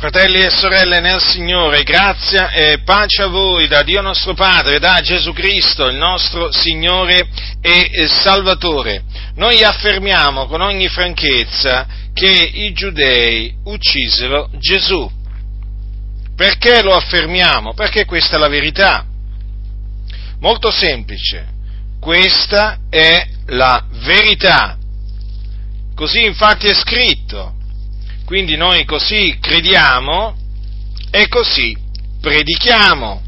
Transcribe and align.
Fratelli 0.00 0.40
e 0.40 0.48
sorelle 0.48 0.98
nel 1.00 1.20
Signore, 1.20 1.82
grazia 1.82 2.48
e 2.52 2.78
pace 2.78 3.24
a 3.24 3.26
voi 3.26 3.68
da 3.68 3.82
Dio 3.82 4.00
nostro 4.00 4.32
Padre, 4.32 4.78
da 4.78 4.98
Gesù 5.02 5.34
Cristo, 5.34 5.88
il 5.88 5.96
nostro 5.96 6.50
Signore 6.52 7.28
e 7.60 8.08
Salvatore. 8.08 9.02
Noi 9.34 9.62
affermiamo 9.62 10.46
con 10.46 10.62
ogni 10.62 10.88
franchezza 10.88 11.86
che 12.14 12.30
i 12.30 12.72
giudei 12.72 13.54
uccisero 13.64 14.48
Gesù. 14.58 15.06
Perché 16.34 16.82
lo 16.82 16.94
affermiamo? 16.94 17.74
Perché 17.74 18.06
questa 18.06 18.36
è 18.36 18.38
la 18.38 18.48
verità. 18.48 19.04
Molto 20.38 20.70
semplice. 20.70 21.46
Questa 22.00 22.78
è 22.88 23.22
la 23.48 23.84
verità. 24.02 24.78
Così 25.94 26.24
infatti 26.24 26.68
è 26.68 26.74
scritto 26.74 27.58
quindi 28.30 28.56
noi 28.56 28.84
così 28.84 29.38
crediamo 29.40 30.36
e 31.10 31.26
così 31.26 31.76
predichiamo. 32.20 33.20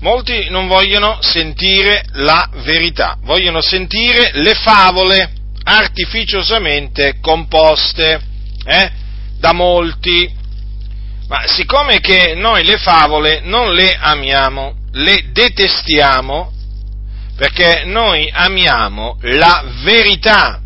Molti 0.00 0.48
non 0.50 0.66
vogliono 0.66 1.18
sentire 1.20 2.04
la 2.14 2.50
verità, 2.64 3.16
vogliono 3.22 3.60
sentire 3.60 4.32
le 4.32 4.54
favole 4.54 5.30
artificiosamente 5.62 7.18
composte 7.20 8.20
eh, 8.64 8.90
da 9.38 9.52
molti. 9.52 10.28
Ma 11.28 11.46
siccome 11.46 12.00
che 12.00 12.34
noi 12.34 12.64
le 12.64 12.78
favole 12.78 13.38
non 13.44 13.72
le 13.72 13.96
amiamo, 14.00 14.74
le 14.94 15.26
detestiamo, 15.30 16.52
perché 17.36 17.84
noi 17.84 18.28
amiamo 18.32 19.16
la 19.20 19.62
verità, 19.84 20.59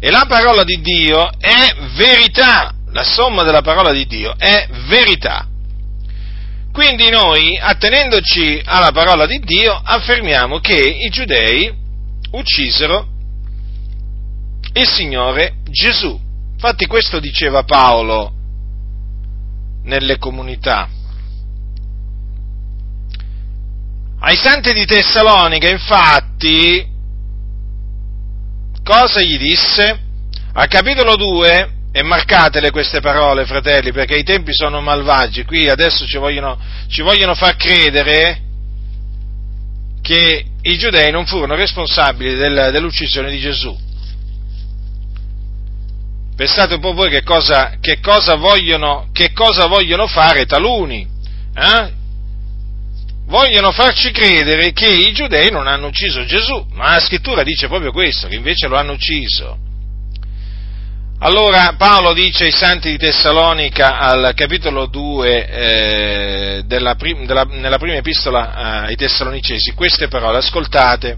e 0.00 0.10
la 0.10 0.24
parola 0.26 0.64
di 0.64 0.80
Dio 0.80 1.30
è 1.38 1.76
verità, 1.94 2.74
la 2.90 3.04
somma 3.04 3.42
della 3.42 3.60
parola 3.60 3.92
di 3.92 4.06
Dio 4.06 4.34
è 4.36 4.66
verità. 4.88 5.46
Quindi 6.72 7.10
noi, 7.10 7.58
attenendoci 7.58 8.62
alla 8.64 8.92
parola 8.92 9.26
di 9.26 9.38
Dio, 9.40 9.78
affermiamo 9.82 10.60
che 10.60 10.78
i 10.78 11.10
giudei 11.10 11.70
uccisero 12.30 13.06
il 14.72 14.88
Signore 14.88 15.56
Gesù. 15.68 16.18
Infatti 16.52 16.86
questo 16.86 17.20
diceva 17.20 17.64
Paolo 17.64 18.32
nelle 19.84 20.16
comunità. 20.18 20.88
Ai 24.20 24.36
santi 24.36 24.72
di 24.72 24.84
Tessalonica, 24.84 25.68
infatti, 25.68 26.86
cosa 28.84 29.20
gli 29.20 29.38
disse? 29.38 29.98
Al 30.52 30.68
capitolo 30.68 31.16
2, 31.16 31.78
e 31.92 32.02
marcatele 32.02 32.70
queste 32.70 33.00
parole, 33.00 33.46
fratelli, 33.46 33.92
perché 33.92 34.16
i 34.16 34.22
tempi 34.22 34.52
sono 34.54 34.80
malvagi, 34.80 35.44
qui 35.44 35.68
adesso 35.68 36.06
ci 36.06 36.18
vogliono, 36.18 36.58
ci 36.88 37.02
vogliono 37.02 37.34
far 37.34 37.56
credere 37.56 38.42
che 40.00 40.44
i 40.62 40.78
giudei 40.78 41.10
non 41.10 41.26
furono 41.26 41.54
responsabili 41.54 42.36
del, 42.36 42.70
dell'uccisione 42.72 43.30
di 43.30 43.38
Gesù. 43.38 43.76
Pensate 46.36 46.74
un 46.74 46.80
po' 46.80 46.94
voi 46.94 47.10
che 47.10 47.22
cosa, 47.22 47.76
che 47.80 48.00
cosa, 48.00 48.36
vogliono, 48.36 49.08
che 49.12 49.32
cosa 49.32 49.66
vogliono, 49.66 50.06
fare 50.06 50.46
taluni. 50.46 51.06
Eh? 51.54 51.92
Vogliono 53.30 53.70
farci 53.70 54.10
credere 54.10 54.72
che 54.72 54.88
i 54.88 55.12
giudei 55.12 55.50
non 55.50 55.68
hanno 55.68 55.86
ucciso 55.86 56.24
Gesù, 56.24 56.66
ma 56.72 56.94
la 56.94 57.00
scrittura 57.00 57.44
dice 57.44 57.68
proprio 57.68 57.92
questo, 57.92 58.26
che 58.26 58.34
invece 58.34 58.66
lo 58.66 58.76
hanno 58.76 58.92
ucciso. 58.92 59.56
Allora 61.20 61.74
Paolo 61.76 62.12
dice 62.12 62.44
ai 62.44 62.50
santi 62.50 62.90
di 62.90 62.96
Tessalonica 62.96 63.98
al 63.98 64.32
capitolo 64.34 64.86
2 64.86 65.46
eh, 65.46 66.62
della, 66.64 66.94
della, 66.94 67.44
nella 67.44 67.78
prima 67.78 67.96
epistola 67.96 68.54
ai 68.84 68.96
Tessalonicesi 68.96 69.72
queste 69.72 70.08
parole, 70.08 70.38
ascoltate, 70.38 71.16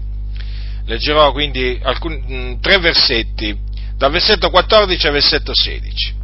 leggerò 0.85 1.31
quindi 1.31 1.79
alcuni, 1.81 2.17
mh, 2.17 2.59
tre 2.59 2.77
versetti, 2.79 3.57
dal 3.97 4.11
versetto 4.11 4.49
14 4.49 5.07
al 5.07 5.13
versetto 5.13 5.51
16. 5.53 6.21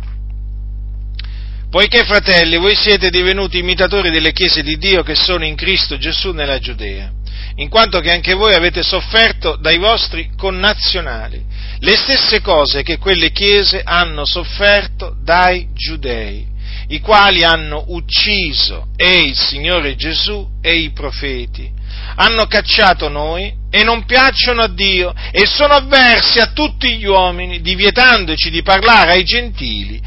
Poiché, 1.70 2.04
fratelli, 2.04 2.58
voi 2.58 2.76
siete 2.76 3.12
divenuti 3.12 3.60
imitatori 3.60 4.10
delle 4.10 4.32
chiese 4.32 4.64
di 4.64 4.78
Dio 4.78 5.04
che 5.04 5.14
sono 5.14 5.46
in 5.46 5.56
Cristo 5.56 6.00
Gesù 6.00 6.32
nella 6.32 6.58
Giudea, 6.58 7.12
in 7.58 7.70
quanto 7.70 8.00
che 8.00 8.12
anche 8.12 8.34
voi 8.34 8.56
avete 8.56 8.82
sofferto 8.82 9.56
dai 9.56 9.78
vostri 9.78 10.32
connazionali 10.36 11.46
le 11.78 11.96
stesse 11.96 12.42
cose 12.42 12.82
che 12.82 12.98
quelle 12.98 13.32
chiese 13.32 13.84
hanno 13.84 14.26
sofferto 14.26 15.16
dai 15.24 15.68
giudei, 15.76 16.48
i 16.88 17.00
quali 17.02 17.44
hanno 17.44 17.84
ucciso 17.90 18.88
e 18.96 19.20
il 19.20 19.38
Signore 19.38 19.96
Gesù 19.96 20.48
e 20.64 20.74
i 20.74 20.90
profeti, 20.90 21.72
hanno 22.16 22.48
cacciato 22.48 23.10
noi 23.10 23.54
e 23.70 23.84
non 23.84 24.06
piacciono 24.06 24.64
a 24.64 24.68
Dio 24.68 25.14
e 25.32 25.46
sono 25.46 25.76
avversi 25.76 26.40
a 26.40 26.52
tutti 26.52 26.98
gli 26.98 27.06
uomini, 27.06 27.62
divietandoci 27.62 28.50
di 28.50 28.64
parlare 28.64 29.12
ai 29.12 29.24
gentili 29.24 30.02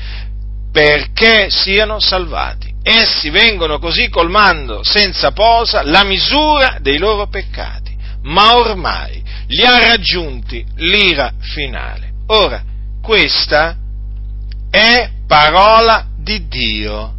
perché 0.73 1.51
siano 1.51 2.01
salvati. 2.01 2.75
Essi 2.83 3.31
vengono 3.31 3.79
così 3.79 4.09
colmando 4.09 4.83
senza 4.83 5.31
posa 5.31 5.83
la 5.83 6.03
misura 6.03 6.79
dei 6.81 6.99
loro 6.99 7.29
peccati, 7.29 7.97
ma 8.23 8.57
ormai 8.57 9.23
li 9.47 9.65
ha 9.65 9.79
raggiunti 9.79 10.65
l'ira 10.77 11.33
finale. 11.39 12.13
Ora, 12.29 12.63
questa 13.01 13.77
è 14.71 15.11
parola 15.27 16.07
di 16.17 16.49
Dio. 16.49 17.15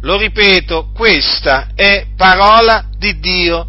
Lo 0.00 0.16
ripeto, 0.16 0.90
questa 0.92 1.68
è 1.74 2.06
parola 2.16 2.86
di 2.96 3.20
Dio. 3.20 3.68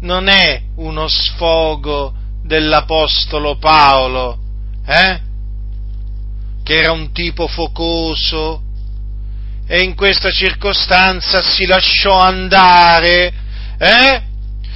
Non 0.00 0.28
è 0.28 0.62
uno 0.76 1.06
sfogo 1.08 2.12
dell'Apostolo 2.42 3.56
Paolo, 3.58 4.38
eh? 4.86 5.20
Che 6.66 6.80
era 6.80 6.90
un 6.90 7.12
tipo 7.12 7.46
focoso 7.46 8.60
e 9.68 9.84
in 9.84 9.94
questa 9.94 10.32
circostanza 10.32 11.40
si 11.40 11.64
lasciò 11.64 12.18
andare, 12.18 13.32
eh? 13.78 14.22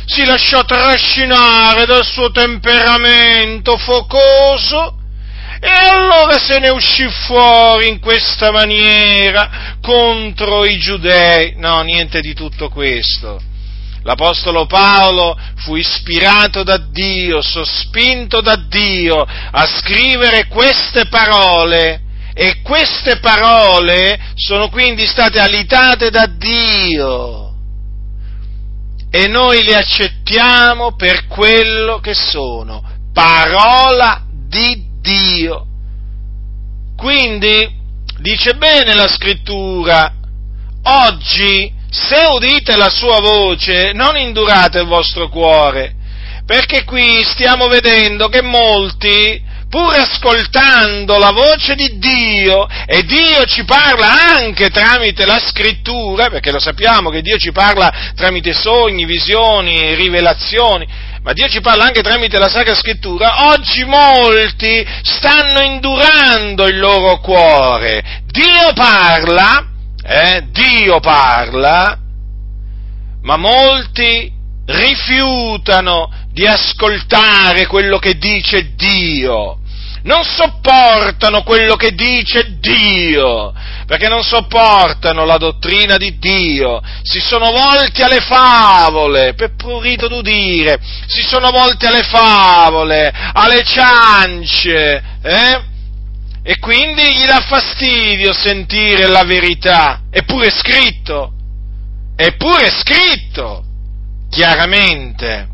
si 0.05 0.25
lasciò 0.25 0.65
trascinare 0.65 1.87
dal 1.87 2.05
suo 2.05 2.31
temperamento 2.31 3.77
focoso 3.77 4.99
e 5.59 5.69
allora 5.69 6.39
se 6.39 6.61
ne 6.61 6.69
uscì 6.69 7.09
fuori 7.27 7.89
in 7.89 7.99
questa 7.99 8.53
maniera 8.53 9.77
contro 9.83 10.65
i 10.65 10.79
giudei. 10.79 11.55
No, 11.57 11.83
niente 11.83 12.21
di 12.21 12.35
tutto 12.35 12.69
questo. 12.69 13.50
L'Apostolo 14.03 14.67
Paolo 14.67 15.37
fu 15.57 15.77
ispirato 15.77 16.63
da 16.63 16.79
Dio, 16.79 17.43
sospinto 17.43 18.41
da 18.41 18.57
Dio 18.57 19.21
a 19.21 19.67
scrivere 19.67 20.47
queste 20.47 21.07
parole 21.07 22.01
e 22.33 22.63
queste 22.63 23.19
parole 23.19 24.19
sono 24.35 24.71
quindi 24.71 25.07
state 25.07 25.39
alitate 25.39 26.11
da 26.11 26.27
Dio 26.27 27.51
e 29.11 29.27
noi 29.27 29.65
le 29.65 29.75
accettiamo 29.75 30.95
per 30.95 31.27
quello 31.27 31.99
che 31.99 32.15
sono, 32.15 32.83
parola 33.13 34.25
di 34.31 34.87
Dio. 35.01 35.67
Quindi 36.97 37.69
dice 38.21 38.55
bene 38.55 38.95
la 38.95 39.09
scrittura, 39.09 40.15
oggi 40.85 41.73
se 41.91 42.27
udite 42.27 42.77
la 42.77 42.89
sua 42.89 43.21
voce, 43.21 43.93
non 43.93 44.17
indurate 44.17 44.79
il 44.79 44.87
vostro 44.87 45.29
cuore, 45.29 45.95
perché 46.47 46.85
qui 46.85 47.23
stiamo 47.25 47.67
vedendo 47.67 48.29
che 48.29 48.43
molti, 48.43 49.43
pur 49.69 49.95
ascoltando 49.95 51.19
la 51.19 51.31
voce 51.31 51.75
di 51.75 51.99
Dio, 51.99 52.67
e 52.87 53.05
Dio 53.05 53.45
ci 53.45 53.65
parla 53.65 54.37
anche 54.37 54.69
tramite 54.69 55.25
la 55.27 55.41
scrittura, 55.41 56.29
perché 56.29 56.51
lo 56.51 56.59
sappiamo 56.59 57.11
che 57.11 57.23
Dio 57.23 57.37
ci 57.39 57.53
parla 57.53 58.13
tramite 58.17 58.53
sogni, 58.53 59.05
visioni, 59.05 59.95
rivelazioni, 59.95 60.87
ma 61.23 61.33
Dio 61.33 61.49
ci 61.49 61.61
parla 61.61 61.85
anche 61.85 62.03
tramite 62.03 62.39
la 62.39 62.49
Sacra 62.49 62.75
Scrittura, 62.75 63.51
oggi 63.51 63.85
molti 63.85 64.85
stanno 65.03 65.61
indurando 65.61 66.67
il 66.67 66.79
loro 66.79 67.19
cuore. 67.21 68.03
Dio 68.27 68.73
parla, 68.75 69.70
eh, 70.03 70.47
Dio 70.51 71.01
parla, 71.01 71.99
ma 73.23 73.37
molti 73.37 74.33
rifiutano 74.67 76.11
di 76.33 76.47
ascoltare 76.47 77.67
quello 77.67 77.99
che 77.99 78.17
dice 78.17 78.75
Dio. 78.75 79.59
Non 80.03 80.25
sopportano 80.25 81.43
quello 81.43 81.77
che 81.77 81.93
dice 81.93 82.57
Dio, 82.59 83.53
perché 83.87 84.09
non 84.09 84.23
sopportano 84.23 85.27
la 85.27 85.37
dottrina 85.37 85.99
di 85.99 86.17
Dio, 86.19 86.81
si 87.03 87.21
sono 87.21 87.51
volti 87.51 88.01
alle 88.01 88.21
favole, 88.21 89.35
per 89.35 89.55
prurito 89.57 90.09
d'udire, 90.09 90.81
si 91.07 91.21
sono 91.21 91.51
volti 91.51 91.85
alle 91.85 92.03
favole, 92.03 93.13
alle 93.35 93.63
ciance, 93.63 95.03
eh? 95.23 95.70
E 96.43 96.59
quindi 96.59 97.03
gli 97.17 97.27
dà 97.27 97.41
fastidio 97.41 98.33
sentire 98.33 99.07
la 99.07 99.25
verità, 99.25 100.03
eppure 100.11 100.47
è 100.47 100.51
scritto, 100.51 101.33
eppure 102.17 102.67
è 102.67 102.71
scritto, 102.71 103.65
chiaramente. 104.31 105.49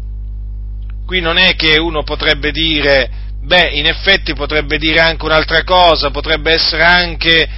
Qui 1.04 1.20
non 1.20 1.38
è 1.38 1.54
che 1.56 1.78
uno 1.78 2.02
potrebbe 2.02 2.52
dire, 2.52 3.10
beh, 3.42 3.70
in 3.74 3.86
effetti 3.86 4.34
potrebbe 4.34 4.78
dire 4.78 5.00
anche 5.00 5.24
un'altra 5.24 5.64
cosa, 5.64 6.10
potrebbe 6.10 6.52
essere 6.52 6.84
anche, 6.84 7.48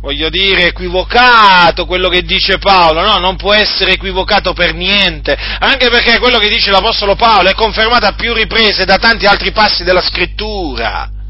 voglio 0.00 0.28
dire, 0.28 0.66
equivocato 0.66 1.86
quello 1.86 2.08
che 2.08 2.22
dice 2.22 2.58
Paolo, 2.58 3.00
no, 3.00 3.18
non 3.18 3.36
può 3.36 3.52
essere 3.52 3.92
equivocato 3.92 4.52
per 4.54 4.74
niente, 4.74 5.36
anche 5.36 5.88
perché 5.88 6.18
quello 6.18 6.38
che 6.38 6.48
dice 6.48 6.72
l'Apostolo 6.72 7.14
Paolo 7.14 7.48
è 7.48 7.54
confermato 7.54 8.06
a 8.06 8.14
più 8.14 8.32
riprese 8.32 8.84
da 8.84 8.98
tanti 8.98 9.26
altri 9.26 9.52
passi 9.52 9.84
della 9.84 10.02
Scrittura. 10.02 11.21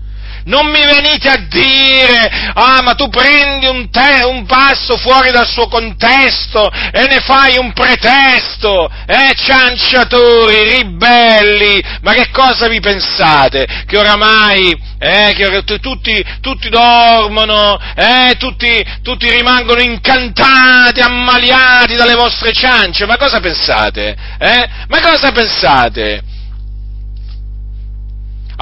Non 0.45 0.67
mi 0.67 0.85
venite 0.85 1.29
a 1.29 1.37
dire, 1.49 2.31
ah 2.55 2.83
ma 2.83 2.95
tu 2.95 3.09
prendi 3.09 3.67
un, 3.67 3.89
te, 3.91 4.25
un, 4.25 4.45
passo 4.45 4.97
fuori 4.97 5.31
dal 5.31 5.47
suo 5.47 5.69
contesto 5.69 6.69
e 6.71 7.07
ne 7.07 7.21
fai 7.21 7.59
un 7.59 7.73
pretesto, 7.73 8.91
eh, 9.07 9.33
cianciatori, 9.37 10.77
ribelli, 10.77 11.83
ma 12.03 12.13
che 12.13 12.31
cosa 12.33 12.67
vi 12.67 12.81
pensate? 12.81 13.85
Che 13.87 13.97
oramai, 13.97 14.77
eh, 14.99 15.33
che 15.37 15.63
tutti, 15.79 16.25
tutti 16.41 16.69
dormono, 16.69 17.79
eh, 17.95 18.35
tutti, 18.37 18.85
tutti 19.03 19.31
rimangono 19.31 19.81
incantati, 19.81 21.01
ammaliati 21.01 21.95
dalle 21.95 22.15
vostre 22.15 22.53
ciance, 22.53 23.07
ma 23.07 23.17
cosa 23.17 23.39
pensate? 23.39 24.17
Eh? 24.39 24.69
Ma 24.89 25.01
cosa 25.01 25.31
pensate? 25.31 26.32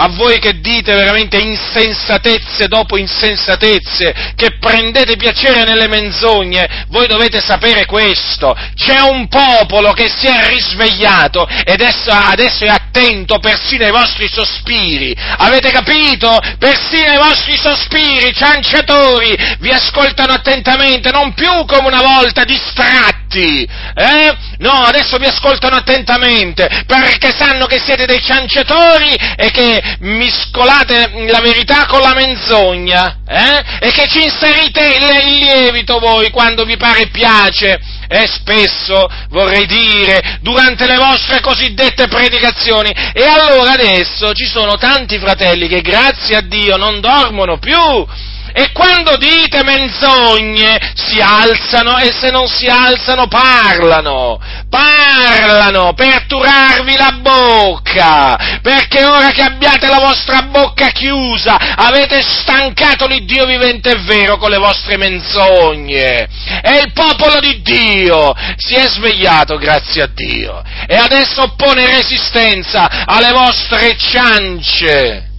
A 0.01 0.09
voi 0.09 0.39
che 0.39 0.61
dite 0.61 0.95
veramente 0.95 1.37
insensatezze 1.39 2.69
dopo 2.69 2.97
insensatezze, 2.97 4.33
che 4.35 4.57
prendete 4.59 5.17
piacere 5.17 5.65
nelle 5.65 5.89
menzogne, 5.89 6.87
voi 6.89 7.07
dovete 7.07 7.41
sapere 7.41 7.85
questo, 7.85 8.57
c'è 8.75 9.01
un 9.01 9.29
popolo 9.29 9.93
che 9.93 10.09
si 10.09 10.27
è 10.27 10.47
risvegliato 10.49 11.47
ed 11.47 11.81
adesso, 11.81 12.11
adesso 12.11 12.65
è 12.65 12.69
attento 12.69 13.39
persino 13.41 13.85
ai 13.85 13.91
vostri 13.91 14.27
sospiri, 14.27 15.15
avete 15.37 15.71
capito? 15.71 16.39
Persino 16.59 17.11
ai 17.11 17.19
vostri 17.19 17.59
sospiri, 17.59 18.33
cianciatori, 18.33 19.37
vi 19.59 19.71
ascoltano 19.71 20.33
attentamente, 20.33 21.11
non 21.11 21.35
più 21.35 21.67
come 21.67 21.89
una 21.89 22.03
volta 22.03 22.45
distratti, 22.45 23.69
eh? 23.95 24.37
No, 24.61 24.73
adesso 24.73 25.19
vi 25.19 25.27
ascoltano 25.27 25.77
attentamente, 25.77 26.85
perché 26.87 27.35
sanno 27.37 27.67
che 27.67 27.79
siete 27.79 28.07
dei 28.07 28.23
cianciatori 28.23 29.15
e 29.37 29.51
che 29.51 29.90
miscolate 30.01 31.11
la 31.29 31.41
verità 31.41 31.87
con 31.87 32.01
la 32.01 32.15
menzogna, 32.15 33.19
eh? 33.27 33.87
E 33.87 33.91
che 33.93 34.07
ci 34.09 34.23
inserite 34.23 34.81
il, 34.87 35.39
lievito 35.39 35.99
voi 35.99 36.31
quando 36.31 36.65
vi 36.65 36.77
pare 36.77 37.09
piace, 37.09 37.79
e 38.09 38.27
spesso, 38.27 39.09
vorrei 39.29 39.67
dire, 39.67 40.39
durante 40.41 40.87
le 40.87 40.97
vostre 40.97 41.41
cosiddette 41.41 42.09
predicazioni. 42.09 42.91
E 43.13 43.23
allora 43.23 43.73
adesso 43.73 44.33
ci 44.33 44.47
sono 44.47 44.77
tanti 44.77 45.19
fratelli 45.19 45.69
che 45.69 45.81
grazie 45.81 46.37
a 46.37 46.41
Dio 46.41 46.77
non 46.77 47.01
dormono 47.01 47.59
più, 47.59 48.07
e 48.53 48.73
quando 48.73 49.17
dite 49.17 49.63
menzogne 49.65 50.79
si 50.95 51.21
alzano 51.21 51.99
e 51.99 52.13
se 52.13 52.31
non 52.31 52.49
si 52.49 52.67
alzano 52.67 53.27
parlano, 53.29 54.39
parlano 54.69 55.93
per 55.95 56.27
turarvi 56.27 56.97
la 56.97 57.19
bocca, 57.21 58.59
perché 58.63 59.05
ora 59.05 59.31
che 59.31 59.43
abbiate 59.43 59.87
la 59.89 59.99
vostra 59.99 60.43
bocca 60.43 60.89
chiusa 60.89 61.75
avete 61.77 62.23
stancato 62.23 63.07
l'Iddio 63.07 63.47
vivente 63.47 63.91
e 63.91 64.01
vero 64.01 64.37
con 64.37 64.51
le 64.51 64.59
vostre 64.59 64.97
menzogne. 64.97 66.29
E 66.63 66.81
il 66.85 66.93
popolo 66.93 67.41
di 67.41 67.61
Dio 67.63 68.35
si 68.57 68.75
è 68.75 68.87
svegliato, 68.89 69.57
grazie 69.57 70.03
a 70.03 70.11
Dio, 70.13 70.63
e 70.87 70.97
adesso 70.97 71.43
oppone 71.43 71.87
resistenza 71.87 73.05
alle 73.05 73.33
vostre 73.33 73.97
ciance. 73.97 75.30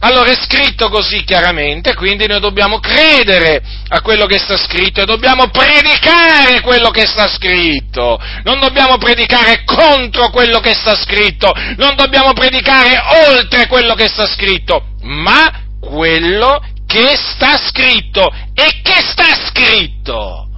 Allora 0.00 0.30
è 0.30 0.36
scritto 0.36 0.88
così 0.90 1.24
chiaramente, 1.24 1.94
quindi 1.94 2.26
noi 2.28 2.38
dobbiamo 2.38 2.78
credere 2.78 3.60
a 3.88 4.00
quello 4.00 4.26
che 4.26 4.38
sta 4.38 4.56
scritto 4.56 5.02
e 5.02 5.04
dobbiamo 5.04 5.48
predicare 5.48 6.60
quello 6.60 6.90
che 6.90 7.04
sta 7.04 7.26
scritto. 7.26 8.16
Non 8.44 8.60
dobbiamo 8.60 8.96
predicare 8.98 9.64
contro 9.64 10.30
quello 10.30 10.60
che 10.60 10.74
sta 10.74 10.94
scritto, 10.94 11.52
non 11.78 11.96
dobbiamo 11.96 12.32
predicare 12.32 12.96
oltre 13.28 13.66
quello 13.66 13.94
che 13.94 14.06
sta 14.06 14.26
scritto, 14.26 14.84
ma 15.02 15.64
quello 15.80 16.62
che 16.86 17.16
sta 17.16 17.58
scritto. 17.58 18.32
E 18.54 18.80
che 18.82 19.02
sta 19.02 19.34
scritto? 19.48 20.48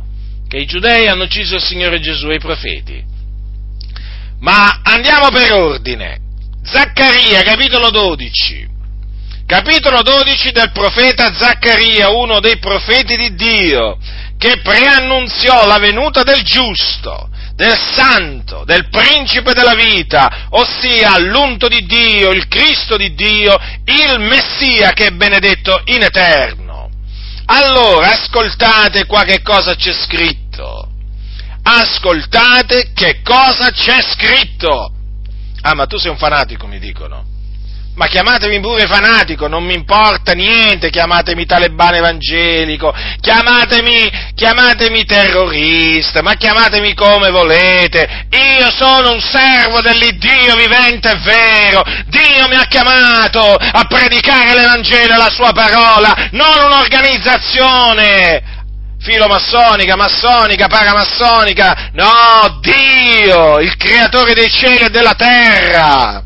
Che 0.48 0.56
i 0.58 0.66
giudei 0.66 1.06
hanno 1.06 1.24
ucciso 1.24 1.54
il 1.54 1.62
Signore 1.62 1.98
Gesù 2.00 2.28
e 2.28 2.34
i 2.34 2.40
profeti. 2.40 3.02
Ma 4.40 4.80
andiamo 4.82 5.30
per 5.30 5.52
ordine. 5.52 6.18
Zaccaria, 6.62 7.40
capitolo 7.42 7.88
12 7.88 8.69
capitolo 9.50 10.02
12 10.02 10.52
del 10.52 10.70
profeta 10.70 11.34
Zaccaria, 11.34 12.08
uno 12.10 12.38
dei 12.38 12.58
profeti 12.58 13.16
di 13.16 13.34
Dio, 13.34 13.98
che 14.38 14.60
preannunziò 14.62 15.66
la 15.66 15.78
venuta 15.78 16.22
del 16.22 16.40
giusto, 16.42 17.28
del 17.56 17.76
santo, 17.76 18.62
del 18.64 18.88
principe 18.88 19.52
della 19.52 19.74
vita, 19.74 20.46
ossia 20.50 21.18
l'unto 21.18 21.66
di 21.66 21.84
Dio, 21.84 22.30
il 22.30 22.46
Cristo 22.46 22.96
di 22.96 23.12
Dio, 23.14 23.58
il 23.86 24.20
Messia 24.20 24.92
che 24.92 25.06
è 25.06 25.10
benedetto 25.10 25.82
in 25.86 26.04
eterno. 26.04 26.88
Allora, 27.46 28.12
ascoltate 28.12 29.04
qua 29.06 29.24
che 29.24 29.42
cosa 29.42 29.74
c'è 29.74 29.92
scritto. 29.92 30.88
Ascoltate 31.64 32.92
che 32.94 33.20
cosa 33.24 33.72
c'è 33.72 34.00
scritto. 34.00 34.92
Ah, 35.62 35.74
ma 35.74 35.86
tu 35.86 35.98
sei 35.98 36.12
un 36.12 36.18
fanatico, 36.18 36.68
mi 36.68 36.78
dicono 36.78 37.38
ma 37.94 38.06
chiamatemi 38.06 38.60
pure 38.60 38.86
fanatico, 38.86 39.46
non 39.46 39.64
mi 39.64 39.74
importa 39.74 40.32
niente, 40.32 40.90
chiamatemi 40.90 41.44
talebano 41.44 41.96
evangelico, 41.96 42.94
chiamatemi, 43.20 44.32
chiamatemi 44.34 45.04
terrorista, 45.04 46.22
ma 46.22 46.34
chiamatemi 46.34 46.94
come 46.94 47.30
volete, 47.30 48.26
io 48.30 48.70
sono 48.70 49.12
un 49.12 49.20
servo 49.20 49.80
dell'Iddio 49.80 50.54
vivente 50.56 51.10
e 51.10 51.16
vero, 51.16 51.82
Dio 52.06 52.48
mi 52.48 52.54
ha 52.54 52.64
chiamato 52.68 53.54
a 53.54 53.84
predicare 53.86 54.54
l'Evangelo 54.54 55.14
e 55.14 55.18
la 55.18 55.30
sua 55.30 55.52
parola, 55.52 56.28
non 56.30 56.64
un'organizzazione, 56.64 58.42
filomassonica, 59.00 59.96
massonica, 59.96 60.68
paramassonica, 60.68 61.90
no, 61.92 62.60
Dio, 62.60 63.58
il 63.58 63.76
creatore 63.76 64.32
dei 64.32 64.48
cieli 64.48 64.84
e 64.84 64.90
della 64.90 65.14
terra 65.14 66.24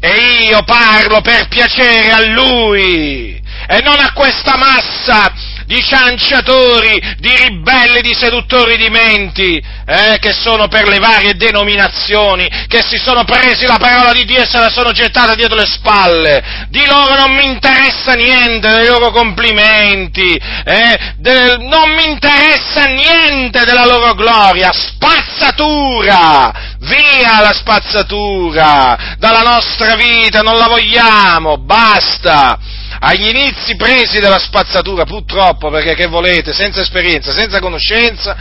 e 0.00 0.46
io 0.48 0.62
parlo 0.62 1.20
per 1.20 1.48
piacere 1.48 2.10
a 2.10 2.20
Lui 2.32 3.38
e 3.68 3.80
non 3.82 3.98
a 3.98 4.12
questa 4.12 4.56
massa 4.56 5.30
di 5.70 5.80
cianciatori, 5.84 7.00
di 7.18 7.32
ribelli, 7.32 8.00
di 8.00 8.12
seduttori 8.12 8.76
di 8.76 8.88
menti, 8.88 9.54
eh, 9.86 10.18
che 10.18 10.32
sono 10.32 10.66
per 10.66 10.88
le 10.88 10.98
varie 10.98 11.34
denominazioni, 11.34 12.50
che 12.66 12.82
si 12.82 12.98
sono 12.98 13.22
presi 13.22 13.66
la 13.66 13.78
parola 13.78 14.12
di 14.12 14.24
Dio 14.24 14.42
e 14.42 14.48
se 14.48 14.58
la 14.58 14.68
sono 14.68 14.90
gettata 14.90 15.36
dietro 15.36 15.54
le 15.54 15.66
spalle. 15.66 16.66
Di 16.70 16.84
loro 16.86 17.14
non 17.14 17.36
mi 17.36 17.44
interessa 17.44 18.14
niente, 18.14 18.68
dei 18.68 18.88
loro 18.88 19.12
complimenti, 19.12 20.34
eh, 20.34 21.14
del, 21.18 21.58
non 21.60 21.88
mi 21.90 22.10
interessa 22.10 22.86
niente 22.86 23.64
della 23.64 23.86
loro 23.86 24.14
gloria, 24.14 24.72
spazzatura, 24.72 26.52
via 26.80 27.42
la 27.42 27.52
spazzatura, 27.52 29.14
dalla 29.18 29.42
nostra 29.42 29.94
vita 29.94 30.40
non 30.40 30.58
la 30.58 30.66
vogliamo, 30.66 31.58
basta 31.58 32.58
agli 33.00 33.28
inizi 33.28 33.76
presi 33.76 34.20
della 34.20 34.38
spazzatura, 34.38 35.04
purtroppo, 35.04 35.70
perché 35.70 35.94
che 35.94 36.06
volete, 36.06 36.52
senza 36.52 36.80
esperienza, 36.80 37.32
senza 37.32 37.58
conoscenza, 37.58 38.36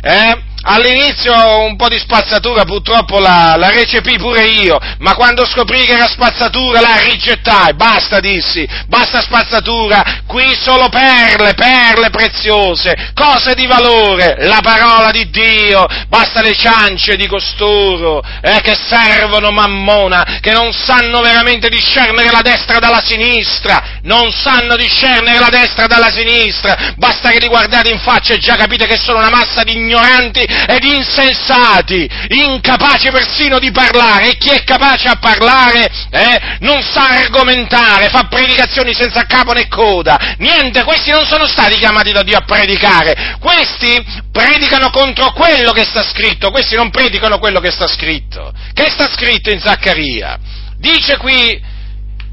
eh, 0.00 0.42
All'inizio 0.66 1.34
un 1.66 1.76
po' 1.76 1.88
di 1.88 1.98
spazzatura 1.98 2.64
purtroppo 2.64 3.18
la, 3.18 3.54
la, 3.58 3.68
recepì 3.68 4.16
pure 4.16 4.46
io, 4.46 4.78
ma 5.00 5.14
quando 5.14 5.44
scoprì 5.44 5.84
che 5.84 5.92
era 5.92 6.08
spazzatura 6.08 6.80
la 6.80 6.96
rigettai, 7.00 7.74
basta 7.74 8.18
dissi, 8.18 8.66
basta 8.86 9.20
spazzatura, 9.20 10.22
qui 10.26 10.56
solo 10.58 10.88
perle, 10.88 11.52
perle 11.52 12.08
preziose, 12.08 13.12
cose 13.12 13.54
di 13.54 13.66
valore, 13.66 14.36
la 14.46 14.60
parola 14.62 15.10
di 15.10 15.28
Dio, 15.28 15.84
basta 16.08 16.40
le 16.40 16.54
ciance 16.54 17.14
di 17.16 17.26
costoro, 17.26 18.22
eh, 18.40 18.62
che 18.62 18.74
servono 18.74 19.50
mammona, 19.50 20.38
che 20.40 20.52
non 20.52 20.72
sanno 20.72 21.20
veramente 21.20 21.68
discernere 21.68 22.30
la 22.30 22.40
destra 22.40 22.78
dalla 22.78 23.02
sinistra, 23.04 24.00
non 24.04 24.32
sanno 24.32 24.76
discernere 24.76 25.38
la 25.38 25.50
destra 25.50 25.86
dalla 25.86 26.10
sinistra, 26.10 26.94
basta 26.96 27.28
che 27.28 27.38
li 27.38 27.48
guardate 27.48 27.92
in 27.92 28.00
faccia 28.00 28.32
e 28.32 28.38
già 28.38 28.56
capite 28.56 28.86
che 28.86 28.96
sono 28.96 29.18
una 29.18 29.30
massa 29.30 29.62
di 29.62 29.72
ignoranti 29.72 30.52
ed 30.66 30.84
insensati, 30.84 32.08
incapaci 32.28 33.10
persino 33.10 33.58
di 33.58 33.70
parlare, 33.70 34.30
e 34.30 34.36
chi 34.36 34.50
è 34.50 34.64
capace 34.64 35.08
a 35.08 35.16
parlare 35.16 35.90
eh, 36.10 36.40
non 36.60 36.82
sa 36.82 37.08
argomentare, 37.10 38.08
fa 38.08 38.26
predicazioni 38.28 38.94
senza 38.94 39.24
capo 39.26 39.52
né 39.52 39.68
coda, 39.68 40.36
niente, 40.38 40.84
questi 40.84 41.10
non 41.10 41.24
sono 41.26 41.46
stati 41.46 41.76
chiamati 41.76 42.12
da 42.12 42.22
Dio 42.22 42.38
a 42.38 42.44
predicare, 42.44 43.36
questi 43.40 44.04
predicano 44.30 44.90
contro 44.90 45.32
quello 45.32 45.72
che 45.72 45.84
sta 45.84 46.02
scritto, 46.02 46.50
questi 46.50 46.76
non 46.76 46.90
predicano 46.90 47.38
quello 47.38 47.60
che 47.60 47.70
sta 47.70 47.86
scritto, 47.86 48.52
che 48.72 48.90
sta 48.90 49.08
scritto 49.12 49.50
in 49.50 49.60
Zaccaria, 49.60 50.38
dice 50.78 51.16
qui 51.16 51.72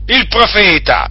il 0.07 0.27
profeta, 0.27 1.09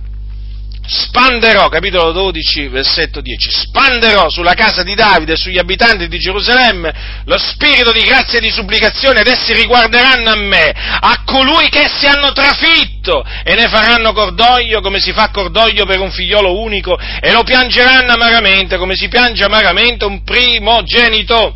spanderò, 0.90 1.68
capitolo 1.68 2.10
12, 2.10 2.66
versetto 2.66 3.20
10, 3.20 3.48
spanderò 3.48 4.28
sulla 4.28 4.54
casa 4.54 4.82
di 4.82 4.96
Davide 4.96 5.34
e 5.34 5.36
sugli 5.36 5.56
abitanti 5.56 6.08
di 6.08 6.18
Gerusalemme 6.18 7.22
lo 7.26 7.38
spirito 7.38 7.92
di 7.92 8.00
grazia 8.00 8.38
e 8.38 8.40
di 8.40 8.50
supplicazione 8.50 9.20
ed 9.20 9.28
essi 9.28 9.54
riguarderanno 9.54 10.30
a 10.30 10.36
me, 10.36 10.74
a 10.74 11.22
colui 11.24 11.68
che 11.68 11.82
essi 11.82 12.06
hanno 12.06 12.32
trafitto 12.32 13.24
e 13.44 13.54
ne 13.54 13.68
faranno 13.68 14.12
cordoglio 14.12 14.80
come 14.80 14.98
si 14.98 15.12
fa 15.12 15.30
cordoglio 15.30 15.86
per 15.86 16.00
un 16.00 16.10
figliolo 16.10 16.60
unico 16.60 16.98
e 16.98 17.30
lo 17.30 17.44
piangeranno 17.44 18.12
amaramente 18.12 18.76
come 18.76 18.96
si 18.96 19.06
piange 19.06 19.44
amaramente 19.44 20.04
un 20.04 20.24
primogenito. 20.24 21.54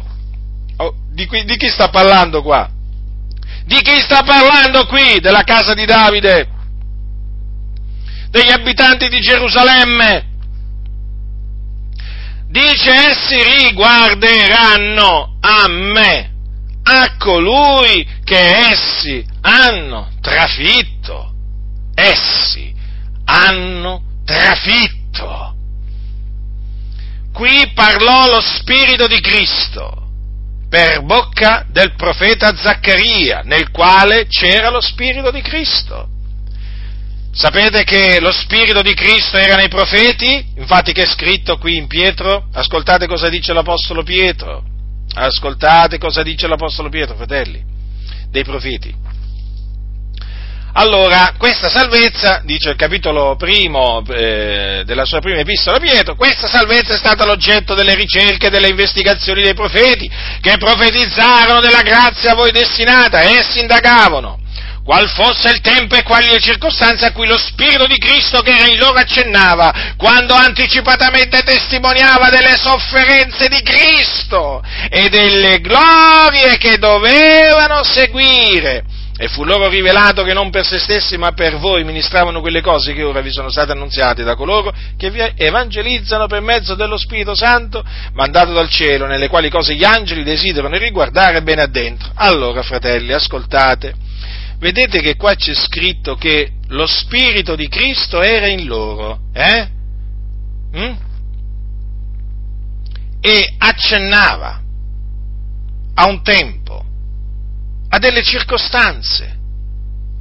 Oh, 0.77 0.95
di, 1.13 1.29
di 1.45 1.57
chi 1.57 1.69
sta 1.69 1.89
parlando 1.89 2.41
qua? 2.41 2.71
Di 3.65 3.81
chi 3.83 4.01
sta 4.01 4.23
parlando 4.23 4.87
qui? 4.87 5.19
Della 5.19 5.43
casa 5.43 5.75
di 5.75 5.87
Davide? 5.87 6.54
Degli 8.35 8.51
abitanti 8.51 9.09
di 9.09 9.21
Gerusalemme. 9.21 10.33
Dice 12.49 12.91
essi 12.91 13.41
riguarderanno 13.61 15.37
a 15.41 15.69
me, 15.69 16.33
a 16.83 17.17
colui 17.17 18.05
che 18.25 18.71
essi 18.71 19.25
hanno 19.41 20.11
trafitto. 20.21 21.33
Essi 21.95 22.75
hanno 23.25 24.03
trafitto. 24.25 25.55
Qui 27.33 27.71
parlò 27.73 28.27
lo 28.27 28.41
Spirito 28.41 29.07
di 29.07 29.21
Cristo 29.21 30.09
per 30.69 31.05
bocca 31.05 31.65
del 31.69 31.95
profeta 31.95 32.53
Zaccaria, 32.57 33.43
nel 33.45 33.71
quale 33.71 34.27
c'era 34.27 34.71
lo 34.71 34.81
Spirito 34.81 35.31
di 35.31 35.41
Cristo. 35.41 36.09
Sapete 37.35 37.83
che 37.83 38.21
lo 38.21 38.31
Spirito 38.31 38.81
di 38.81 38.95
Cristo 38.95 39.37
era 39.37 39.57
nei 39.57 39.67
profeti? 39.67 40.53
Infatti 40.57 40.93
che 40.93 41.03
è 41.03 41.07
scritto 41.07 41.59
qui 41.59 41.77
in 41.77 41.89
Pietro? 41.89 42.47
Ascoltate 42.53 43.09
cosa 43.09 43.29
dice 43.29 43.53
l'Apostolo 43.53 44.05
Pietro. 44.05 44.63
Ascoltate 45.15 45.99
cosa 45.99 46.23
dice 46.23 46.47
l'Apostolo 46.47 46.89
Pietro, 46.89 47.17
fratelli, 47.17 47.61
dei 48.31 48.45
profeti. 48.45 48.95
Allora, 50.75 51.35
questa 51.37 51.69
salvezza, 51.69 52.41
dice 52.45 52.71
il 52.71 52.77
capitolo 52.77 53.35
primo 53.35 54.05
eh, 54.07 54.83
della 54.85 55.05
sua 55.05 55.19
prima 55.19 55.39
epistola 55.39 55.81
Pietro, 55.81 56.15
questa 56.15 56.47
salvezza 56.47 56.95
è 56.95 56.99
stata 56.99 57.25
l'oggetto 57.25 57.75
delle 57.75 57.97
ricerche 57.97 58.47
e 58.47 58.51
delle 58.51 58.69
investigazioni 58.69 59.43
dei 59.43 59.55
profeti, 59.55 60.09
che 60.41 60.57
profetizzarono 60.57 61.61
della 61.61 61.83
grazia 61.83 62.31
a 62.31 62.35
voi 62.37 62.53
destinata, 62.53 63.23
essi 63.23 63.59
indagavano 63.59 64.43
qual 64.85 65.09
fosse 65.09 65.51
il 65.51 65.61
tempo 65.61 65.97
e 65.97 66.03
quali 66.03 66.29
le 66.29 66.41
circostanze 66.41 67.07
a 67.07 67.13
cui 67.13 67.27
lo 67.27 67.39
Spirito 67.39 67.87
di 67.87 67.97
Cristo 67.97 68.43
che 68.43 68.53
era 68.53 68.69
in 68.71 68.79
loro 68.79 68.99
accennava, 68.99 69.95
quando 69.97 70.35
anticipatamente 70.35 71.43
testimoniava 71.43 72.29
delle 72.29 72.57
sofferenze 72.57 73.49
di 73.49 73.63
Cristo 73.63 74.63
e 74.91 75.09
delle 75.09 75.61
glorie 75.61 76.59
che 76.59 76.77
dovevano 76.77 77.83
seguire. 77.83 78.85
E 79.17 79.29
fu 79.29 79.45
loro 79.45 79.69
rivelato 79.69 80.25
che 80.25 80.35
non 80.35 80.51
per 80.51 80.67
se 80.67 80.79
stessi 80.79 81.17
ma 81.17 81.31
per 81.33 81.57
voi 81.59 81.85
ministravano 81.85 82.41
quelle 82.41 82.61
cose 82.61 82.93
che 82.93 83.05
ora 83.05 83.21
vi 83.21 83.31
sono 83.31 83.49
state 83.49 83.71
annunziate 83.71 84.25
da 84.25 84.35
coloro 84.35 84.75
che 84.99 85.09
vi 85.09 85.21
evangelizzano 85.37 86.27
per 86.27 86.41
mezzo 86.41 86.75
dello 86.75 86.99
Spirito 86.99 87.33
Santo 87.35 87.83
mandato 88.13 88.53
dal 88.53 88.69
cielo, 88.69 89.07
nelle 89.07 89.29
quali 89.29 89.49
cose 89.51 89.75
gli 89.75 89.85
angeli 89.85 90.25
desiderano 90.25 90.77
riguardare 90.77 91.43
bene 91.43 91.63
addentro. 91.63 92.11
Allora, 92.17 92.63
fratelli, 92.63 93.13
ascoltate 93.13 94.04
vedete 94.59 95.01
che 95.01 95.17
qua 95.17 95.35
c'è 95.35 95.55
scritto 95.55 96.17
che 96.17 96.53
lo 96.69 96.87
Spirito 96.87 97.57
di 97.57 97.69
Cristo 97.69 98.23
era 98.23 98.49
in 98.49 98.67
loro, 98.67 99.21
eh? 99.33 99.69
Mm? 100.77 100.95
E 103.21 103.55
accennava 103.59 104.63
a 105.95 106.07
un 106.07 106.23
tempo, 106.23 106.85
a 107.89 107.99
delle 107.99 108.23
circostanze, 108.23 109.39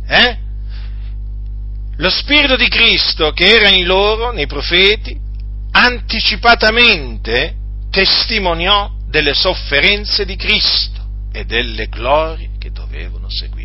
eh? 0.07 0.37
Lo 1.97 2.09
Spirito 2.09 2.55
di 2.55 2.67
Cristo 2.67 3.31
che 3.31 3.45
era 3.45 3.69
in 3.69 3.85
loro, 3.85 4.31
nei 4.31 4.47
profeti, 4.47 5.19
anticipatamente 5.71 7.55
testimoniò 7.89 8.91
delle 9.07 9.33
sofferenze 9.33 10.25
di 10.25 10.35
Cristo 10.35 11.01
e 11.31 11.45
delle 11.45 11.87
glorie 11.87 12.51
che 12.57 12.71
dovevano 12.71 13.29
seguire. 13.29 13.62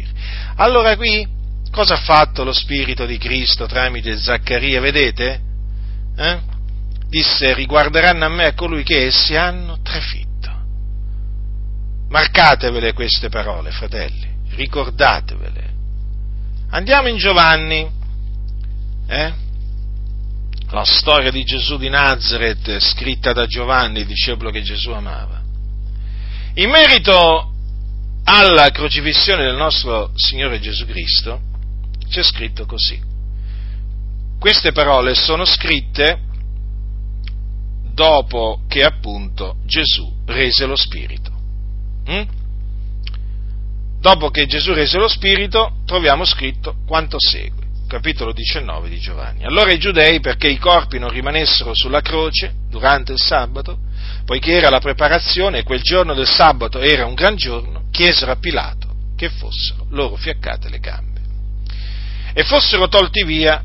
Allora 0.61 0.97
qui 0.97 1.27
cosa 1.71 1.95
ha 1.95 1.99
fatto 1.99 2.43
lo 2.43 2.53
Spirito 2.53 3.07
di 3.07 3.17
Cristo 3.17 3.67
tramite 3.67 4.17
Zaccaria? 4.17 4.81
Vedete? 4.81 5.41
Eh? 6.17 6.41
Disse, 7.09 7.55
riguarderanno 7.55 8.25
a 8.25 8.29
me 8.29 8.55
colui 8.55 8.83
che 8.83 9.07
essi 9.07 9.37
hanno 9.37 9.79
trafitto. 9.83 10.27
Marcatevele 12.09 12.93
queste 12.93 13.29
parole, 13.29 13.71
fratelli, 13.71 14.29
ricordatevele. 14.51 15.77
Andiamo 16.71 17.07
in 17.07 17.19
Giovanni, 17.19 17.89
eh? 19.07 19.33
la 20.71 20.85
storia 20.85 21.31
di 21.31 21.45
Gesù 21.45 21.79
di 21.79 21.89
Nazareth 21.89 22.79
scritta 22.81 23.33
da 23.33 23.47
Giovanni, 23.47 24.05
discepolo 24.05 24.51
che 24.51 24.63
Gesù 24.63 24.91
amava. 24.91 25.41
In 26.55 26.69
merito 26.69 27.53
alla 28.31 28.71
crocifissione 28.71 29.45
del 29.45 29.57
nostro 29.57 30.13
Signore 30.15 30.61
Gesù 30.61 30.85
Cristo, 30.85 31.41
c'è 32.11 32.23
scritto 32.23 32.67
così. 32.67 33.01
Queste 34.39 34.71
parole 34.73 35.15
sono 35.15 35.47
scritte 35.47 36.21
dopo 37.95 38.61
che 38.69 38.85
appunto 38.85 39.57
Gesù 39.65 40.15
rese 40.27 40.67
lo 40.67 40.77
Spirito. 40.77 41.33
Mm? 42.11 42.23
Dopo 43.99 44.29
che 44.29 44.47
Gesù 44.47 44.75
rese 44.75 44.99
lo 44.99 45.09
Spirito 45.09 45.79
troviamo 45.87 46.27
scritto 46.27 46.77
quanto 46.87 47.17
segue, 47.19 47.67
capitolo 47.89 48.33
19 48.33 48.91
di 48.91 48.99
Giovanni. 48.99 49.45
Allora 49.45 49.73
i 49.73 49.79
giudei, 49.79 50.21
perché 50.21 50.49
i 50.49 50.59
corpi 50.59 50.99
non 50.99 51.09
rimanessero 51.09 51.75
sulla 51.75 52.03
croce 52.03 52.53
durante 52.69 53.13
il 53.13 53.19
sabato, 53.19 53.79
poiché 54.27 54.53
era 54.53 54.69
la 54.69 54.81
preparazione 54.81 55.59
e 55.61 55.63
quel 55.63 55.81
giorno 55.81 56.13
del 56.13 56.29
sabato 56.29 56.79
era 56.79 57.07
un 57.07 57.15
gran 57.15 57.35
giorno, 57.35 57.78
chiesero 57.99 58.31
a 58.31 58.37
Pilato 58.37 58.87
che 59.17 59.29
fossero 59.29 59.87
loro 59.91 60.15
fiaccate 60.15 60.69
le 60.69 60.79
gambe. 60.79 61.21
E 62.33 62.45
fossero 62.45 62.87
tolti 62.87 63.25
via. 63.25 63.61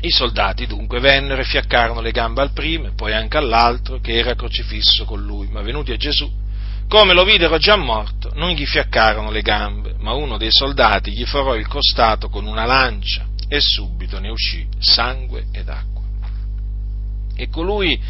I 0.00 0.10
soldati 0.10 0.66
dunque 0.66 0.98
vennero 0.98 1.40
e 1.40 1.44
fiaccarono 1.44 2.00
le 2.00 2.10
gambe 2.10 2.42
al 2.42 2.50
primo 2.50 2.88
e 2.88 2.94
poi 2.94 3.12
anche 3.12 3.36
all'altro 3.36 4.00
che 4.00 4.14
era 4.14 4.34
crocifisso 4.34 5.04
con 5.04 5.22
lui, 5.22 5.46
ma 5.46 5.62
venuti 5.62 5.92
a 5.92 5.96
Gesù, 5.96 6.28
come 6.88 7.14
lo 7.14 7.22
videro 7.22 7.56
già 7.58 7.76
morto, 7.76 8.32
non 8.34 8.50
gli 8.50 8.66
fiaccarono 8.66 9.30
le 9.30 9.42
gambe, 9.42 9.94
ma 9.98 10.12
uno 10.12 10.38
dei 10.38 10.50
soldati 10.50 11.12
gli 11.12 11.24
forò 11.24 11.54
il 11.54 11.68
costato 11.68 12.28
con 12.28 12.46
una 12.46 12.64
lancia 12.64 13.26
e 13.48 13.60
subito 13.60 14.18
ne 14.18 14.30
uscì 14.30 14.66
sangue 14.80 15.46
ed 15.52 15.68
acqua. 15.68 16.02
E 17.36 17.48
colui 17.48 18.00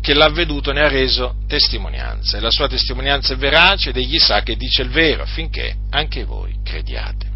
che 0.00 0.14
l'ha 0.14 0.30
veduto 0.30 0.72
ne 0.72 0.80
ha 0.80 0.88
reso 0.88 1.36
testimonianza 1.46 2.36
e 2.36 2.40
la 2.40 2.50
sua 2.50 2.68
testimonianza 2.68 3.34
è 3.34 3.36
verace 3.36 3.90
ed 3.90 3.96
egli 3.96 4.18
sa 4.18 4.42
che 4.42 4.56
dice 4.56 4.82
il 4.82 4.90
vero 4.90 5.22
affinché 5.22 5.76
anche 5.90 6.24
voi 6.24 6.56
crediate. 6.64 7.28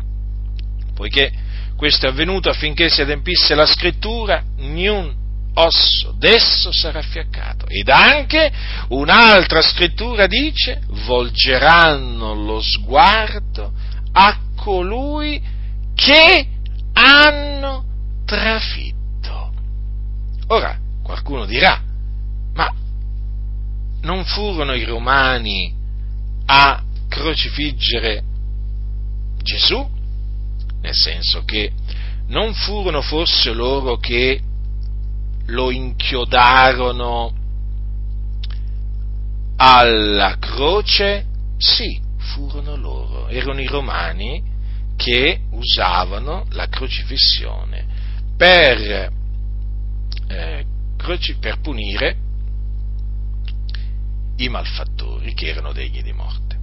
Poiché 0.94 1.33
questo 1.76 2.06
è 2.06 2.09
avvenuto 2.09 2.49
affinché 2.49 2.88
si 2.88 3.02
adempisse 3.02 3.54
la 3.54 3.66
scrittura, 3.66 4.42
niun 4.59 5.23
osso 5.54 6.14
d'esso 6.16 6.73
sarà 6.73 7.02
fiaccato. 7.02 7.66
Ed 7.68 7.88
anche 7.88 8.50
un'altra 8.88 9.61
scrittura 9.61 10.26
dice, 10.26 10.83
volgeranno 11.06 12.35
lo 12.35 12.61
sguardo 12.61 13.73
a 14.12 14.38
colui 14.56 15.42
che 15.94 16.47
hanno 16.92 17.85
trafitto. 18.25 19.52
Ora, 20.49 20.78
qualcuno 21.02 21.44
dirà, 21.44 21.80
non 24.04 24.25
furono 24.25 24.75
i 24.75 24.84
romani 24.84 25.75
a 26.46 26.82
crocifiggere 27.08 28.23
Gesù? 29.42 29.87
Nel 30.80 30.94
senso 30.94 31.44
che 31.44 31.73
non 32.28 32.54
furono 32.54 33.02
forse 33.02 33.52
loro 33.52 33.96
che 33.96 34.40
lo 35.46 35.70
inchiodarono 35.70 37.32
alla 39.56 40.37
croce, 40.38 41.26
sì, 41.58 42.00
furono 42.18 42.76
loro, 42.76 43.28
erano 43.28 43.61
i 43.61 43.66
romani 43.66 44.42
che 44.96 45.40
usavano 45.50 46.46
la 46.50 46.68
crocifissione 46.68 47.87
per, 48.37 49.11
eh, 50.28 50.64
croci- 50.96 51.37
per 51.37 51.61
punire 51.61 52.24
i 54.37 54.49
malfattori 54.49 55.35
che 55.35 55.49
erano 55.49 55.73
degni 55.73 56.03
di 56.03 56.12
morte. 56.12 56.59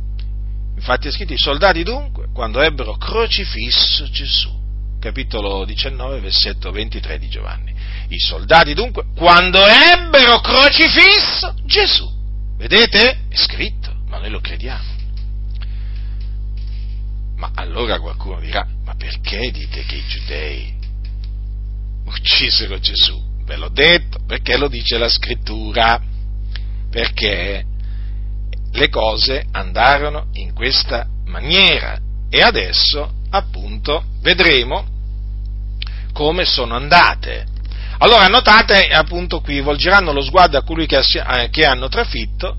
Infatti 0.76 1.08
è 1.08 1.12
scritto 1.12 1.34
i 1.34 1.38
soldati 1.38 1.84
dunque, 1.84 2.30
quando 2.34 2.60
ebbero 2.60 2.98
crocifisso 2.98 4.10
Gesù, 4.10 4.50
capitolo 5.00 5.64
19, 5.64 6.20
versetto 6.20 6.72
23 6.72 7.20
di 7.20 7.30
Giovanni. 7.30 7.74
I 8.08 8.20
soldati 8.20 8.74
dunque, 8.74 9.06
quando 9.16 9.60
ebbero 9.66 10.40
crocifisso 10.40 11.56
Gesù. 11.66 12.10
Vedete? 12.58 13.26
È 13.30 13.36
scritto, 13.36 13.94
ma 14.08 14.18
noi 14.18 14.30
lo 14.30 14.40
crediamo. 14.40 14.90
Ma 17.38 17.52
allora 17.56 18.00
qualcuno 18.00 18.40
dirà, 18.40 18.68
ma 18.84 18.94
perché 18.96 19.52
dite 19.52 19.84
che 19.84 19.96
i 19.96 20.06
giudei 20.06 20.74
uccisero 22.06 22.80
Gesù? 22.80 23.20
Ve 23.46 23.56
l'ho 23.56 23.70
detto, 23.70 24.20
perché 24.28 24.58
lo 24.58 24.68
dice 24.68 24.98
la 24.98 25.10
scrittura, 25.10 26.00
perché 26.92 27.64
le 28.74 28.90
cose 28.90 29.46
andarono 29.52 30.28
in 30.34 30.54
questa 30.54 31.08
maniera 31.26 31.98
e 32.30 32.42
adesso 32.42 33.12
appunto 33.32 34.04
vedremo 34.22 34.86
come 36.14 36.46
sono 36.46 36.76
andate. 36.76 37.48
Allora 38.00 38.28
notate 38.28 38.88
appunto 38.88 39.42
qui, 39.42 39.62
volgeranno 39.62 40.12
lo 40.12 40.22
sguardo 40.22 40.58
a 40.58 40.64
colui 40.64 40.86
che, 40.86 41.00
che 41.50 41.66
hanno 41.66 41.88
trafitto, 41.88 42.58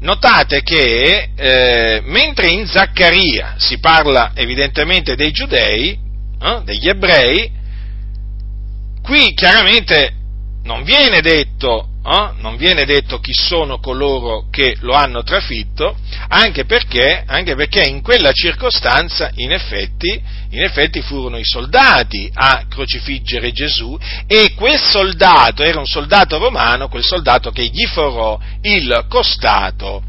notate 0.00 0.62
che 0.62 1.30
eh, 1.34 2.02
mentre 2.04 2.48
in 2.50 2.66
Zaccaria 2.66 3.54
si 3.56 3.78
parla 3.78 4.32
evidentemente 4.34 5.16
dei 5.16 5.30
giudei, 5.32 5.98
eh, 6.40 6.60
degli 6.64 6.88
ebrei, 6.88 7.50
qui 9.02 9.32
chiaramente 9.34 10.14
non 10.64 10.84
viene 10.84 11.20
detto 11.20 11.88
Oh? 12.04 12.34
non 12.38 12.56
viene 12.56 12.84
detto 12.84 13.20
chi 13.20 13.32
sono 13.32 13.78
coloro 13.78 14.46
che 14.50 14.76
lo 14.80 14.92
hanno 14.92 15.22
trafitto, 15.22 15.96
anche 16.28 16.64
perché, 16.64 17.22
anche 17.24 17.54
perché 17.54 17.88
in 17.88 18.02
quella 18.02 18.32
circostanza, 18.32 19.30
in 19.36 19.52
effetti, 19.52 20.20
in 20.50 20.62
effetti, 20.62 21.00
furono 21.00 21.38
i 21.38 21.44
soldati 21.44 22.28
a 22.34 22.64
crocifiggere 22.68 23.52
Gesù 23.52 23.96
e 24.26 24.52
quel 24.54 24.80
soldato 24.80 25.62
era 25.62 25.78
un 25.78 25.86
soldato 25.86 26.38
romano, 26.38 26.88
quel 26.88 27.04
soldato 27.04 27.52
che 27.52 27.66
gli 27.66 27.86
forò 27.86 28.36
il 28.62 29.04
costato 29.08 30.02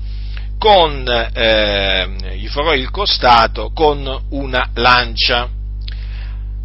con, 0.58 1.08
eh, 1.08 2.38
gli 2.38 2.48
forò 2.48 2.74
il 2.74 2.90
costato 2.90 3.72
con 3.72 4.26
una 4.30 4.68
lancia. 4.74 5.48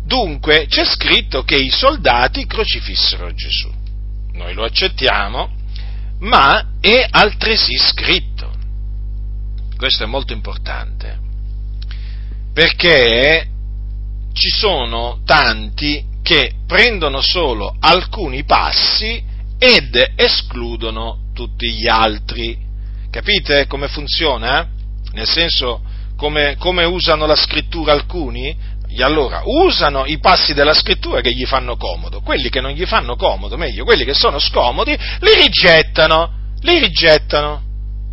Dunque 0.06 0.66
c'è 0.68 0.86
scritto 0.86 1.42
che 1.42 1.56
i 1.56 1.68
soldati 1.68 2.46
crocifissero 2.46 3.34
Gesù 3.34 3.77
noi 4.38 4.54
lo 4.54 4.64
accettiamo, 4.64 5.50
ma 6.20 6.64
è 6.80 7.06
altresì 7.10 7.76
scritto. 7.76 8.50
Questo 9.76 10.04
è 10.04 10.06
molto 10.06 10.32
importante, 10.32 11.18
perché 12.52 13.46
ci 14.32 14.48
sono 14.48 15.20
tanti 15.24 16.04
che 16.22 16.52
prendono 16.66 17.20
solo 17.20 17.76
alcuni 17.80 18.44
passi 18.44 19.22
ed 19.58 20.12
escludono 20.14 21.30
tutti 21.34 21.70
gli 21.72 21.88
altri. 21.88 22.56
Capite 23.10 23.66
come 23.66 23.88
funziona? 23.88 24.68
Nel 25.12 25.28
senso, 25.28 25.82
come, 26.16 26.56
come 26.58 26.84
usano 26.84 27.26
la 27.26 27.36
scrittura 27.36 27.92
alcuni? 27.92 28.56
E 28.90 29.02
allora 29.02 29.42
usano 29.44 30.06
i 30.06 30.18
passi 30.18 30.54
della 30.54 30.74
scrittura 30.74 31.20
che 31.20 31.32
gli 31.32 31.44
fanno 31.44 31.76
comodo, 31.76 32.20
quelli 32.20 32.48
che 32.48 32.60
non 32.60 32.72
gli 32.72 32.86
fanno 32.86 33.16
comodo, 33.16 33.56
meglio, 33.56 33.84
quelli 33.84 34.04
che 34.04 34.14
sono 34.14 34.38
scomodi, 34.38 34.96
li 35.20 35.34
rigettano, 35.34 36.32
li 36.60 36.78
rigettano, 36.78 37.62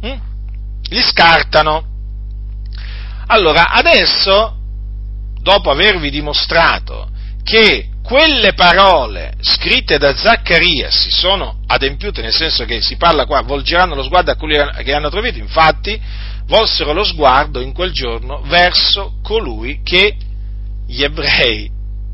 hm? 0.01 0.19
li 0.89 1.01
scartano. 1.01 1.83
Allora, 3.27 3.69
adesso, 3.69 4.57
dopo 5.39 5.71
avervi 5.71 6.09
dimostrato 6.09 7.09
che 7.43 7.89
quelle 8.03 8.53
parole 8.53 9.33
scritte 9.39 9.97
da 9.97 10.15
Zaccaria 10.15 10.91
si 10.91 11.09
sono 11.09 11.61
adempiute, 11.65 12.21
nel 12.21 12.33
senso 12.33 12.65
che 12.65 12.81
si 12.81 12.97
parla 12.97 13.25
qua, 13.25 13.41
volgeranno 13.41 13.95
lo 13.95 14.03
sguardo 14.03 14.31
a 14.31 14.35
quelli 14.35 14.83
che 14.83 14.93
hanno 14.93 15.09
trovato, 15.09 15.39
infatti, 15.39 15.99
volsero 16.45 16.93
lo 16.93 17.03
sguardo 17.03 17.61
in 17.61 17.73
quel 17.73 17.91
giorno 17.91 18.41
verso 18.45 19.15
colui 19.23 19.81
che 19.83 20.15
gli 20.87 21.03
ebrei 21.03 21.69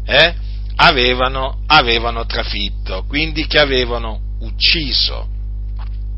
eh, 0.06 0.36
avevano, 0.76 1.62
avevano, 1.68 2.26
trafitto, 2.26 3.06
quindi 3.08 3.46
che 3.48 3.60
avevano 3.60 4.20
ucciso, 4.40 5.28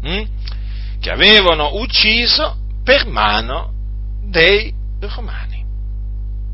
hm? 0.01 0.23
che 0.99 1.09
avevano 1.09 1.75
ucciso 1.75 2.57
per 2.83 3.07
mano 3.07 3.71
dei 4.25 4.73
romani. 4.99 5.63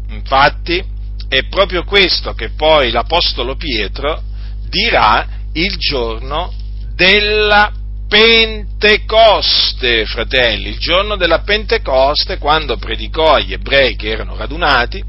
Infatti 0.10 0.84
è 1.28 1.46
proprio 1.48 1.84
questo 1.84 2.34
che 2.34 2.50
poi 2.50 2.90
l'Apostolo 2.90 3.56
Pietro 3.56 4.24
dirà 4.68 5.28
il 5.54 5.78
giorno 5.78 6.52
della 6.94 7.72
Pentecoste, 8.08 10.06
fratelli, 10.06 10.70
il 10.70 10.80
giorno 10.80 11.16
della 11.16 11.42
Pentecoste, 11.42 12.40
quando 12.40 12.78
predicò 12.78 13.36
agli 13.36 13.54
ebrei 13.54 13.96
che 13.96 14.10
erano 14.10 14.36
radunati, 14.36 15.04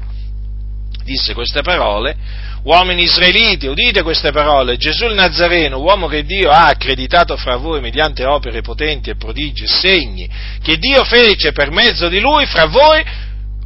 disse 1.11 1.33
queste 1.33 1.61
parole, 1.61 2.15
uomini 2.63 3.03
israeliti, 3.03 3.67
udite 3.67 4.01
queste 4.01 4.31
parole, 4.31 4.77
Gesù 4.77 5.05
il 5.05 5.15
Nazareno, 5.15 5.79
uomo 5.79 6.07
che 6.07 6.23
Dio 6.23 6.49
ha 6.49 6.67
accreditato 6.67 7.35
fra 7.35 7.57
voi 7.57 7.81
mediante 7.81 8.25
opere 8.25 8.61
potenti 8.61 9.09
e 9.09 9.15
prodigi 9.15 9.63
e 9.63 9.67
segni, 9.67 10.29
che 10.61 10.77
Dio 10.77 11.03
fece 11.03 11.51
per 11.51 11.71
mezzo 11.71 12.07
di 12.07 12.19
lui 12.19 12.45
fra 12.45 12.65
voi, 12.65 13.03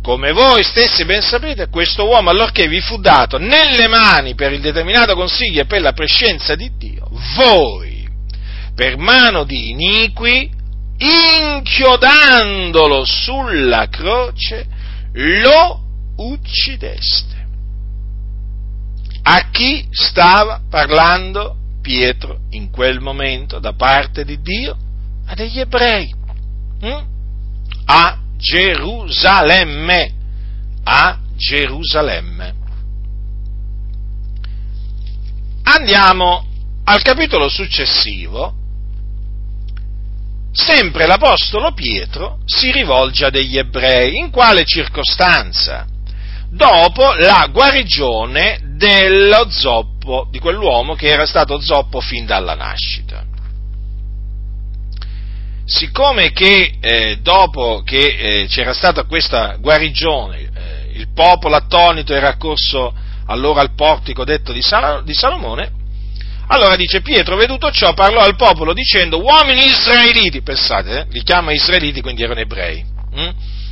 come 0.01 0.31
voi 0.31 0.63
stessi 0.63 1.05
ben 1.05 1.21
sapete, 1.21 1.67
questo 1.69 2.05
uomo 2.05 2.29
allorché 2.29 2.67
vi 2.67 2.79
fu 2.79 2.99
dato 2.99 3.37
nelle 3.37 3.87
mani 3.87 4.35
per 4.35 4.53
il 4.53 4.61
determinato 4.61 5.15
consiglio 5.15 5.61
e 5.61 5.65
per 5.65 5.81
la 5.81 5.93
prescienza 5.93 6.55
di 6.55 6.71
Dio, 6.77 7.09
voi, 7.35 8.07
per 8.75 8.97
mano 8.97 9.43
di 9.43 9.71
iniqui, 9.71 10.51
inchiodandolo 10.97 13.03
sulla 13.03 13.87
croce, 13.89 14.65
lo 15.13 15.81
uccideste. 16.17 17.34
A 19.27 19.49
chi 19.49 19.87
stava 19.89 20.61
parlando 20.69 21.55
Pietro 21.81 22.41
in 22.51 22.69
quel 22.69 22.99
momento 22.99 23.57
da 23.57 23.73
parte 23.73 24.23
di 24.23 24.39
Dio? 24.39 24.77
A 25.25 25.33
degli 25.33 25.59
ebrei. 25.59 26.13
Hm? 26.81 27.05
A 27.85 28.19
Gerusalemme. 28.37 30.13
A 30.83 31.19
Gerusalemme. 31.35 32.53
Andiamo 35.63 36.45
al 36.83 37.01
capitolo 37.01 37.49
successivo. 37.49 38.53
Sempre 40.51 41.07
l'Apostolo 41.07 41.73
Pietro 41.73 42.37
si 42.45 42.71
rivolge 42.71 43.25
a 43.25 43.31
degli 43.31 43.57
ebrei. 43.57 44.17
In 44.17 44.29
quale 44.29 44.65
circostanza? 44.65 45.87
dopo 46.55 47.13
la 47.15 47.49
guarigione 47.51 48.64
dello 48.75 49.49
zoppo, 49.49 50.27
di 50.29 50.39
quell'uomo 50.39 50.95
che 50.95 51.07
era 51.07 51.25
stato 51.25 51.59
zoppo 51.59 52.01
fin 52.01 52.25
dalla 52.25 52.55
nascita. 52.55 53.23
Siccome 55.65 56.31
che 56.31 56.75
eh, 56.79 57.17
dopo 57.21 57.81
che 57.83 58.41
eh, 58.41 58.47
c'era 58.47 58.73
stata 58.73 59.03
questa 59.03 59.55
guarigione, 59.59 60.37
eh, 60.37 60.91
il 60.93 61.07
popolo 61.13 61.55
attonito 61.55 62.13
era 62.13 62.29
accorso 62.29 62.93
allora 63.27 63.61
al 63.61 63.73
portico 63.73 64.23
detto 64.23 64.51
di, 64.51 64.61
Sal- 64.61 65.03
di 65.03 65.13
Salomone, 65.13 65.71
allora 66.47 66.75
dice 66.75 67.01
Pietro, 67.01 67.35
veduto 67.35 67.71
ciò, 67.71 67.93
parlò 67.95 68.21
al 68.21 68.35
popolo 68.35 68.73
dicendo, 68.73 69.19
uomini 69.19 69.65
israeliti, 69.65 70.43
pensate, 70.43 70.99
eh, 70.99 71.05
li 71.09 71.23
chiama 71.23 71.51
israeliti, 71.51 72.01
quindi 72.01 72.21
erano 72.21 72.41
ebrei, 72.41 72.85
hm? 73.11 73.29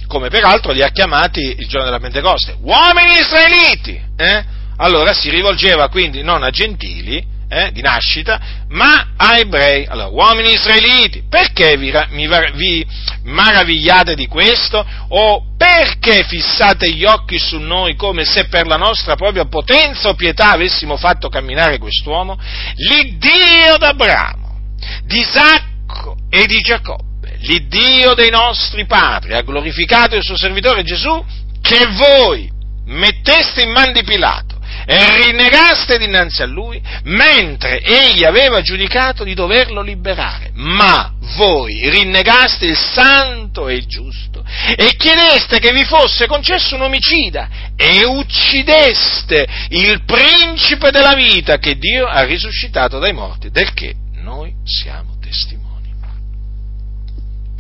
come 0.07 0.29
peraltro 0.29 0.71
li 0.71 0.81
ha 0.81 0.89
chiamati 0.89 1.41
il 1.41 1.67
giorno 1.67 1.85
della 1.85 1.99
Pentecoste, 1.99 2.55
uomini 2.61 3.19
israeliti. 3.19 4.01
Eh? 4.17 4.61
Allora 4.77 5.13
si 5.13 5.29
rivolgeva 5.29 5.89
quindi 5.89 6.23
non 6.23 6.43
a 6.43 6.49
gentili 6.49 7.31
eh, 7.53 7.71
di 7.71 7.81
nascita, 7.81 8.39
ma 8.69 9.13
a 9.15 9.38
ebrei. 9.38 9.86
Allora, 9.86 10.07
uomini 10.07 10.53
israeliti, 10.53 11.23
perché 11.29 11.77
vi, 11.77 11.91
mi, 12.09 12.27
vi 12.55 12.86
maravigliate 13.25 14.15
di 14.15 14.27
questo? 14.27 14.86
O 15.09 15.53
perché 15.55 16.23
fissate 16.23 16.91
gli 16.91 17.05
occhi 17.05 17.38
su 17.38 17.59
noi 17.59 17.95
come 17.95 18.25
se 18.25 18.45
per 18.45 18.65
la 18.65 18.77
nostra 18.77 19.15
propria 19.15 19.45
potenza 19.45 20.09
o 20.09 20.15
pietà 20.15 20.51
avessimo 20.51 20.97
fatto 20.97 21.29
camminare 21.29 21.77
quest'uomo? 21.77 22.38
L'Iddio 22.75 23.77
d'Abramo, 23.77 24.57
di 25.05 25.19
Isacco 25.19 26.17
e 26.29 26.45
di 26.47 26.59
Giacobbe 26.59 27.12
l'Iddio 27.43 28.13
dei 28.13 28.29
nostri 28.29 28.86
padri 28.86 29.33
ha 29.33 29.41
glorificato 29.41 30.15
il 30.15 30.23
suo 30.23 30.38
servitore 30.38 30.83
Gesù 30.83 31.23
che 31.62 31.88
voi 31.88 32.49
metteste 32.86 33.63
in 33.63 33.71
man 33.71 33.91
di 33.91 34.03
Pilato 34.03 34.52
e 34.85 35.23
rinnegaste 35.23 35.97
dinanzi 35.97 36.41
a 36.41 36.45
lui, 36.45 36.81
mentre 37.03 37.81
egli 37.81 38.23
aveva 38.23 38.61
giudicato 38.61 39.23
di 39.23 39.33
doverlo 39.33 39.81
liberare. 39.81 40.51
Ma 40.53 41.13
voi 41.35 41.89
rinnegaste 41.89 42.65
il 42.65 42.77
santo 42.77 43.67
e 43.67 43.75
il 43.75 43.85
giusto 43.85 44.43
e 44.75 44.95
chiedeste 44.97 45.59
che 45.59 45.71
vi 45.71 45.83
fosse 45.83 46.27
concesso 46.27 46.75
un 46.75 46.81
omicida 46.81 47.49
e 47.75 48.05
uccideste 48.05 49.47
il 49.69 50.03
principe 50.05 50.91
della 50.91 51.15
vita 51.15 51.57
che 51.57 51.77
Dio 51.77 52.05
ha 52.05 52.23
risuscitato 52.23 52.99
dai 52.99 53.13
morti, 53.13 53.49
del 53.49 53.73
che 53.73 53.95
noi 54.21 54.53
siamo 54.63 55.17
testimoni. 55.21 55.71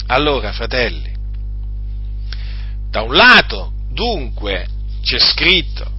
Allora, 0.07 0.51
fratelli, 0.51 1.11
da 2.89 3.01
un 3.01 3.15
lato, 3.15 3.71
dunque, 3.89 4.67
c'è 5.01 5.17
scritto? 5.17 5.92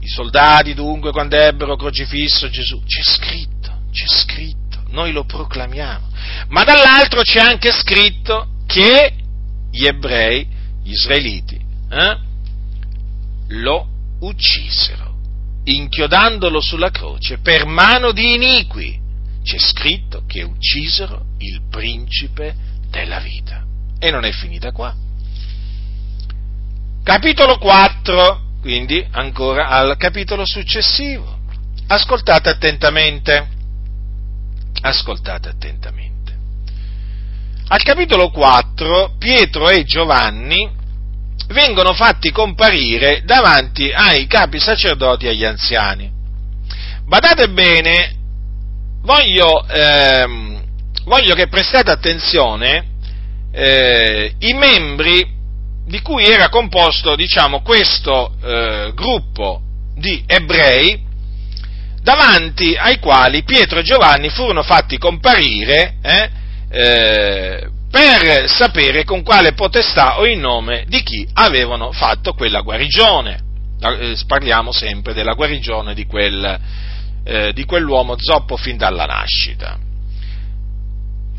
I 0.00 0.08
soldati 0.08 0.74
dunque 0.74 1.12
quando 1.12 1.36
ebbero 1.36 1.76
crocifisso 1.76 2.50
Gesù, 2.50 2.82
c'è 2.84 3.02
scritto, 3.02 3.82
c'è 3.92 4.06
scritto, 4.06 4.82
noi 4.88 5.12
lo 5.12 5.24
proclamiamo, 5.24 6.08
ma 6.48 6.64
dall'altro 6.64 7.22
c'è 7.22 7.40
anche 7.40 7.70
scritto 7.70 8.48
che 8.66 9.14
gli 9.70 9.86
ebrei, 9.86 10.46
gli 10.82 10.90
israeliti, 10.90 11.60
eh, 11.90 12.18
lo 13.48 13.86
uccisero, 14.20 15.14
inchiodandolo 15.64 16.60
sulla 16.60 16.90
croce 16.90 17.38
per 17.38 17.66
mano 17.66 18.12
di 18.12 18.34
iniqui. 18.34 18.98
C'è 19.42 19.58
scritto 19.58 20.24
che 20.26 20.42
uccisero 20.42 21.24
il 21.38 21.62
principe 21.70 22.54
della 22.90 23.20
vita. 23.20 23.64
E 23.98 24.10
non 24.10 24.24
è 24.24 24.32
finita 24.32 24.70
qua. 24.70 24.94
Capitolo 27.02 27.56
4 27.56 28.49
quindi 28.60 29.04
ancora 29.10 29.68
al 29.68 29.96
capitolo 29.96 30.44
successivo. 30.44 31.38
Ascoltate 31.86 32.50
attentamente, 32.50 33.48
ascoltate 34.82 35.48
attentamente. 35.48 36.08
Al 37.68 37.82
capitolo 37.82 38.30
4 38.30 39.14
Pietro 39.18 39.68
e 39.68 39.84
Giovanni 39.84 40.70
vengono 41.48 41.94
fatti 41.94 42.30
comparire 42.30 43.22
davanti 43.24 43.90
ai 43.90 44.26
capi 44.26 44.60
sacerdoti 44.60 45.26
e 45.26 45.30
agli 45.30 45.44
anziani. 45.44 46.10
Badate 47.04 47.48
bene, 47.48 48.14
voglio, 49.02 49.66
ehm, 49.66 50.62
voglio 51.04 51.34
che 51.34 51.48
prestate 51.48 51.90
attenzione 51.90 52.86
eh, 53.52 54.34
i 54.38 54.52
membri 54.52 55.38
di 55.90 56.00
cui 56.02 56.24
era 56.24 56.48
composto, 56.48 57.16
diciamo, 57.16 57.62
questo 57.62 58.32
eh, 58.42 58.92
gruppo 58.94 59.60
di 59.96 60.22
ebrei 60.24 61.08
davanti 62.00 62.74
ai 62.76 62.98
quali 63.00 63.42
Pietro 63.42 63.80
e 63.80 63.82
Giovanni 63.82 64.30
furono 64.30 64.62
fatti 64.62 64.96
comparire 64.96 65.96
eh, 66.00 66.30
eh, 66.70 67.70
per 67.90 68.48
sapere 68.48 69.02
con 69.04 69.22
quale 69.22 69.52
potestà 69.52 70.20
o 70.20 70.26
in 70.26 70.38
nome 70.38 70.84
di 70.86 71.02
chi 71.02 71.28
avevano 71.34 71.90
fatto 71.90 72.34
quella 72.34 72.60
guarigione. 72.60 73.48
Eh, 73.80 74.16
parliamo 74.28 74.70
sempre 74.70 75.12
della 75.12 75.34
guarigione 75.34 75.92
di, 75.92 76.06
quel, 76.06 76.60
eh, 77.24 77.52
di 77.52 77.64
quell'uomo 77.64 78.14
zoppo 78.16 78.56
fin 78.56 78.76
dalla 78.76 79.06
nascita. 79.06 79.89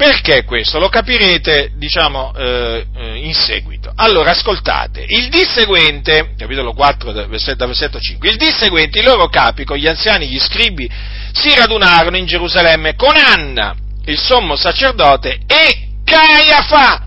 Perché 0.02 0.46
questo? 0.46 0.80
Lo 0.80 0.90
capirete, 0.90 1.74
diciamo, 1.76 2.34
eh, 2.36 2.88
eh, 2.92 3.18
in 3.18 3.36
seguito. 3.36 3.94
Allora, 3.96 4.32
ascoltate, 4.32 5.06
il 5.08 5.30
dì 5.30 5.46
seguente, 5.46 6.34
capitolo 6.36 6.74
4, 6.74 7.12
da 7.12 7.28
versetto 7.28 8.00
5, 8.00 8.28
il 8.28 8.36
dì 8.36 8.50
seguente 8.50 8.98
i 8.98 9.04
loro 9.04 9.28
capi, 9.28 9.64
con 9.64 9.78
gli 9.78 9.86
anziani, 9.86 10.28
gli 10.28 10.40
scribi, 10.40 10.90
si 11.34 11.54
radunarono 11.54 12.18
in 12.18 12.26
Gerusalemme 12.26 12.96
con 12.96 13.16
Anna, 13.16 13.76
il 14.06 14.18
sommo 14.18 14.56
sacerdote, 14.56 15.42
e 15.46 15.90
Caiafa, 16.04 17.06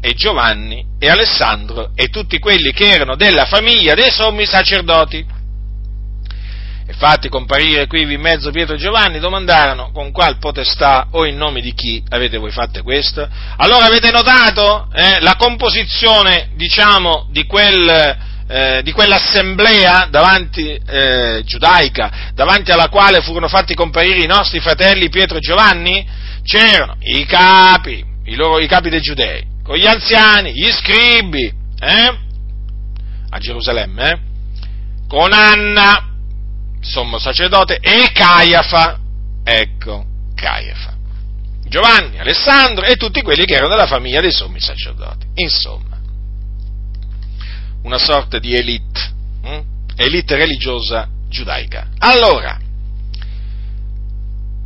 e 0.00 0.14
Giovanni, 0.14 0.86
e 1.00 1.08
Alessandro, 1.08 1.90
e 1.96 2.06
tutti 2.06 2.38
quelli 2.38 2.72
che 2.72 2.88
erano 2.88 3.16
della 3.16 3.46
famiglia 3.46 3.94
dei 3.94 4.12
sommi 4.12 4.46
sacerdoti 4.46 5.26
e 6.90 6.94
fatti 6.94 7.28
comparire 7.28 7.86
qui 7.86 8.10
in 8.10 8.18
mezzo 8.18 8.50
Pietro 8.50 8.74
e 8.74 8.78
Giovanni, 8.78 9.18
domandarono 9.18 9.90
con 9.92 10.10
qual 10.10 10.38
potestà 10.38 11.08
o 11.10 11.26
in 11.26 11.36
nome 11.36 11.60
di 11.60 11.74
chi 11.74 12.02
avete 12.08 12.38
voi 12.38 12.50
fatte 12.50 12.80
questo? 12.80 13.28
Allora 13.58 13.84
avete 13.84 14.10
notato 14.10 14.88
eh, 14.94 15.20
la 15.20 15.36
composizione, 15.36 16.48
diciamo, 16.54 17.28
di 17.30 17.44
quel, 17.44 18.16
eh, 18.48 18.80
di 18.82 18.92
quell'assemblea 18.92 20.08
davanti, 20.10 20.80
eh, 20.86 21.42
giudaica, 21.44 22.30
davanti 22.32 22.70
alla 22.70 22.88
quale 22.88 23.20
furono 23.20 23.48
fatti 23.48 23.74
comparire 23.74 24.24
i 24.24 24.26
nostri 24.26 24.58
fratelli 24.58 25.10
Pietro 25.10 25.36
e 25.36 25.40
Giovanni? 25.40 26.08
C'erano 26.42 26.96
i 27.00 27.26
capi, 27.26 28.02
i, 28.24 28.34
loro, 28.34 28.60
i 28.60 28.66
capi 28.66 28.88
dei 28.88 29.02
giudei, 29.02 29.44
con 29.62 29.76
gli 29.76 29.86
anziani, 29.86 30.54
gli 30.54 30.70
scribi, 30.70 31.52
eh? 31.80 32.18
a 33.28 33.38
Gerusalemme, 33.38 34.10
eh? 34.10 34.18
con 35.06 35.34
Anna, 35.34 36.16
sommo 36.80 37.18
sacerdote, 37.18 37.78
e 37.80 38.10
Caiafa, 38.12 38.98
ecco, 39.44 40.04
Caiafa. 40.34 40.96
Giovanni, 41.68 42.18
Alessandro 42.18 42.86
e 42.86 42.96
tutti 42.96 43.20
quelli 43.22 43.44
che 43.44 43.54
erano 43.54 43.68
della 43.68 43.86
famiglia 43.86 44.20
dei 44.20 44.32
sommi 44.32 44.58
sacerdoti. 44.58 45.26
Insomma, 45.34 45.98
una 47.82 47.98
sorta 47.98 48.38
di 48.38 48.54
elite, 48.54 49.00
hm? 49.42 49.60
elite 49.96 50.36
religiosa 50.36 51.08
giudaica. 51.28 51.88
Allora, 51.98 52.58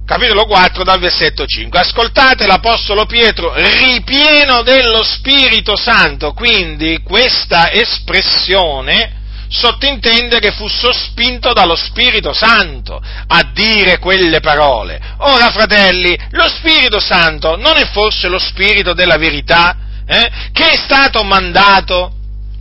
capitolo 0.05 0.45
4 0.47 0.85
dal 0.85 1.01
versetto 1.01 1.45
5. 1.45 1.79
Ascoltate 1.81 2.47
l'Apostolo 2.47 3.05
Pietro 3.07 3.53
ripieno 3.55 4.63
dello 4.63 5.03
Spirito 5.03 5.77
Santo, 5.77 6.33
quindi 6.33 7.01
questa 7.03 7.73
espressione 7.73 9.22
sottintende 9.53 10.41
che 10.41 10.51
fu 10.53 10.67
sospinto 10.67 11.53
dallo 11.53 11.77
Spirito 11.77 12.33
Santo 12.33 13.01
a 13.01 13.51
dire 13.53 13.99
quelle 13.99 14.41
parole. 14.41 14.99
Ora, 15.19 15.51
fratelli, 15.51 16.19
lo 16.31 16.49
Spirito 16.49 16.99
Santo 16.99 17.57
non 17.57 17.77
è 17.77 17.85
forse 17.91 18.29
lo 18.29 18.39
Spirito 18.39 18.95
della 18.95 19.19
verità, 19.19 19.77
eh, 20.07 20.31
che 20.53 20.71
è 20.71 20.77
stato 20.77 21.23
mandato 21.23 22.15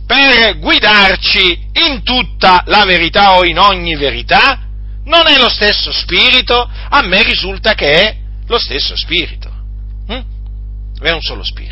per 0.06 0.58
guidarci 0.58 1.70
in 1.72 2.02
tutta 2.02 2.62
la 2.66 2.84
verità 2.84 3.36
o 3.36 3.44
in 3.44 3.58
ogni 3.58 3.96
verità? 3.96 4.60
Non 5.04 5.26
è 5.26 5.38
lo 5.38 5.48
stesso 5.48 5.90
Spirito? 5.90 6.68
A 6.90 7.02
me 7.02 7.22
risulta 7.22 7.74
che 7.74 7.90
è 7.90 8.16
lo 8.46 8.58
stesso 8.58 8.94
Spirito. 8.96 9.50
Hm? 10.08 10.20
È 11.00 11.10
un 11.10 11.22
solo 11.22 11.42
Spirito. 11.42 11.71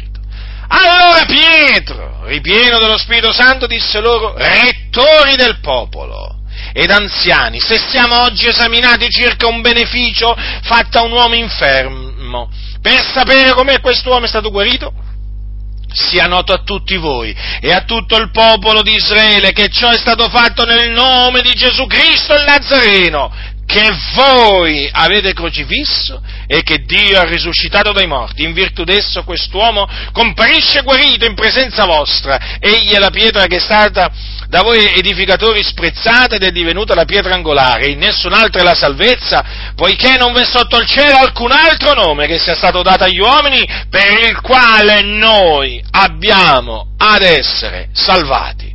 Allora 0.73 1.25
Pietro, 1.27 2.25
ripieno 2.27 2.79
dello 2.79 2.97
Spirito 2.97 3.33
Santo, 3.33 3.67
disse 3.67 4.01
loro, 4.01 4.35
rettori 4.37 5.35
del 5.35 5.59
popolo 5.61 6.39
ed 6.73 6.91
anziani, 6.91 7.59
se 7.59 7.77
siamo 7.79 8.23
oggi 8.23 8.47
esaminati 8.47 9.09
circa 9.09 9.49
un 9.49 9.61
beneficio 9.63 10.37
fatto 10.63 10.99
a 10.99 11.03
un 11.03 11.11
uomo 11.11 11.35
infermo, 11.35 12.49
per 12.81 13.05
sapere 13.13 13.53
come 13.53 13.81
quest'uomo 13.81 14.27
è 14.27 14.29
stato 14.29 14.51
guarito, 14.51 14.93
sia 15.93 16.27
noto 16.27 16.53
a 16.53 16.63
tutti 16.63 16.97
voi 16.97 17.35
e 17.61 17.73
a 17.73 17.83
tutto 17.83 18.17
il 18.17 18.31
popolo 18.31 18.83
di 18.83 18.95
Israele 18.95 19.51
che 19.51 19.69
ciò 19.69 19.91
è 19.91 19.99
stato 19.99 20.29
fatto 20.29 20.65
nel 20.65 20.91
nome 20.91 21.43
di 21.43 21.53
Gesù 21.53 21.87
Cristo 21.87 22.35
il 22.35 22.45
Nazareno, 22.45 23.33
che 23.71 23.89
voi 24.15 24.89
avete 24.91 25.33
crocifisso 25.33 26.21
e 26.49 26.63
che 26.65 26.83
Dio 26.85 27.21
ha 27.21 27.25
risuscitato 27.25 27.93
dai 27.93 28.09
morti. 28.09 28.43
In 28.43 28.53
virtù 28.53 28.83
d'esso 28.83 29.23
quest'uomo 29.23 29.89
comparisce 30.11 30.83
guarito 30.83 31.25
in 31.25 31.35
presenza 31.35 31.85
vostra. 31.85 32.59
Egli 32.59 32.91
è 32.91 32.99
la 32.99 33.11
pietra 33.11 33.47
che 33.47 33.57
è 33.57 33.61
stata 33.61 34.11
da 34.49 34.63
voi 34.63 34.85
edificatori 34.85 35.63
sprezzata 35.63 36.35
ed 36.35 36.43
è 36.43 36.51
divenuta 36.51 36.97
la 36.97 37.05
pietra 37.05 37.35
angolare. 37.35 37.87
In 37.87 37.99
nessun'altra 37.99 38.61
è 38.61 38.65
la 38.65 38.75
salvezza, 38.75 39.45
poiché 39.77 40.17
non 40.19 40.33
v'è 40.33 40.45
sotto 40.45 40.77
il 40.77 40.87
cielo 40.89 41.19
alcun 41.19 41.53
altro 41.53 41.95
nome 41.95 42.27
che 42.27 42.41
sia 42.41 42.57
stato 42.57 42.83
dato 42.83 43.05
agli 43.05 43.21
uomini 43.21 43.65
per 43.89 44.29
il 44.29 44.41
quale 44.41 45.03
noi 45.03 45.81
abbiamo 45.93 46.89
ad 46.97 47.23
essere 47.23 47.91
salvati. 47.93 48.75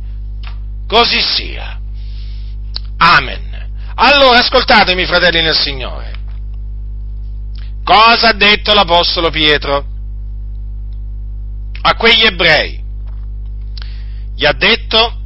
Così 0.88 1.20
sia. 1.20 1.78
Amen. 2.96 3.45
Allora 3.98 4.38
ascoltatemi, 4.40 5.06
fratelli 5.06 5.42
nel 5.42 5.54
Signore. 5.54 6.12
Cosa 7.82 8.28
ha 8.28 8.32
detto 8.32 8.74
l'Apostolo 8.74 9.30
Pietro 9.30 9.86
a 11.80 11.94
quegli 11.94 12.24
ebrei? 12.24 12.82
Gli 14.34 14.44
ha 14.44 14.52
detto 14.52 15.20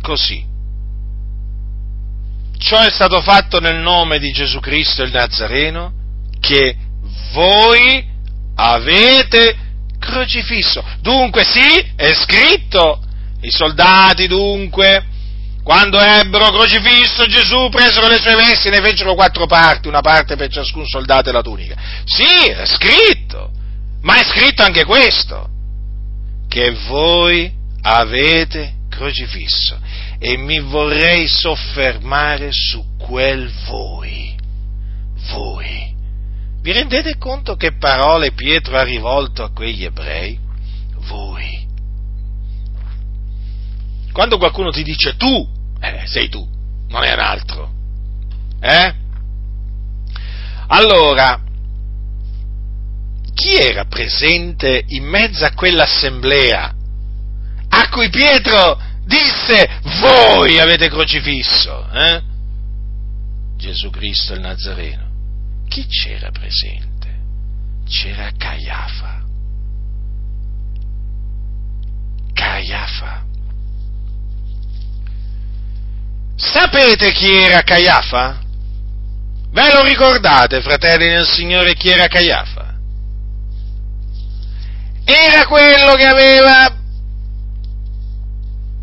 così. 0.00 0.44
Ciò 2.58 2.80
è 2.80 2.90
stato 2.90 3.20
fatto 3.20 3.60
nel 3.60 3.76
nome 3.76 4.18
di 4.18 4.32
Gesù 4.32 4.58
Cristo 4.58 5.02
il 5.02 5.12
Nazareno 5.12 5.92
che 6.40 6.76
voi 7.32 8.04
avete 8.56 9.56
crocifisso. 10.00 10.82
Dunque 11.00 11.44
sì, 11.44 11.92
è 11.94 12.12
scritto. 12.12 13.00
I 13.42 13.50
soldati 13.50 14.26
dunque, 14.26 15.04
quando 15.62 16.00
ebbero 16.00 16.50
crocifisso 16.50 17.24
Gesù, 17.26 17.68
presero 17.68 18.08
le 18.08 18.18
sue 18.18 18.34
vesti 18.34 18.68
e 18.68 18.70
ne 18.70 18.80
fecero 18.80 19.14
quattro 19.14 19.46
parti, 19.46 19.88
una 19.88 20.00
parte 20.00 20.34
per 20.36 20.50
ciascun 20.50 20.86
soldato 20.86 21.28
e 21.28 21.32
la 21.32 21.42
tunica. 21.42 21.76
Sì, 22.04 22.48
è 22.48 22.66
scritto. 22.66 23.50
Ma 24.02 24.18
è 24.18 24.24
scritto 24.24 24.64
anche 24.64 24.84
questo, 24.84 25.48
che 26.48 26.72
voi 26.88 27.52
avete 27.82 28.74
crocifisso 28.90 29.78
e 30.18 30.36
mi 30.36 30.58
vorrei 30.58 31.28
soffermare 31.28 32.48
su 32.50 32.84
quel 32.98 33.48
voi. 33.66 34.36
Voi. 35.30 35.94
Vi 36.60 36.72
rendete 36.72 37.16
conto 37.18 37.54
che 37.54 37.76
parole 37.76 38.32
Pietro 38.32 38.76
ha 38.76 38.82
rivolto 38.82 39.44
a 39.44 39.52
quegli 39.52 39.84
ebrei? 39.84 40.38
Voi. 41.06 41.61
Quando 44.12 44.38
qualcuno 44.38 44.70
ti 44.70 44.82
dice 44.82 45.16
tu, 45.16 45.48
eh, 45.80 46.02
sei 46.06 46.28
tu, 46.28 46.46
non 46.88 47.02
è 47.02 47.12
un 47.12 47.18
altro. 47.18 47.72
Eh? 48.60 48.94
Allora, 50.68 51.40
chi 53.34 53.56
era 53.56 53.84
presente 53.86 54.84
in 54.88 55.04
mezzo 55.04 55.44
a 55.44 55.52
quell'assemblea 55.52 56.74
a 57.74 57.88
cui 57.88 58.10
Pietro 58.10 58.78
disse 59.04 59.80
voi 60.00 60.58
avete 60.58 60.88
crocifisso? 60.88 61.90
Eh? 61.90 62.22
Gesù 63.56 63.90
Cristo 63.90 64.34
il 64.34 64.40
Nazareno 64.40 65.10
chi 65.72 65.86
c'era 65.86 66.30
presente? 66.30 67.20
C'era 67.88 68.30
Caiafa. 68.36 69.24
Caiafa. 72.34 73.24
Sapete 76.36 77.12
chi 77.12 77.30
era 77.30 77.62
Caiafa? 77.62 78.40
Ve 79.50 79.72
lo 79.72 79.82
ricordate, 79.82 80.62
fratelli 80.62 81.08
del 81.08 81.26
Signore, 81.26 81.74
chi 81.74 81.90
era 81.90 82.06
Caiafa? 82.06 82.74
Era 85.04 85.46
quello 85.46 85.94
che 85.94 86.06
aveva 86.06 86.74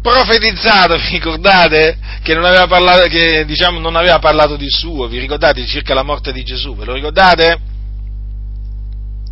profetizzato, 0.01 0.95
vi 1.09 1.09
ricordate? 1.09 1.97
Che, 2.21 2.33
non 2.35 2.43
aveva, 2.43 2.67
parlato, 2.67 3.07
che 3.07 3.45
diciamo, 3.45 3.79
non 3.79 3.95
aveva 3.95 4.19
parlato 4.19 4.55
di 4.55 4.69
suo, 4.69 5.07
vi 5.07 5.19
ricordate 5.19 5.65
circa 5.65 5.93
la 5.93 6.03
morte 6.03 6.31
di 6.31 6.43
Gesù? 6.43 6.75
Ve 6.75 6.85
lo 6.85 6.93
ricordate? 6.93 7.57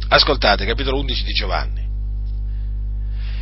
Ascoltate, 0.09 0.65
capitolo 0.65 0.97
11 0.99 1.23
di 1.23 1.33
Giovanni. 1.33 1.86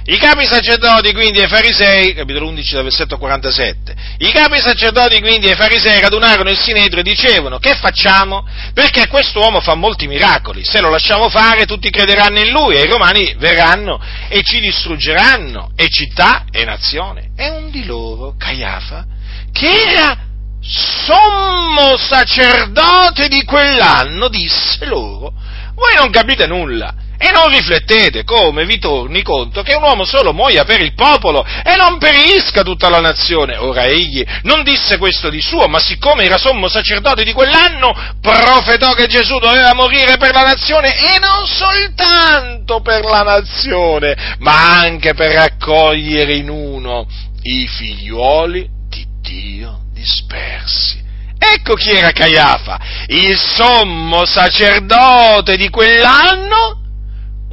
I 0.07 0.19
capi 0.19 0.45
sacerdoti 0.45 1.13
quindi 1.13 1.39
e 1.39 1.45
i 1.45 1.47
farisei, 1.47 2.13
capitolo 2.13 2.47
11 2.49 2.75
versetto 2.75 3.17
47, 3.17 3.95
i 4.19 4.31
capi 4.31 4.59
sacerdoti 4.59 5.19
quindi 5.19 5.47
e 5.47 5.53
i 5.53 5.55
farisei 5.55 5.99
radunarono 5.99 6.51
il 6.51 6.59
sinedrio 6.59 6.99
e 6.99 7.03
dicevano 7.03 7.57
che 7.57 7.73
facciamo? 7.73 8.47
Perché 8.75 9.07
questo 9.07 9.39
uomo 9.39 9.61
fa 9.61 9.73
molti 9.73 10.05
miracoli, 10.05 10.63
se 10.63 10.79
lo 10.79 10.91
lasciamo 10.91 11.27
fare 11.29 11.65
tutti 11.65 11.89
crederanno 11.89 12.37
in 12.37 12.51
lui 12.51 12.75
e 12.75 12.83
i 12.83 12.87
romani 12.87 13.33
verranno 13.39 13.99
e 14.29 14.43
ci 14.43 14.59
distruggeranno 14.59 15.71
e 15.75 15.89
città 15.89 16.45
e 16.51 16.65
nazione. 16.65 17.31
E 17.35 17.49
un 17.49 17.71
di 17.71 17.83
loro, 17.85 18.35
Caiafa, 18.37 19.07
che 19.51 19.71
era 19.89 20.15
sommo 20.61 21.97
sacerdote 21.97 23.27
di 23.27 23.43
quell'anno, 23.43 24.27
disse 24.27 24.85
loro, 24.85 25.33
voi 25.73 25.95
non 25.95 26.11
capite 26.11 26.45
nulla 26.45 26.93
e 27.17 27.31
non 27.31 27.49
riflettete 27.49 28.23
come 28.23 28.65
vi 28.65 28.79
torni 28.79 29.21
conto 29.21 29.61
che 29.61 29.75
un 29.75 29.83
uomo 29.83 30.05
solo 30.05 30.33
muoia 30.33 30.63
per 30.65 30.81
il 30.81 30.93
popolo 30.93 31.45
e 31.45 31.75
non 31.75 31.97
perisca 31.97 32.63
tutta 32.63 32.89
la 32.89 32.99
nazione. 32.99 33.57
Ora 33.57 33.83
egli 33.83 34.23
non 34.43 34.63
disse 34.63 34.97
questo 34.97 35.29
di 35.29 35.41
suo, 35.41 35.67
ma 35.67 35.79
siccome 35.79 36.25
era 36.25 36.37
sommo 36.37 36.67
sacerdote 36.67 37.23
di 37.23 37.33
quell'anno, 37.33 37.93
profetò 38.21 38.93
che 38.93 39.07
Gesù 39.07 39.37
doveva 39.39 39.73
morire 39.73 40.17
per 40.17 40.33
la 40.33 40.43
nazione 40.43 40.95
e 40.95 41.19
non 41.19 41.45
soltanto 41.47 42.81
per 42.81 43.03
la 43.05 43.21
nazione, 43.21 44.35
ma 44.39 44.79
anche 44.79 45.13
per 45.13 45.33
raccogliere 45.33 46.35
in 46.35 46.49
uno 46.49 47.07
i 47.43 47.67
figliuoli 47.67 48.67
di 48.89 49.05
Dio 49.21 49.79
dispersi. 49.93 51.03
Ecco 51.37 51.75
chi 51.75 51.91
era 51.91 52.11
Caiafa, 52.11 52.79
il 53.07 53.37
sommo 53.37 54.25
sacerdote 54.25 55.57
di 55.57 55.69
quell'anno 55.69 56.84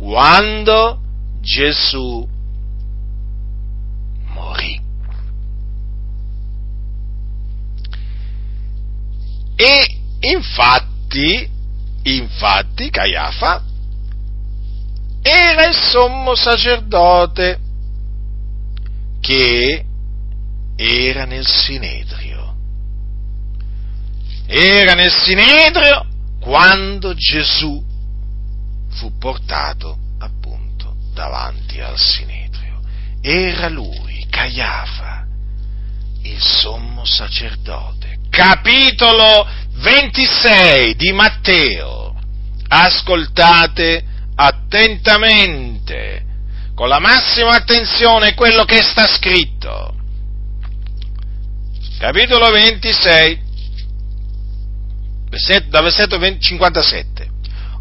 quando 0.03 1.01
Gesù 1.41 2.29
morì. 4.35 4.81
E 9.55 9.99
infatti, 10.19 11.49
infatti, 12.03 12.91
Caiafa 12.91 13.62
era 15.23 15.69
il 15.69 15.75
sommo 15.77 16.35
sacerdote 16.35 17.61
che 19.21 19.85
era 20.75 21.25
nel 21.27 21.47
Sinedrio. 21.47 22.57
Era 24.49 24.95
nel 24.95 25.12
Sinedrio 25.12 26.07
quando 26.41 27.15
Gesù 27.15 27.91
fu 28.93 29.17
portato 29.19 29.99
appunto 30.19 30.95
davanti 31.13 31.81
al 31.81 31.99
Sinedrio. 31.99 32.81
Era 33.21 33.69
lui, 33.69 34.27
Caiafa, 34.29 35.27
il 36.23 36.41
sommo 36.41 37.05
sacerdote. 37.05 38.19
Capitolo 38.31 39.47
26 39.75 40.97
di 40.97 41.13
Matteo. 41.13 42.15
Ascoltate 42.69 44.05
attentamente, 44.35 46.25
con 46.75 46.89
la 46.89 46.99
massima 46.99 47.51
attenzione, 47.51 48.35
quello 48.35 48.65
che 48.65 48.83
sta 48.83 49.07
scritto. 49.07 49.95
Capitolo 51.99 52.51
26, 52.51 53.41
da 55.69 55.83
versetto 55.83 56.19
57. 56.19 57.12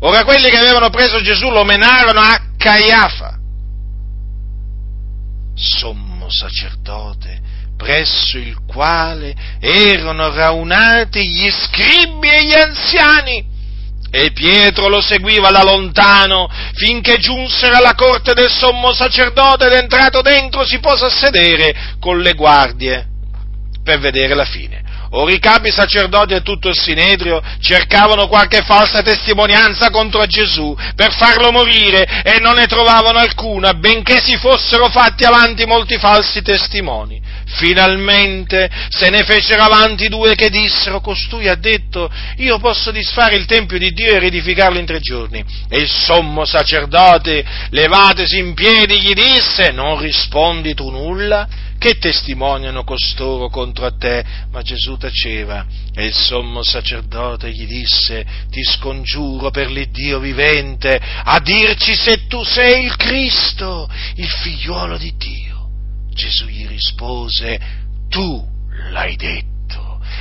Ora 0.04 0.24
quelli 0.24 0.50
che 0.50 0.58
avevano 0.58 0.90
preso 0.90 1.22
Gesù 1.22 1.50
lo 1.50 1.64
menarono 1.64 2.20
a 2.22 2.40
Caiafa, 2.58 3.38
sommo 5.54 6.28
sacerdote, 6.30 7.40
presso 7.78 8.38
il 8.38 8.58
quale 8.66 9.36
erano 9.60 10.34
raunati 10.34 11.28
gli 11.28 11.50
scribi 11.52 12.30
e 12.30 12.46
gli 12.46 12.54
anziani. 12.54 13.50
E 14.14 14.32
Pietro 14.34 14.90
lo 14.90 15.00
seguiva 15.00 15.52
da 15.52 15.64
lontano 15.64 16.50
finché 16.74 17.18
giunsero 17.18 17.76
alla 17.76 17.94
corte 17.94 18.34
del 18.34 18.50
sommo 18.50 18.94
sacerdote 18.94 19.68
ed 19.68 19.74
entrato 19.74 20.22
dentro 20.22 20.66
si 20.66 20.80
pose 20.80 21.06
a 21.06 21.10
sedere 21.10 21.96
con 21.98 22.20
le 22.20 22.34
guardie 22.34 23.08
per 23.84 24.00
vedere 24.00 24.34
la 24.34 24.46
fine. 24.46 24.81
Ora 25.14 25.32
i 25.34 25.40
capi 25.40 25.72
sacerdoti 25.72 26.34
e 26.34 26.42
tutto 26.42 26.70
il 26.70 26.78
Sinedrio 26.78 27.42
cercavano 27.60 28.28
qualche 28.28 28.62
falsa 28.62 29.02
testimonianza 29.02 29.90
contro 29.90 30.26
Gesù 30.26 30.76
per 30.96 31.14
farlo 31.14 31.52
morire 31.52 32.22
e 32.24 32.40
non 32.40 32.56
ne 32.56 32.66
trovavano 32.66 33.20
alcuna, 33.20 33.74
benché 33.74 34.22
si 34.22 34.38
fossero 34.38 34.90
fatti 34.90 35.26
avanti 35.26 35.66
molti 35.66 35.98
falsi 35.98 36.42
testimoni. 36.42 37.22
Finalmente 37.46 38.70
se 38.88 39.10
ne 39.10 39.24
fecero 39.24 39.64
avanti 39.64 40.08
due 40.08 40.36
che 40.36 40.50
dissero, 40.50 41.02
costui 41.02 41.50
ha 41.50 41.56
detto, 41.56 42.10
io 42.38 42.58
posso 42.60 42.92
disfare 42.92 43.36
il 43.36 43.46
Tempio 43.46 43.78
di 43.78 43.92
Dio 43.92 44.14
e 44.14 44.20
riedificarlo 44.20 44.80
in 44.80 44.86
tre 44.86 45.02
giorni. 45.02 45.44
E 45.68 45.80
il 45.80 45.90
sommo 45.90 46.46
sacerdote, 46.46 47.44
levatesi 47.72 48.38
in 48.38 48.54
piedi, 48.54 49.02
gli 49.02 49.14
disse, 49.14 49.72
non 49.72 50.00
rispondi 50.00 50.74
tu 50.74 50.90
nulla? 50.90 51.48
Che 51.82 51.98
testimoniano 51.98 52.84
costoro 52.84 53.50
contro 53.50 53.92
te? 53.98 54.24
Ma 54.52 54.62
Gesù 54.62 54.98
taceva 54.98 55.66
e 55.96 56.06
il 56.06 56.14
sommo 56.14 56.62
sacerdote 56.62 57.52
gli 57.52 57.66
disse, 57.66 58.24
ti 58.52 58.62
scongiuro 58.64 59.50
per 59.50 59.72
l'Iddio 59.72 60.20
vivente 60.20 61.02
a 61.02 61.40
dirci 61.40 61.96
se 61.96 62.28
tu 62.28 62.44
sei 62.44 62.86
il 62.86 62.96
Cristo, 62.98 63.90
il 64.18 64.30
figliuolo 64.30 65.00
di 65.00 65.16
Dio. 65.18 65.70
Gesù 66.14 66.46
gli 66.46 66.68
rispose, 66.68 67.60
tu 68.10 68.48
l'hai 68.92 69.16
detto. 69.16 69.51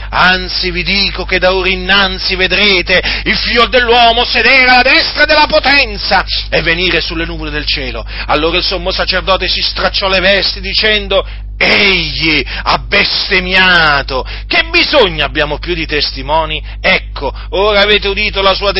Anzi 0.08 0.70
vi 0.70 0.82
dico 0.82 1.24
che 1.24 1.38
da 1.38 1.54
ora 1.54 1.68
innanzi 1.68 2.34
vedrete 2.34 3.00
il 3.24 3.36
figlio 3.36 3.66
dell'uomo 3.66 4.24
sedere 4.24 4.68
alla 4.68 4.82
destra 4.82 5.24
della 5.24 5.46
potenza 5.46 6.24
e 6.48 6.62
venire 6.62 7.00
sulle 7.00 7.24
nuvole 7.24 7.50
del 7.50 7.66
cielo. 7.66 8.04
Allora 8.26 8.56
il 8.56 8.64
sommo 8.64 8.90
sacerdote 8.90 9.48
si 9.48 9.60
stracciò 9.60 10.08
le 10.08 10.20
vesti 10.20 10.60
dicendo, 10.60 11.26
egli 11.56 12.42
ha 12.62 12.78
bestemmiato. 12.78 14.26
Che 14.46 14.64
bisogno 14.70 15.24
abbiamo 15.24 15.58
più 15.58 15.74
di 15.74 15.86
testimoni? 15.86 16.62
Ecco, 16.80 17.32
ora 17.50 17.80
avete 17.80 18.08
udito 18.08 18.40
la 18.40 18.54
sua, 18.54 18.72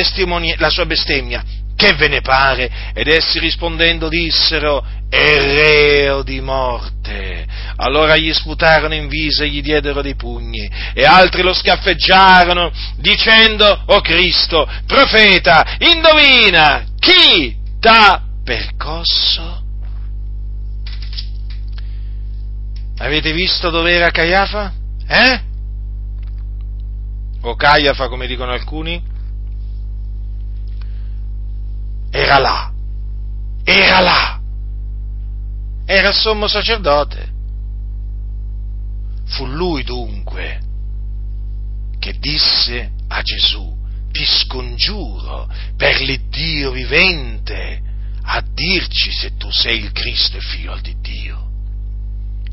la 0.57 0.71
sua 0.71 0.87
bestemmia 0.87 1.45
che 1.81 1.95
ve 1.95 2.09
ne 2.09 2.21
pare? 2.21 2.93
Ed 2.93 3.09
essi 3.09 3.39
rispondendo 3.39 4.09
dissero, 4.09 4.85
è 5.09 5.35
reo 5.35 6.23
di 6.23 6.43
morte. 6.43 7.47
Allora 7.77 8.19
gli 8.19 8.33
sputarono 8.35 8.93
in 8.93 9.09
viso 9.09 9.45
e 9.45 9.49
gli 9.49 9.63
diedero 9.63 10.03
dei 10.03 10.15
pugni, 10.15 10.71
e 10.93 11.05
altri 11.05 11.41
lo 11.41 11.55
scaffeggiarono, 11.55 12.71
dicendo, 12.99 13.65
o 13.67 13.95
oh 13.95 14.01
Cristo, 14.03 14.69
profeta, 14.87 15.79
indovina, 15.79 16.85
chi 16.99 17.57
t'ha 17.81 18.23
percosso? 18.45 19.63
Avete 22.99 23.33
visto 23.33 23.71
dove 23.71 23.93
era 23.93 24.11
Caiafa? 24.11 24.75
Eh? 25.09 25.41
O 27.41 27.57
Caiafa, 27.57 28.09
come 28.09 28.27
dicono 28.27 28.53
alcuni? 28.53 29.10
Era 32.11 32.39
là, 32.39 32.73
era 33.65 34.01
là, 34.01 34.41
era 35.87 36.09
il 36.09 36.15
sommo 36.15 36.49
sacerdote. 36.49 37.29
Fu 39.27 39.47
lui 39.47 39.85
dunque 39.85 40.61
che 42.01 42.19
disse 42.19 42.91
a 43.09 43.23
Gesù, 43.23 43.77
ti 44.11 44.25
scongiuro 44.25 45.49
per 45.77 46.01
l'Iddio 46.01 46.73
vivente 46.73 47.83
a 48.23 48.43
dirci 48.43 49.11
se 49.13 49.37
tu 49.37 49.51
sei 49.51 49.79
il 49.79 49.93
Cristo 49.93 50.37
e 50.37 50.41
figlio 50.41 50.79
di 50.81 50.97
Dio. 51.01 51.49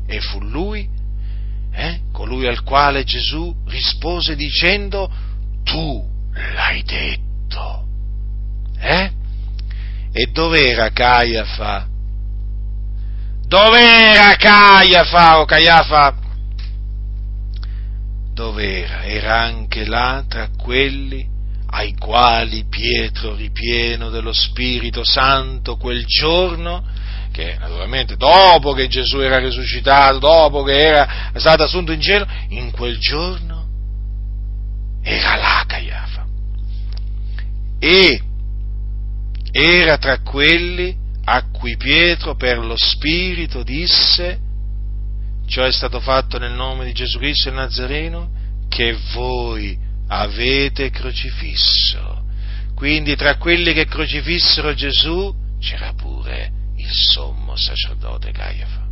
E 0.06 0.20
fu 0.20 0.40
lui, 0.40 0.88
eh, 1.72 2.00
colui 2.12 2.46
al 2.46 2.62
quale 2.62 3.04
Gesù 3.04 3.54
rispose 3.66 4.36
dicendo, 4.36 5.10
tu 5.64 6.08
l'hai 6.32 6.82
detto. 6.82 7.86
Eh? 8.78 9.12
E 10.20 10.32
dov'era 10.32 10.90
Caiafa? 10.90 11.86
Dov'era 13.46 14.34
Caiafa 14.34 15.38
o 15.38 15.44
Caiafa? 15.44 16.16
Dov'era? 18.34 19.04
Era 19.04 19.42
anche 19.42 19.84
là 19.84 20.24
tra 20.26 20.48
quelli 20.56 21.24
ai 21.68 21.94
quali 21.94 22.64
Pietro, 22.68 23.36
ripieno 23.36 24.10
dello 24.10 24.32
Spirito 24.32 25.04
Santo, 25.04 25.76
quel 25.76 26.04
giorno, 26.04 26.84
che 27.30 27.56
naturalmente 27.56 28.16
dopo 28.16 28.72
che 28.72 28.88
Gesù 28.88 29.20
era 29.20 29.38
risuscitato, 29.38 30.18
dopo 30.18 30.64
che 30.64 30.78
era 30.80 31.30
stato 31.34 31.62
assunto 31.62 31.92
in 31.92 32.00
cielo, 32.00 32.26
in 32.48 32.72
quel 32.72 32.98
giorno 32.98 33.68
era 35.00 35.36
là 35.36 35.62
Caiafa. 35.64 36.26
E 37.78 38.22
era 39.50 39.98
tra 39.98 40.20
quelli 40.20 40.96
a 41.24 41.48
cui 41.50 41.76
Pietro 41.76 42.36
per 42.36 42.58
lo 42.58 42.76
Spirito 42.76 43.62
disse, 43.62 44.38
ciò 45.46 45.64
è 45.64 45.72
stato 45.72 46.00
fatto 46.00 46.38
nel 46.38 46.52
nome 46.52 46.84
di 46.84 46.92
Gesù 46.92 47.18
Cristo 47.18 47.48
il 47.48 47.54
Nazareno, 47.54 48.30
che 48.68 48.96
voi 49.12 49.78
avete 50.08 50.90
crocifisso. 50.90 52.24
Quindi 52.74 53.16
tra 53.16 53.36
quelli 53.36 53.72
che 53.72 53.86
crocifissero 53.86 54.72
Gesù 54.72 55.34
c'era 55.60 55.92
pure 55.94 56.52
il 56.76 56.90
sommo 56.90 57.56
sacerdote 57.56 58.30
Caiafa. 58.30 58.86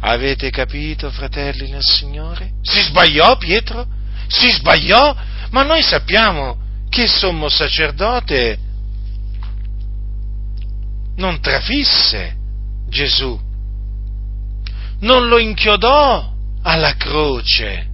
Avete 0.00 0.50
capito, 0.50 1.10
fratelli 1.10 1.70
nel 1.70 1.82
Signore? 1.82 2.52
Si 2.60 2.82
sbagliò 2.82 3.36
Pietro? 3.38 3.86
Si 4.28 4.50
sbagliò? 4.50 5.16
Ma 5.50 5.62
noi 5.62 5.82
sappiamo 5.82 6.58
che 6.90 7.06
sommo 7.06 7.48
sacerdote 7.48 8.58
non 11.16 11.40
trafisse 11.40 12.36
Gesù, 12.88 13.38
non 15.00 15.26
lo 15.26 15.38
inchiodò 15.38 16.32
alla 16.62 16.96
croce, 16.96 17.90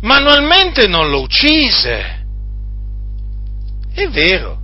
manualmente 0.00 0.86
non 0.86 1.10
lo 1.10 1.22
uccise. 1.22 2.16
È 3.92 4.06
vero, 4.08 4.60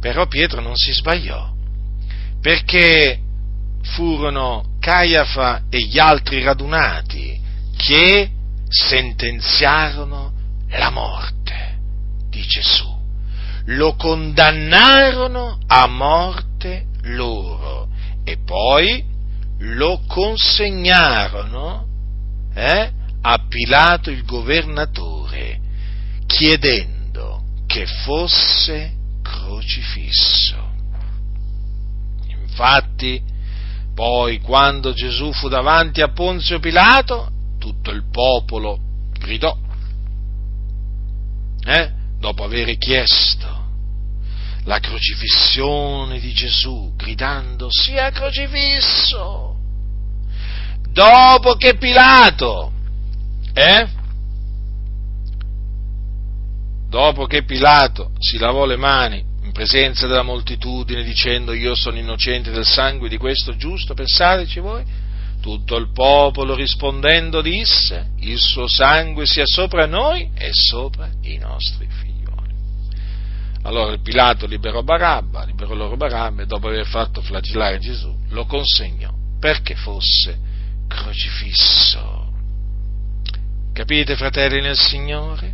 però 0.00 0.26
Pietro 0.26 0.60
non 0.60 0.76
si 0.76 0.92
sbagliò, 0.92 1.50
perché 2.40 3.20
furono 3.82 4.76
Caiafa 4.80 5.64
e 5.70 5.80
gli 5.86 5.98
altri 5.98 6.42
radunati 6.42 7.40
che 7.76 8.30
sentenziarono 8.68 10.32
la 10.68 10.90
morte 10.90 11.78
di 12.28 12.42
Gesù 12.42 12.95
lo 13.66 13.94
condannarono 13.94 15.58
a 15.66 15.86
morte 15.86 16.86
loro 17.02 17.88
e 18.24 18.38
poi 18.38 19.04
lo 19.58 20.02
consegnarono 20.06 21.86
eh, 22.54 22.90
a 23.22 23.38
Pilato 23.48 24.10
il 24.10 24.24
governatore 24.24 25.60
chiedendo 26.26 27.42
che 27.66 27.86
fosse 27.86 28.92
crocifisso. 29.22 30.54
Infatti, 32.28 33.22
poi 33.94 34.40
quando 34.40 34.92
Gesù 34.92 35.32
fu 35.32 35.48
davanti 35.48 36.02
a 36.02 36.08
Ponzio 36.08 36.60
Pilato, 36.60 37.30
tutto 37.58 37.90
il 37.90 38.04
popolo 38.10 38.78
gridò, 39.18 39.56
eh, 41.64 41.92
dopo 42.18 42.44
aver 42.44 42.76
chiesto 42.78 43.55
la 44.66 44.80
crocifissione 44.80 46.18
di 46.18 46.32
Gesù, 46.32 46.92
gridando 46.96 47.68
sia 47.70 48.10
crocifisso. 48.10 49.54
Dopo 50.90 51.54
che 51.54 51.76
Pilato, 51.76 52.72
eh? 53.52 53.86
Dopo 56.88 57.26
che 57.26 57.44
Pilato 57.44 58.12
si 58.18 58.38
lavò 58.38 58.64
le 58.64 58.76
mani 58.76 59.24
in 59.42 59.52
presenza 59.52 60.06
della 60.06 60.22
moltitudine 60.22 61.04
dicendo 61.04 61.52
io 61.52 61.74
sono 61.74 61.98
innocente 61.98 62.50
del 62.50 62.66
sangue 62.66 63.08
di 63.08 63.18
questo 63.18 63.56
giusto, 63.56 63.94
pensateci 63.94 64.58
voi, 64.58 64.84
tutto 65.40 65.76
il 65.76 65.92
popolo 65.92 66.56
rispondendo 66.56 67.40
disse 67.40 68.10
il 68.18 68.38
suo 68.38 68.66
sangue 68.66 69.26
sia 69.26 69.44
sopra 69.46 69.86
noi 69.86 70.30
e 70.34 70.50
sopra 70.52 71.08
i 71.22 71.36
nostri. 71.36 71.86
Allora 73.66 73.98
Pilato 73.98 74.46
liberò 74.46 74.82
Barabba, 74.82 75.42
liberò 75.42 75.74
loro 75.74 75.96
Barabba 75.96 76.42
e 76.42 76.46
dopo 76.46 76.68
aver 76.68 76.86
fatto 76.86 77.20
flagellare 77.20 77.80
Gesù 77.80 78.14
lo 78.28 78.46
consegnò 78.46 79.12
perché 79.40 79.74
fosse 79.74 80.38
crocifisso. 80.86 82.32
Capite, 83.72 84.14
fratelli 84.14 84.60
nel 84.60 84.76
Signore? 84.76 85.52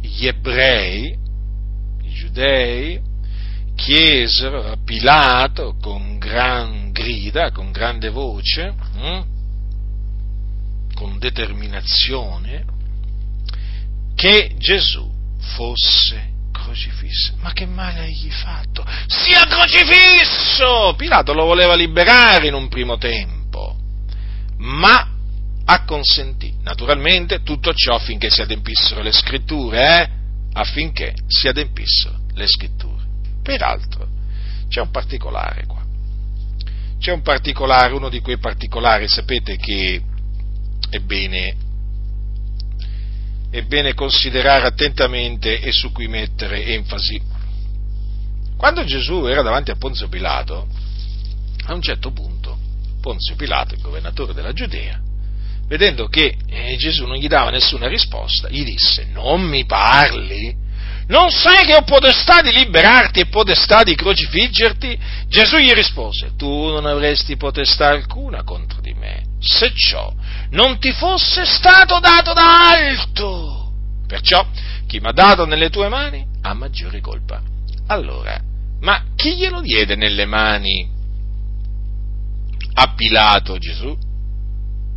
Gli 0.00 0.26
ebrei, 0.26 1.14
i 2.02 2.10
giudei, 2.10 2.98
chiesero 3.76 4.64
a 4.64 4.78
Pilato 4.82 5.76
con 5.78 6.16
gran 6.16 6.90
grida, 6.90 7.50
con 7.50 7.70
grande 7.70 8.08
voce, 8.08 8.74
hm, 8.96 9.24
con 10.94 11.18
determinazione, 11.18 12.64
che 14.14 14.54
Gesù 14.56 15.08
fosse 15.36 16.29
crocifisso. 16.70 17.34
Ma 17.40 17.52
che 17.52 17.66
male 17.66 18.00
hai 18.00 18.30
fatto? 18.30 18.84
Sia 19.06 19.44
crocifisso! 19.46 20.94
Pilato 20.96 21.32
lo 21.32 21.44
voleva 21.44 21.74
liberare 21.74 22.46
in 22.46 22.54
un 22.54 22.68
primo 22.68 22.96
tempo, 22.96 23.76
ma 24.58 25.08
acconsentì. 25.64 26.54
Naturalmente 26.62 27.42
tutto 27.42 27.72
ciò 27.74 27.94
affinché 27.94 28.30
si 28.30 28.40
adempissero 28.40 29.02
le 29.02 29.12
scritture, 29.12 30.02
eh? 30.02 30.08
Affinché 30.52 31.14
si 31.26 31.48
adempissero 31.48 32.18
le 32.34 32.46
scritture. 32.46 33.02
Peraltro, 33.42 34.06
c'è 34.68 34.80
un 34.80 34.90
particolare 34.90 35.66
qua. 35.66 35.82
C'è 36.98 37.12
un 37.12 37.22
particolare, 37.22 37.94
uno 37.94 38.08
di 38.08 38.20
quei 38.20 38.38
particolari, 38.38 39.08
sapete 39.08 39.56
che 39.56 40.02
è 40.90 40.98
bene 40.98 41.68
è 43.50 43.62
bene 43.62 43.94
considerare 43.94 44.66
attentamente 44.66 45.60
e 45.60 45.72
su 45.72 45.90
cui 45.92 46.06
mettere 46.06 46.64
enfasi. 46.66 47.20
Quando 48.56 48.84
Gesù 48.84 49.24
era 49.26 49.42
davanti 49.42 49.70
a 49.70 49.76
Ponzio 49.76 50.08
Pilato, 50.08 50.68
a 51.66 51.74
un 51.74 51.82
certo 51.82 52.12
punto, 52.12 52.58
Ponzio 53.00 53.34
Pilato, 53.34 53.74
il 53.74 53.80
governatore 53.80 54.34
della 54.34 54.52
Giudea, 54.52 55.00
vedendo 55.66 56.08
che 56.08 56.36
eh, 56.46 56.76
Gesù 56.76 57.06
non 57.06 57.16
gli 57.16 57.26
dava 57.26 57.50
nessuna 57.50 57.88
risposta, 57.88 58.48
gli 58.48 58.64
disse, 58.64 59.06
non 59.12 59.42
mi 59.42 59.64
parli? 59.64 60.54
Non 61.06 61.30
sai 61.30 61.64
che 61.64 61.74
ho 61.74 61.82
potestà 61.82 62.40
di 62.40 62.52
liberarti 62.52 63.20
e 63.20 63.26
potestà 63.26 63.82
di 63.82 63.96
crocifiggerti? 63.96 64.98
Gesù 65.26 65.56
gli 65.56 65.72
rispose, 65.72 66.32
tu 66.36 66.68
non 66.68 66.86
avresti 66.86 67.36
potestà 67.36 67.88
alcuna 67.88 68.44
contro 68.44 68.80
di 68.80 68.94
me, 68.94 69.24
se 69.40 69.72
ciò 69.74 70.12
non 70.50 70.78
ti 70.78 70.92
fosse 70.92 71.44
stato 71.44 71.98
dato 71.98 72.32
da 72.32 72.70
alto. 72.70 73.72
Perciò 74.06 74.46
chi 74.86 75.00
mi 75.00 75.08
ha 75.08 75.12
dato 75.12 75.46
nelle 75.46 75.70
tue 75.70 75.88
mani 75.88 76.24
a 76.42 76.54
maggiore 76.54 77.00
colpa. 77.00 77.40
Allora, 77.86 78.40
ma 78.80 79.04
chi 79.16 79.36
glielo 79.36 79.60
diede 79.60 79.96
nelle 79.96 80.26
mani 80.26 80.88
a 82.74 82.94
Pilato 82.94 83.58
Gesù? 83.58 83.96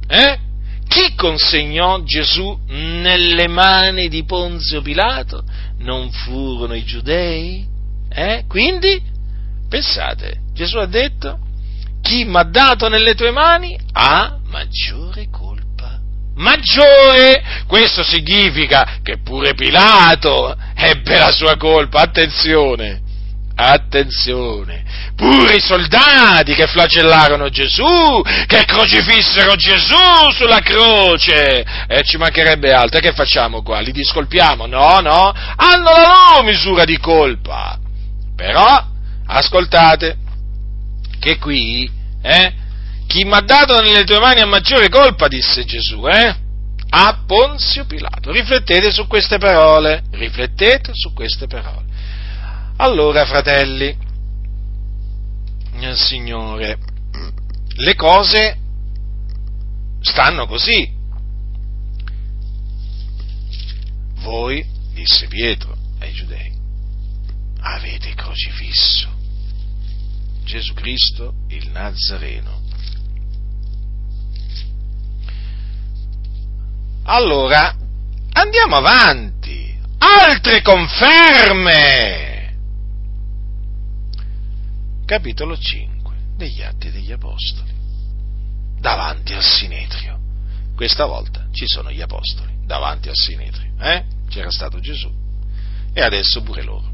Eh? 0.07 0.39
Chi 0.87 1.15
consegnò 1.15 2.03
Gesù 2.03 2.59
nelle 2.67 3.47
mani 3.47 4.09
di 4.09 4.23
Ponzio 4.25 4.81
Pilato? 4.81 5.43
Non 5.79 6.11
furono 6.11 6.73
i 6.73 6.83
giudei? 6.83 7.67
Eh? 8.09 8.45
Quindi, 8.47 9.01
pensate, 9.67 10.41
Gesù 10.53 10.77
ha 10.77 10.85
detto, 10.85 11.39
chi 12.03 12.25
mi 12.25 12.37
ha 12.37 12.43
dato 12.43 12.89
nelle 12.89 13.15
tue 13.15 13.31
mani 13.31 13.79
ha 13.93 14.37
maggiore 14.49 15.29
colpa. 15.31 15.99
Maggiore! 16.35 17.63
Questo 17.65 18.03
significa 18.03 18.99
che 19.01 19.19
pure 19.23 19.53
Pilato 19.53 20.55
ebbe 20.75 21.17
la 21.17 21.31
sua 21.31 21.55
colpa, 21.57 22.01
attenzione! 22.01 23.01
Attenzione, 23.55 24.83
pure 25.15 25.55
i 25.55 25.61
soldati 25.61 26.55
che 26.55 26.65
flagellarono 26.65 27.49
Gesù, 27.49 28.19
che 28.47 28.65
crocifissero 28.65 29.53
Gesù 29.55 30.31
sulla 30.35 30.59
croce, 30.59 31.63
e 31.87 32.01
ci 32.03 32.17
mancherebbe 32.17 32.73
altro, 32.73 32.97
e 32.97 33.01
che 33.01 33.13
facciamo 33.13 33.61
qua? 33.61 33.79
Li 33.79 33.91
discolpiamo? 33.91 34.65
No, 34.65 34.99
no, 35.01 35.31
hanno 35.55 35.91
la 35.91 36.31
loro 36.31 36.43
misura 36.43 36.83
di 36.83 36.97
colpa. 36.97 37.77
Però, 38.35 38.85
ascoltate, 39.27 40.17
che 41.23 41.37
qui, 41.37 41.89
eh, 42.21 42.53
chi 43.07 43.23
mi 43.23 43.31
ha 43.31 43.39
dato 43.39 43.79
nelle 43.79 44.03
tue 44.03 44.19
mani 44.19 44.41
a 44.41 44.45
maggiore 44.45 44.89
colpa, 44.89 45.29
disse 45.29 45.63
Gesù, 45.63 46.05
eh? 46.05 46.35
A 46.89 47.23
Ponzio 47.25 47.85
Pilato. 47.85 48.29
Riflettete 48.29 48.91
su 48.91 49.07
queste 49.07 49.37
parole, 49.37 50.03
riflettete 50.11 50.91
su 50.93 51.13
queste 51.13 51.47
parole. 51.47 51.85
Allora, 52.75 53.25
fratelli, 53.25 53.95
Signore, 55.93 56.77
le 57.75 57.95
cose 57.95 58.57
stanno 60.01 60.45
così. 60.45 60.91
Voi, 64.19 64.65
disse 64.93 65.27
Pietro 65.27 65.75
ai 65.99 66.11
giudei, 66.11 66.51
avete 67.61 68.13
crocifisso 68.13 69.12
Gesù 70.43 70.73
Cristo 70.73 71.33
il 71.47 71.69
Nazareno. 71.69 72.61
Allora, 77.03 77.75
andiamo 78.33 78.77
avanti. 78.77 79.71
Altre 79.97 80.61
conferme 80.61 82.33
capitolo 85.05 85.57
5 85.57 86.15
degli 86.35 86.61
Atti 86.61 86.89
degli 86.89 87.11
Apostoli, 87.11 87.71
davanti 88.79 89.33
al 89.33 89.43
Sinedrio. 89.43 90.19
Questa 90.75 91.05
volta 91.05 91.47
ci 91.51 91.67
sono 91.67 91.91
gli 91.91 92.01
Apostoli, 92.01 92.53
davanti 92.65 93.09
al 93.09 93.15
Sinedrio. 93.15 93.73
Eh? 93.79 94.05
C'era 94.29 94.49
stato 94.49 94.79
Gesù 94.79 95.11
e 95.93 96.01
adesso 96.01 96.41
pure 96.41 96.63
loro. 96.63 96.91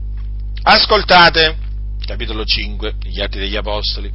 Ascoltate, 0.64 1.56
capitolo 2.10 2.44
5 2.44 2.96
degli 2.98 3.22
Atti 3.22 3.38
degli 3.38 3.56
Apostoli. 3.56 4.12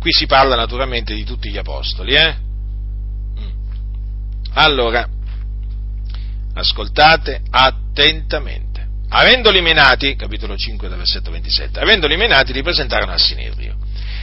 Qui 0.00 0.10
si 0.10 0.24
parla 0.24 0.56
naturalmente 0.56 1.14
di 1.14 1.24
tutti 1.24 1.50
gli 1.50 1.58
Apostoli, 1.58 2.14
eh? 2.14 2.36
Allora, 4.54 5.06
ascoltate 6.54 7.42
attentamente 7.50 8.88
avendoli 9.10 9.60
menati, 9.60 10.16
capitolo 10.16 10.56
5 10.56 10.88
versetto 10.88 11.30
27, 11.30 11.78
avendoli 11.78 12.16
menati 12.16 12.54
li 12.54 12.62
presentarono 12.62 13.12
al 13.12 13.20
Sinedrio. 13.20 13.76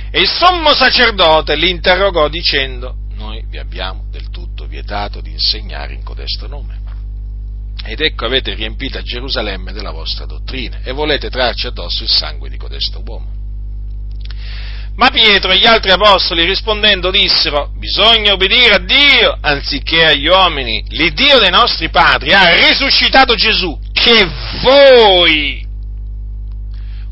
E 0.09 0.19
il 0.19 0.27
sommo 0.27 0.73
sacerdote 0.73 1.55
li 1.55 1.69
interrogò 1.69 2.27
dicendo, 2.27 2.95
noi 3.13 3.45
vi 3.47 3.59
abbiamo 3.59 4.05
del 4.09 4.31
tutto 4.31 4.65
vietato 4.65 5.21
di 5.21 5.29
insegnare 5.29 5.93
in 5.93 6.03
codesto 6.03 6.47
nome. 6.47 6.86
Ed 7.89 8.01
ecco 8.01 8.25
avete 8.25 8.53
riempita 8.53 9.01
Gerusalemme 9.01 9.71
della 9.71 9.91
vostra 9.91 10.25
dottrina 10.25 10.79
e 10.83 10.91
volete 10.91 11.29
trarci 11.29 11.67
addosso 11.67 12.03
il 12.03 12.09
sangue 12.09 12.49
di 12.49 12.57
codesto 12.57 13.01
uomo. 13.05 13.31
Ma 14.97 15.09
Pietro 15.09 15.51
e 15.51 15.57
gli 15.57 15.65
altri 15.65 15.91
apostoli 15.91 16.43
rispondendo 16.43 17.11
dissero, 17.11 17.71
bisogna 17.77 18.33
obbedire 18.33 18.75
a 18.75 18.79
Dio 18.79 19.37
anziché 19.39 20.03
agli 20.03 20.27
uomini. 20.27 20.83
L'Iddio 20.89 21.39
dei 21.39 21.49
nostri 21.49 21.89
padri 21.89 22.33
ha 22.33 22.49
risuscitato 22.67 23.35
Gesù, 23.35 23.79
che 23.93 24.27
voi 24.61 25.65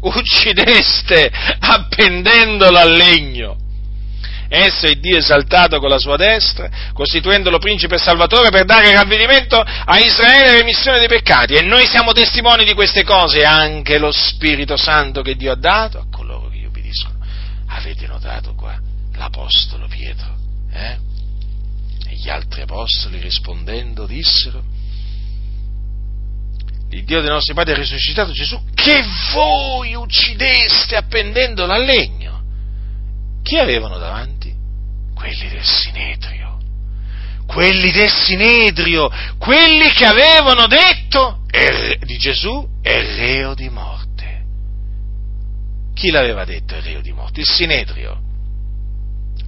uccideste 0.01 1.31
appendendolo 1.59 2.77
al 2.77 2.91
legno. 2.91 3.57
Esso 4.47 4.85
è 4.85 4.95
Dio 4.95 5.17
esaltato 5.17 5.79
con 5.79 5.89
la 5.89 5.97
sua 5.97 6.15
destra, 6.17 6.69
costituendolo 6.93 7.57
principe 7.57 7.95
e 7.95 7.99
salvatore 7.99 8.49
per 8.49 8.65
dare 8.65 8.91
ravvedimento 8.91 9.57
a 9.57 9.97
Israele 9.99 10.49
e 10.49 10.57
remissione 10.59 10.99
dei 10.99 11.07
peccati. 11.07 11.53
E 11.53 11.61
noi 11.61 11.85
siamo 11.87 12.11
testimoni 12.11 12.63
di 12.63 12.73
queste 12.73 13.03
cose, 13.03 13.43
anche 13.43 13.97
lo 13.97 14.11
Spirito 14.11 14.77
Santo 14.77 15.21
che 15.21 15.35
Dio 15.35 15.51
ha 15.51 15.57
dato 15.57 15.97
a 15.97 16.05
coloro 16.11 16.49
che 16.49 16.57
gli 16.57 16.65
obbediscono. 16.65 17.17
Avete 17.67 18.07
notato 18.07 18.53
qua 18.53 18.77
l'Apostolo 19.15 19.87
Pietro? 19.87 20.35
Eh? 20.71 20.97
E 22.07 22.15
gli 22.15 22.29
altri 22.29 22.61
apostoli 22.61 23.19
rispondendo 23.19 24.05
dissero, 24.05 24.63
il 26.91 27.03
Dio 27.03 27.19
dei 27.19 27.29
nostri 27.29 27.53
padri 27.53 27.73
ha 27.73 27.77
risuscitato 27.77 28.31
Gesù, 28.31 28.61
che 28.73 29.03
voi 29.33 29.95
uccideste 29.95 30.95
appendendolo 30.95 31.73
al 31.73 31.83
legno. 31.83 32.14
Chi 33.45 33.59
avevano 33.59 33.99
davanti? 33.99 34.51
Quelli 35.13 35.47
del 35.49 35.63
Sinedrio. 35.63 36.57
Quelli 37.45 37.91
del 37.91 38.09
Sinedrio, 38.09 39.07
quelli 39.37 39.91
che 39.91 40.03
avevano 40.03 40.65
detto 40.65 41.41
di 42.01 42.17
Gesù 42.17 42.67
è 42.81 43.15
reo 43.15 43.53
di 43.53 43.69
morte. 43.69 44.41
Chi 45.93 46.09
l'aveva 46.09 46.43
detto 46.43 46.73
è 46.73 46.81
reo 46.81 47.01
di 47.01 47.11
morte? 47.11 47.41
Il 47.41 47.45
Sinedrio. 47.45 48.19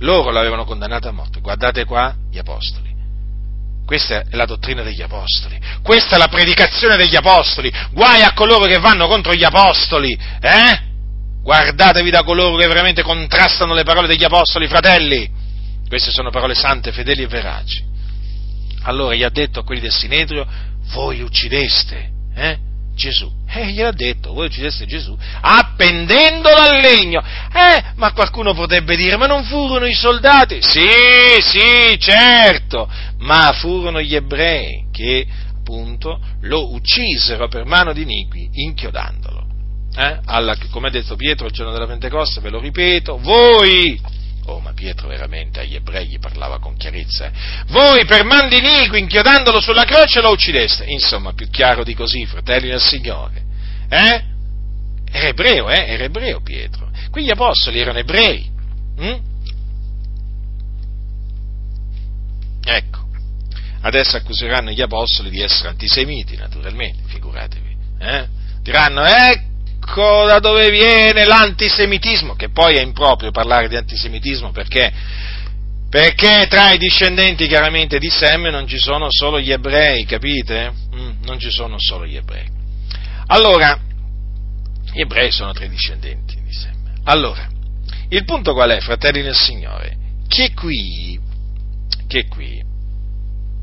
Loro 0.02 0.30
l'avevano 0.30 0.64
condannato 0.64 1.08
a 1.08 1.12
morte. 1.12 1.42
Guardate 1.42 1.84
qua 1.86 2.16
gli 2.30 2.38
apostoli. 2.38 2.94
Questa 3.84 4.20
è 4.20 4.36
la 4.36 4.46
dottrina 4.46 4.84
degli 4.84 5.02
apostoli, 5.02 5.60
questa 5.82 6.18
è 6.18 6.20
la 6.20 6.28
predicazione 6.28 6.98
degli 6.98 7.16
apostoli. 7.16 7.72
Guai 7.92 8.22
a 8.22 8.34
coloro 8.34 8.66
che 8.66 8.78
vanno 8.78 9.08
contro 9.08 9.34
gli 9.34 9.46
apostoli, 9.46 10.12
eh? 10.42 10.87
Guardatevi 11.48 12.10
da 12.10 12.24
coloro 12.24 12.58
che 12.58 12.68
veramente 12.68 13.04
contrastano 13.04 13.74
le 13.74 13.86
parole 13.86 14.06
degli 14.06 14.26
apostoli, 14.26 14.68
fratelli. 14.68 15.32
Queste 15.88 16.12
sono 16.12 16.30
parole 16.30 16.54
sante, 16.54 16.92
fedeli 16.92 17.24
e 17.24 17.28
veraci. 17.28 17.86
Allora 18.82 19.16
gli 19.16 19.24
ha 19.24 19.30
detto 19.30 19.62
a 19.62 19.64
quelli 19.64 19.80
del 19.80 19.94
Sinedrio, 19.94 20.46
voi 20.92 21.22
uccideste, 21.22 22.10
eh? 22.36 22.58
Gesù. 22.96 23.32
Eh, 23.48 23.72
gliel'ha 23.72 23.94
detto, 23.94 24.34
voi 24.34 24.48
uccideste 24.48 24.86
Gesù 24.88 25.18
appendendolo 25.40 26.58
al 26.58 26.82
legno. 26.82 27.22
Eh, 27.22 27.94
ma 27.96 28.12
qualcuno 28.12 28.54
potrebbe 28.54 28.98
dire, 28.98 29.16
ma 29.16 29.28
non 29.28 29.46
furono 29.46 29.86
i 29.86 29.94
soldati? 29.94 30.60
Sì, 30.62 30.90
sì, 31.40 31.98
certo, 31.98 32.92
ma 33.20 33.54
furono 33.54 34.02
gli 34.02 34.16
ebrei 34.16 34.88
che 34.92 35.26
appunto 35.56 36.20
lo 36.42 36.74
uccisero 36.74 37.48
per 37.48 37.64
mano 37.64 37.94
di 37.94 38.04
Niqui, 38.04 38.50
inchiodandolo. 38.52 39.37
Eh? 39.98 40.20
Alla, 40.26 40.56
come 40.70 40.90
ha 40.90 40.92
detto 40.92 41.16
Pietro 41.16 41.48
il 41.48 41.52
giorno 41.52 41.72
della 41.72 41.88
Pentecoste, 41.88 42.40
ve 42.40 42.52
lo 42.52 42.60
ripeto, 42.60 43.18
voi 43.18 44.00
Oh, 44.50 44.62
ma 44.62 44.72
Pietro 44.72 45.10
veramente 45.10 45.60
agli 45.60 45.76
ebrei 45.76 46.08
gli 46.08 46.20
parlava 46.20 46.60
con 46.60 46.78
chiarezza. 46.78 47.26
Eh? 47.26 47.32
Voi 47.68 48.06
per 48.06 48.24
man 48.24 48.48
di 48.48 48.60
iniqui, 48.60 49.00
inchiodandolo 49.00 49.60
sulla 49.60 49.84
croce, 49.84 50.22
lo 50.22 50.30
uccideste. 50.30 50.86
Insomma, 50.86 51.34
più 51.34 51.50
chiaro 51.50 51.84
di 51.84 51.94
così, 51.94 52.26
fratelli 52.26 52.70
del 52.70 52.80
Signore. 52.80 53.44
Eh? 53.90 54.24
Era 55.12 55.28
ebreo, 55.28 55.70
eh? 55.70 55.88
Era 55.88 56.06
ebreo 56.06 56.42
Pietro. 56.42 56.90
Qui 57.12 57.26
gli 57.26 57.30
apostoli 57.30 57.80
erano 57.80 58.00
ebrei. 58.00 58.50
Hm? 58.98 59.20
Ecco. 62.64 63.06
Adesso 63.82 64.16
accuseranno 64.16 64.72
gli 64.72 64.82
apostoli 64.82 65.30
di 65.30 65.42
essere 65.42 65.68
antisemiti, 65.68 66.38
naturalmente, 66.38 67.04
figuratevi. 67.08 67.76
Eh? 68.00 68.28
Diranno, 68.62 69.04
ecco 69.04 69.56
ecco 69.88 70.26
da 70.26 70.40
dove 70.40 70.70
viene 70.70 71.26
l'antisemitismo, 71.26 72.36
che 72.36 72.50
poi 72.50 72.76
è 72.76 72.82
improprio 72.82 73.32
parlare 73.32 73.70
di 73.70 73.78
antisemitismo 73.78 74.52
perché, 74.52 74.92
perché 75.90 76.46
tra 76.50 76.74
i 76.74 76.78
discendenti 76.78 77.48
chiaramente 77.48 77.98
di 77.98 78.10
Sem 78.10 78.44
non 78.48 78.68
ci 78.68 78.78
sono 78.78 79.08
solo 79.10 79.40
gli 79.40 79.52
ebrei, 79.52 80.04
capite? 80.04 80.74
Mm, 80.94 81.24
non 81.24 81.40
ci 81.40 81.50
sono 81.50 81.78
solo 81.80 82.06
gli 82.06 82.18
ebrei. 82.18 82.46
Allora, 83.28 83.80
gli 84.92 85.00
ebrei 85.00 85.32
sono 85.32 85.54
tre 85.54 85.70
discendenti 85.70 86.36
di 86.42 86.52
Sem. 86.52 86.76
Allora, 87.06 87.48
il 88.10 88.26
punto 88.26 88.54
qual 88.54 88.72
è, 88.72 88.80
fratelli 88.82 89.22
del 89.22 89.36
Signore? 89.36 89.96
Che 90.28 90.54
qui, 90.54 91.18
che 92.08 92.28
qui 92.28 92.62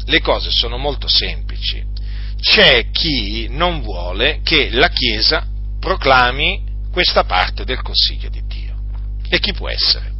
le 0.06 0.20
cose 0.20 0.50
sono 0.50 0.76
molto 0.76 1.08
semplici 1.08 1.92
c'è 2.38 2.90
chi 2.90 3.46
non 3.48 3.80
vuole 3.80 4.40
che 4.42 4.68
la 4.70 4.88
Chiesa 4.88 5.46
proclami 5.84 6.64
questa 6.90 7.24
parte 7.24 7.66
del 7.66 7.82
Consiglio 7.82 8.30
di 8.30 8.42
Dio. 8.46 8.74
E 9.28 9.38
chi 9.38 9.52
può 9.52 9.68
essere? 9.68 10.12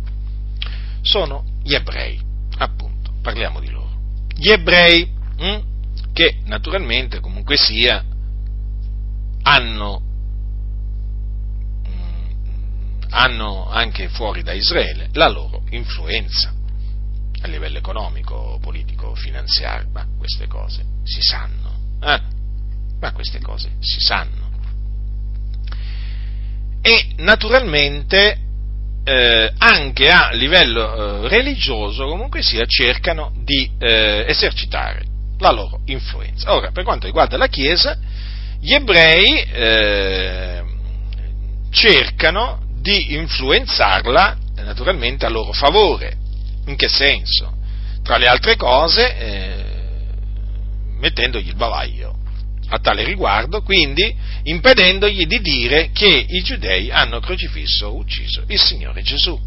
Sono 1.01 1.43
gli 1.63 1.73
ebrei, 1.73 2.21
appunto, 2.59 3.15
parliamo 3.23 3.61
di 3.61 3.71
loro. 3.71 3.99
Gli 4.29 4.51
ebrei 4.51 5.11
hm, 5.39 6.13
che 6.13 6.41
naturalmente 6.45 7.21
comunque 7.21 7.57
sia 7.57 8.05
hanno, 9.43 10.03
hm, 11.83 13.07
hanno 13.09 13.67
anche 13.71 14.09
fuori 14.11 14.43
da 14.43 14.53
Israele 14.53 15.09
la 15.13 15.29
loro 15.29 15.63
influenza 15.71 16.53
a 17.41 17.47
livello 17.47 17.79
economico, 17.79 18.59
politico, 18.61 19.15
finanziario, 19.15 19.89
ma 19.93 20.07
queste 20.19 20.47
cose 20.47 20.85
si 21.05 21.21
sanno. 21.23 21.73
Eh? 22.03 22.21
Ma 23.01 23.13
queste 23.13 23.41
cose 23.41 23.77
si 23.81 24.01
sanno. 24.01 24.44
E 26.87 27.15
naturalmente 27.17 28.37
eh, 29.05 29.53
anche 29.57 30.11
a 30.11 30.33
livello 30.33 31.25
eh, 31.25 31.29
religioso, 31.29 32.05
comunque 32.05 32.43
sia, 32.43 32.67
cercano 32.67 33.33
di 33.43 33.71
eh, 33.79 34.27
esercitare 34.29 35.03
la 35.39 35.51
loro 35.51 35.81
influenza. 35.87 36.53
Ora, 36.53 36.73
per 36.73 36.85
quanto 36.85 37.07
riguarda 37.07 37.39
la 37.39 37.47
Chiesa, 37.47 37.99
gli 38.61 38.75
ebrei 38.75 39.41
eh, 39.51 40.63
cercano 41.71 42.61
di 42.83 43.15
influenzarla 43.15 44.37
naturalmente 44.57 45.25
a 45.25 45.31
loro 45.31 45.53
favore. 45.53 46.19
In 46.67 46.77
che 46.77 46.89
senso? 46.89 47.57
Tra 48.03 48.19
le 48.19 48.27
altre 48.27 48.57
cose, 48.57 49.17
eh, 49.17 49.65
mettendogli 50.99 51.49
il 51.49 51.57
bavaglio 51.57 52.24
a 52.69 52.79
tale 52.79 53.05
riguardo, 53.05 53.63
quindi 53.63 54.15
impedendogli 54.45 55.27
di 55.27 55.41
dire 55.41 55.91
che 55.93 56.27
i 56.29 56.43
giudei 56.43 56.91
hanno 56.91 57.21
crocifisso 57.21 57.89
o 57.89 57.97
ucciso 57.97 58.45
il 58.49 58.61
Signore 58.61 59.03
Gesù. 59.03 59.39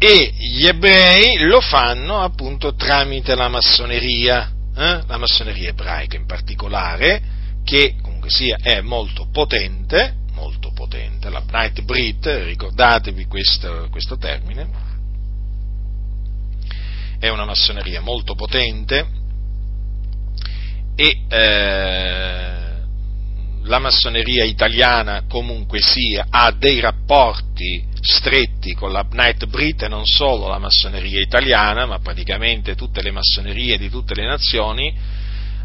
E 0.00 0.32
gli 0.36 0.64
ebrei 0.64 1.38
lo 1.40 1.60
fanno 1.60 2.20
appunto 2.20 2.74
tramite 2.74 3.34
la 3.34 3.48
massoneria, 3.48 4.50
eh? 4.76 5.00
la 5.06 5.18
massoneria 5.18 5.70
ebraica 5.70 6.16
in 6.16 6.24
particolare, 6.24 7.20
che 7.64 7.96
comunque 8.00 8.30
sia 8.30 8.56
è 8.62 8.80
molto 8.80 9.28
potente, 9.30 10.14
molto 10.32 10.70
potente, 10.72 11.28
la 11.30 11.40
Bright 11.40 11.82
Brit, 11.82 12.26
ricordatevi 12.26 13.26
questo, 13.26 13.88
questo 13.90 14.16
termine, 14.16 14.86
è 17.18 17.28
una 17.28 17.44
massoneria 17.44 18.00
molto 18.00 18.36
potente 18.36 19.17
e 21.00 21.20
eh, 21.28 22.58
la 23.62 23.78
massoneria 23.78 24.42
italiana 24.42 25.22
comunque 25.28 25.78
sia 25.80 26.26
ha 26.28 26.50
dei 26.50 26.80
rapporti 26.80 27.86
stretti 28.00 28.74
con 28.74 28.90
la 28.90 29.06
Night 29.12 29.46
Brit 29.46 29.82
e 29.82 29.88
non 29.88 30.04
solo 30.06 30.48
la 30.48 30.58
massoneria 30.58 31.20
italiana, 31.20 31.86
ma 31.86 32.00
praticamente 32.00 32.74
tutte 32.74 33.00
le 33.00 33.12
massonerie 33.12 33.78
di 33.78 33.88
tutte 33.88 34.16
le 34.16 34.26
nazioni 34.26 34.92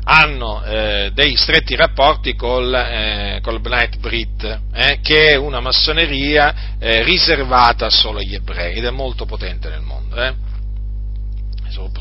hanno 0.03 0.63
eh, 0.65 1.11
dei 1.15 1.35
stretti 1.35 1.75
rapporti 1.75 2.35
col, 2.35 2.71
eh, 2.71 3.39
col 3.41 3.59
Night 3.63 3.97
Brit, 3.97 4.59
eh, 4.71 4.99
che 5.01 5.29
è 5.29 5.35
una 5.35 5.61
massoneria 5.61 6.77
eh, 6.77 7.01
riservata 7.01 7.89
solo 7.89 8.19
agli 8.19 8.35
ebrei 8.35 8.75
ed 8.75 8.85
è 8.85 8.91
molto 8.91 9.25
potente 9.25 9.69
nel 9.69 9.81
mondo. 9.81 10.15
Eh 10.15 10.51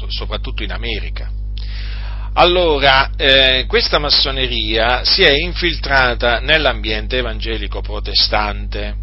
soprattutto 0.09 0.63
in 0.63 0.71
America. 0.71 1.31
Allora, 2.35 3.11
eh, 3.15 3.67
questa 3.67 3.99
massoneria 3.99 5.05
si 5.05 5.23
è 5.23 5.33
infiltrata 5.33 6.41
nell'ambiente 6.41 7.19
evangelico 7.19 7.83
protestante 7.83 8.97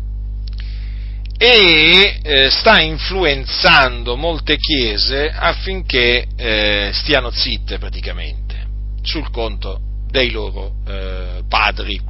e 1.38 2.20
eh, 2.24 2.50
sta 2.50 2.82
influenzando 2.82 4.16
molte 4.18 4.58
chiese 4.58 5.30
affinché 5.30 6.26
eh, 6.36 6.90
stiano 6.92 7.30
zitte 7.30 7.78
praticamente 7.78 8.66
sul 9.04 9.30
conto 9.30 9.80
dei 10.10 10.32
loro 10.32 10.74
eh, 10.88 11.44
padri. 11.48 12.02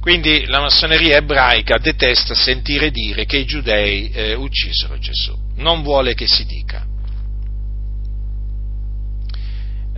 Quindi 0.00 0.44
la 0.46 0.60
massoneria 0.60 1.16
ebraica 1.16 1.78
detesta 1.78 2.34
sentire 2.34 2.90
dire 2.90 3.24
che 3.24 3.38
i 3.38 3.46
giudei 3.46 4.10
eh, 4.10 4.34
uccisero 4.34 4.98
Gesù, 4.98 5.34
non 5.56 5.82
vuole 5.82 6.14
che 6.14 6.26
si 6.26 6.44
dica. 6.44 6.86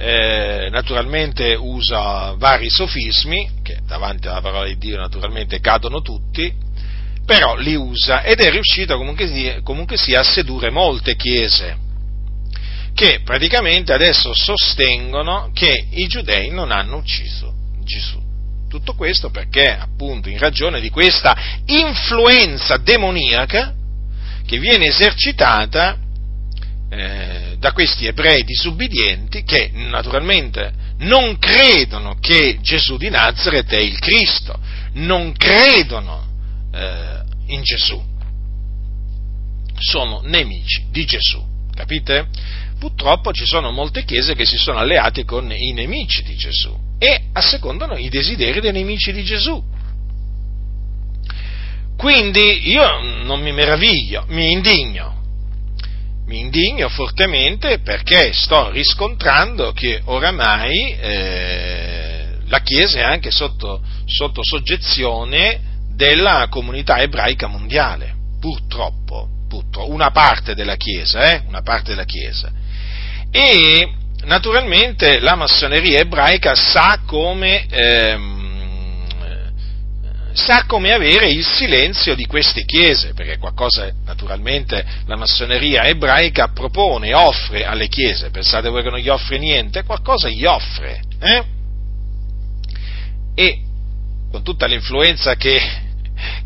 Eh, 0.00 0.68
naturalmente 0.70 1.54
usa 1.54 2.34
vari 2.36 2.70
sofismi, 2.70 3.50
che 3.64 3.78
davanti 3.84 4.28
alla 4.28 4.40
parola 4.40 4.66
di 4.66 4.78
Dio 4.78 4.96
naturalmente 4.96 5.58
cadono 5.58 6.02
tutti, 6.02 6.54
però 7.26 7.56
li 7.56 7.74
usa 7.74 8.22
ed 8.22 8.38
è 8.38 8.50
riuscito 8.50 8.96
comunque, 8.96 9.60
comunque 9.64 9.96
sia 9.96 10.20
a 10.20 10.22
sedurre 10.22 10.70
molte 10.70 11.16
chiese, 11.16 11.76
che 12.94 13.22
praticamente 13.24 13.92
adesso 13.92 14.32
sostengono 14.34 15.50
che 15.52 15.86
i 15.90 16.06
giudei 16.06 16.50
non 16.50 16.70
hanno 16.70 16.96
ucciso 16.98 17.52
Gesù. 17.82 18.18
Tutto 18.68 18.94
questo 18.94 19.30
perché, 19.30 19.68
appunto, 19.68 20.28
in 20.28 20.38
ragione 20.38 20.80
di 20.80 20.90
questa 20.90 21.36
influenza 21.66 22.76
demoniaca 22.76 23.74
che 24.46 24.58
viene 24.58 24.86
esercitata 24.86 25.98
eh, 26.90 27.56
da 27.58 27.72
questi 27.72 28.06
ebrei 28.06 28.44
disubbidienti 28.44 29.42
che 29.42 29.70
naturalmente 29.72 30.72
non 30.98 31.38
credono 31.38 32.16
che 32.18 32.58
Gesù 32.60 32.96
di 32.96 33.10
Nazareth 33.10 33.70
è 33.70 33.78
il 33.78 33.98
Cristo, 33.98 34.58
non 34.94 35.32
credono 35.32 36.26
eh, 36.72 37.22
in 37.48 37.62
Gesù, 37.62 38.02
sono 39.78 40.20
nemici 40.24 40.86
di 40.90 41.04
Gesù, 41.04 41.44
capite? 41.74 42.28
Purtroppo 42.78 43.32
ci 43.32 43.44
sono 43.44 43.70
molte 43.70 44.04
chiese 44.04 44.34
che 44.34 44.46
si 44.46 44.56
sono 44.56 44.78
alleate 44.78 45.24
con 45.24 45.50
i 45.52 45.72
nemici 45.72 46.22
di 46.22 46.36
Gesù 46.36 46.74
e 46.98 47.24
assecondano 47.32 47.96
i 47.96 48.08
desideri 48.08 48.60
dei 48.60 48.72
nemici 48.72 49.12
di 49.12 49.24
Gesù. 49.24 49.62
Quindi 51.96 52.68
io 52.68 53.24
non 53.24 53.40
mi 53.40 53.52
meraviglio, 53.52 54.24
mi 54.28 54.52
indigno, 54.52 55.17
mi 56.28 56.40
indigno 56.40 56.90
fortemente 56.90 57.78
perché 57.78 58.34
sto 58.34 58.70
riscontrando 58.70 59.72
che 59.72 60.02
oramai 60.04 60.92
eh, 60.92 62.26
la 62.46 62.60
Chiesa 62.60 62.98
è 62.98 63.02
anche 63.02 63.30
sotto, 63.30 63.80
sotto, 64.04 64.42
soggezione 64.44 65.60
della 65.94 66.46
comunità 66.50 66.98
ebraica 66.98 67.46
mondiale, 67.46 68.14
purtroppo, 68.38 69.28
purtroppo 69.48 69.90
una 69.90 70.10
parte 70.10 70.54
della 70.54 70.76
Chiesa, 70.76 71.32
eh, 71.32 71.42
una 71.46 71.62
parte 71.62 71.90
della 71.90 72.04
Chiesa. 72.04 72.52
E 73.30 73.90
naturalmente 74.24 75.20
la 75.20 75.34
massoneria 75.34 76.00
ebraica 76.00 76.54
sa 76.54 77.00
come... 77.06 77.66
Ehm, 77.70 78.37
sa 80.38 80.64
come 80.66 80.92
avere 80.92 81.30
il 81.30 81.44
silenzio 81.44 82.14
di 82.14 82.24
queste 82.24 82.64
chiese, 82.64 83.12
perché 83.12 83.38
qualcosa 83.38 83.92
naturalmente 84.04 84.84
la 85.06 85.16
massoneria 85.16 85.84
ebraica 85.84 86.48
propone, 86.48 87.12
offre 87.12 87.64
alle 87.64 87.88
chiese, 87.88 88.30
pensate 88.30 88.68
voi 88.68 88.82
che 88.82 88.90
non 88.90 89.00
gli 89.00 89.08
offre 89.08 89.38
niente? 89.38 89.82
Qualcosa 89.82 90.28
gli 90.28 90.44
offre, 90.44 91.02
eh? 91.20 91.44
E 93.34 93.62
con 94.30 94.42
tutta 94.42 94.66
l'influenza 94.66 95.34
che, 95.34 95.60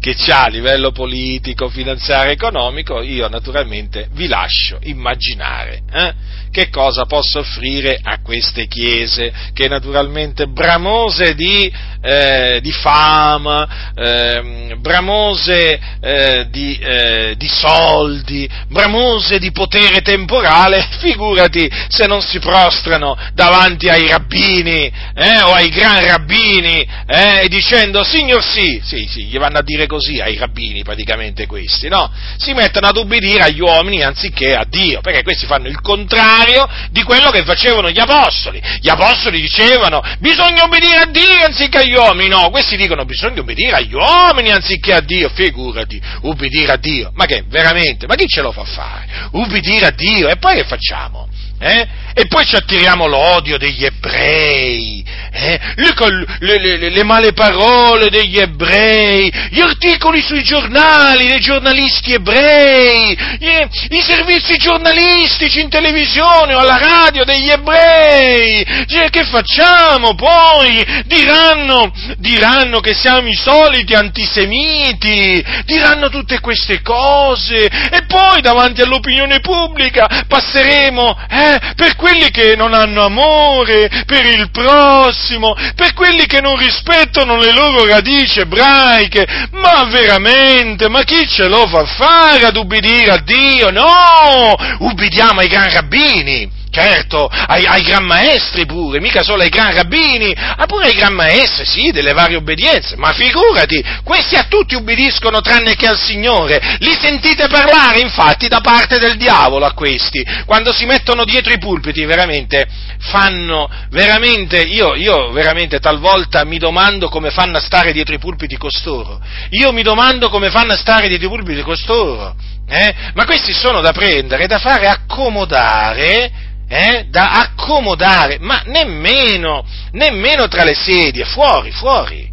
che 0.00 0.14
ha 0.28 0.44
a 0.44 0.48
livello 0.48 0.90
politico, 0.92 1.68
finanziario, 1.68 2.32
economico, 2.32 3.02
io 3.02 3.28
naturalmente 3.28 4.08
vi 4.12 4.26
lascio 4.26 4.78
immaginare 4.82 5.82
eh, 5.92 6.14
che 6.52 6.68
cosa 6.68 7.06
posso 7.06 7.40
offrire 7.40 7.98
a 8.00 8.20
queste 8.22 8.66
chiese 8.66 9.32
che 9.54 9.66
naturalmente 9.68 10.46
bramose 10.46 11.34
di 11.34 11.72
eh, 12.02 12.58
di 12.60 12.72
fama, 12.72 13.92
eh, 13.94 14.74
bramose 14.78 15.80
eh, 16.00 16.46
di, 16.50 16.76
eh, 16.76 17.34
di, 17.36 17.48
soldi, 17.48 18.48
bramose 18.68 19.38
di 19.38 19.52
potere 19.52 20.00
temporale, 20.02 20.88
figurati 20.98 21.70
se 21.88 22.06
non 22.06 22.20
si 22.20 22.40
prostrano 22.40 23.16
davanti 23.34 23.88
ai 23.88 24.08
rabbini 24.08 24.92
eh, 25.14 25.42
o 25.44 25.52
ai 25.52 25.68
gran 25.68 26.04
rabbini 26.04 26.84
eh, 27.06 27.46
dicendo 27.48 28.02
signor 28.02 28.42
sì, 28.42 28.80
sì, 28.84 29.06
sì, 29.08 29.26
gli 29.26 29.38
vanno 29.38 29.58
a 29.58 29.62
dire 29.62 29.86
così 29.86 30.18
ai 30.18 30.36
rabbini 30.36 30.82
praticamente 30.82 31.46
questi, 31.46 31.88
no? 31.88 32.10
Si 32.36 32.52
mettono 32.52 32.88
ad 32.88 32.96
ubbidire 32.96 33.44
agli 33.44 33.60
uomini 33.60 34.02
anziché 34.02 34.54
a 34.54 34.64
Dio, 34.68 35.00
perché 35.00 35.22
questi 35.22 35.46
fanno 35.46 35.68
il 35.68 35.80
contrario 35.80 36.41
di 36.90 37.02
quello 37.02 37.30
che 37.30 37.44
facevano 37.44 37.90
gli 37.90 38.00
apostoli. 38.00 38.60
Gli 38.80 38.88
apostoli 38.88 39.40
dicevano 39.40 40.02
bisogna 40.18 40.64
obbedire 40.64 40.98
a 40.98 41.06
Dio 41.06 41.44
anziché 41.44 41.78
agli 41.78 41.92
agli 41.92 41.94
uomini, 41.94 42.28
no, 42.28 42.50
questi 42.50 42.76
dicono 42.76 43.04
bisogna 43.04 43.40
obbedire 43.40 43.76
agli 43.76 43.94
uomini 43.94 44.50
anziché 44.50 44.94
a 44.94 45.00
Dio, 45.00 45.28
figurati, 45.28 46.00
ubbidire 46.22 46.72
a 46.72 46.76
Dio, 46.76 47.10
ma 47.14 47.26
che, 47.26 47.44
veramente, 47.46 48.06
ma 48.06 48.14
chi 48.14 48.26
ce 48.26 48.40
lo 48.40 48.52
fa 48.52 48.64
fare? 48.64 49.06
Ubbidire 49.32 49.86
a 49.86 49.90
Dio, 49.90 50.28
e 50.28 50.36
poi 50.36 50.56
che 50.56 50.64
facciamo? 50.64 51.28
Eh? 51.62 51.86
E 52.14 52.26
poi 52.26 52.44
ci 52.44 52.56
attiriamo 52.56 53.06
l'odio 53.06 53.56
degli 53.56 53.84
ebrei, 53.84 55.02
eh? 55.30 55.60
le, 55.76 56.58
le, 56.58 56.76
le, 56.76 56.90
le, 56.90 57.02
male 57.04 57.32
parole 57.32 58.10
degli 58.10 58.36
ebrei, 58.36 59.32
gli 59.48 59.60
articoli 59.60 60.20
sui 60.20 60.42
giornali 60.42 61.28
dei 61.28 61.38
giornalisti 61.38 62.12
ebrei, 62.12 63.16
gli, 63.38 63.48
i 63.90 64.00
servizi 64.02 64.56
giornalistici 64.56 65.60
in 65.60 65.70
televisione 65.70 66.52
o 66.54 66.58
alla 66.58 66.76
radio 66.76 67.24
degli 67.24 67.48
ebrei. 67.48 68.66
Cioè, 68.86 69.08
che 69.08 69.24
facciamo 69.24 70.14
poi? 70.14 70.84
Diranno, 71.06 71.92
diranno 72.18 72.80
che 72.80 72.92
siamo 72.92 73.28
i 73.28 73.36
soliti 73.36 73.94
antisemiti, 73.94 75.42
diranno 75.64 76.08
tutte 76.10 76.40
queste 76.40 76.82
cose 76.82 77.66
e 77.66 78.04
poi 78.06 78.42
davanti 78.42 78.82
all'opinione 78.82 79.40
pubblica 79.40 80.24
passeremo 80.26 81.16
eh, 81.30 81.51
per 81.74 81.96
quelli 81.96 82.30
che 82.30 82.56
non 82.56 82.74
hanno 82.74 83.04
amore 83.04 83.88
per 84.06 84.24
il 84.24 84.50
prossimo, 84.50 85.54
per 85.74 85.92
quelli 85.94 86.26
che 86.26 86.40
non 86.40 86.56
rispettano 86.56 87.36
le 87.36 87.52
loro 87.52 87.86
radici 87.86 88.40
ebraiche, 88.40 89.26
ma 89.52 89.84
veramente, 89.90 90.88
ma 90.88 91.02
chi 91.02 91.26
ce 91.28 91.48
lo 91.48 91.66
fa 91.66 91.84
fare 91.84 92.46
ad 92.46 92.56
ubbidire 92.56 93.10
a 93.10 93.18
Dio? 93.18 93.70
No, 93.70 94.54
ubbidiamo 94.78 95.40
ai 95.40 95.48
gran 95.48 95.70
rabbini 95.70 96.60
certo, 96.72 97.28
ai, 97.28 97.66
ai, 97.66 97.82
gran 97.82 98.02
maestri 98.02 98.64
pure, 98.64 98.98
mica 98.98 99.22
solo 99.22 99.42
ai 99.42 99.50
gran 99.50 99.74
rabbini, 99.74 100.34
ma 100.34 100.64
pure 100.64 100.86
ai 100.86 100.94
gran 100.94 101.12
maestri, 101.12 101.66
sì, 101.66 101.90
delle 101.90 102.14
varie 102.14 102.36
obbedienze, 102.36 102.96
ma 102.96 103.12
figurati, 103.12 103.84
questi 104.02 104.36
a 104.36 104.46
tutti 104.48 104.74
ubbidiscono 104.74 105.42
tranne 105.42 105.74
che 105.76 105.86
al 105.86 105.98
Signore, 105.98 106.78
li 106.78 106.96
sentite 106.98 107.46
parlare 107.48 108.00
infatti 108.00 108.48
da 108.48 108.60
parte 108.60 108.98
del 108.98 109.18
diavolo 109.18 109.66
a 109.66 109.74
questi, 109.74 110.24
quando 110.46 110.72
si 110.72 110.86
mettono 110.86 111.24
dietro 111.24 111.52
i 111.52 111.58
pulpiti, 111.58 112.06
veramente, 112.06 112.66
fanno, 113.00 113.68
veramente, 113.90 114.62
io, 114.62 114.94
io 114.94 115.30
veramente 115.30 115.78
talvolta 115.78 116.44
mi 116.44 116.56
domando 116.56 117.10
come 117.10 117.30
fanno 117.30 117.58
a 117.58 117.60
stare 117.60 117.92
dietro 117.92 118.14
i 118.14 118.18
pulpiti 118.18 118.56
costoro, 118.56 119.20
io 119.50 119.72
mi 119.72 119.82
domando 119.82 120.30
come 120.30 120.48
fanno 120.48 120.72
a 120.72 120.76
stare 120.76 121.08
dietro 121.08 121.26
i 121.26 121.30
pulpiti 121.30 121.60
costoro, 121.60 122.34
eh? 122.66 122.94
ma 123.12 123.26
questi 123.26 123.52
sono 123.52 123.82
da 123.82 123.92
prendere, 123.92 124.46
da 124.46 124.58
fare 124.58 124.86
accomodare, 124.86 126.50
eh, 126.72 127.04
da 127.10 127.32
accomodare, 127.32 128.38
ma 128.40 128.62
nemmeno, 128.64 129.62
nemmeno 129.90 130.48
tra 130.48 130.64
le 130.64 130.72
sedie, 130.74 131.26
fuori, 131.26 131.70
fuori, 131.70 132.30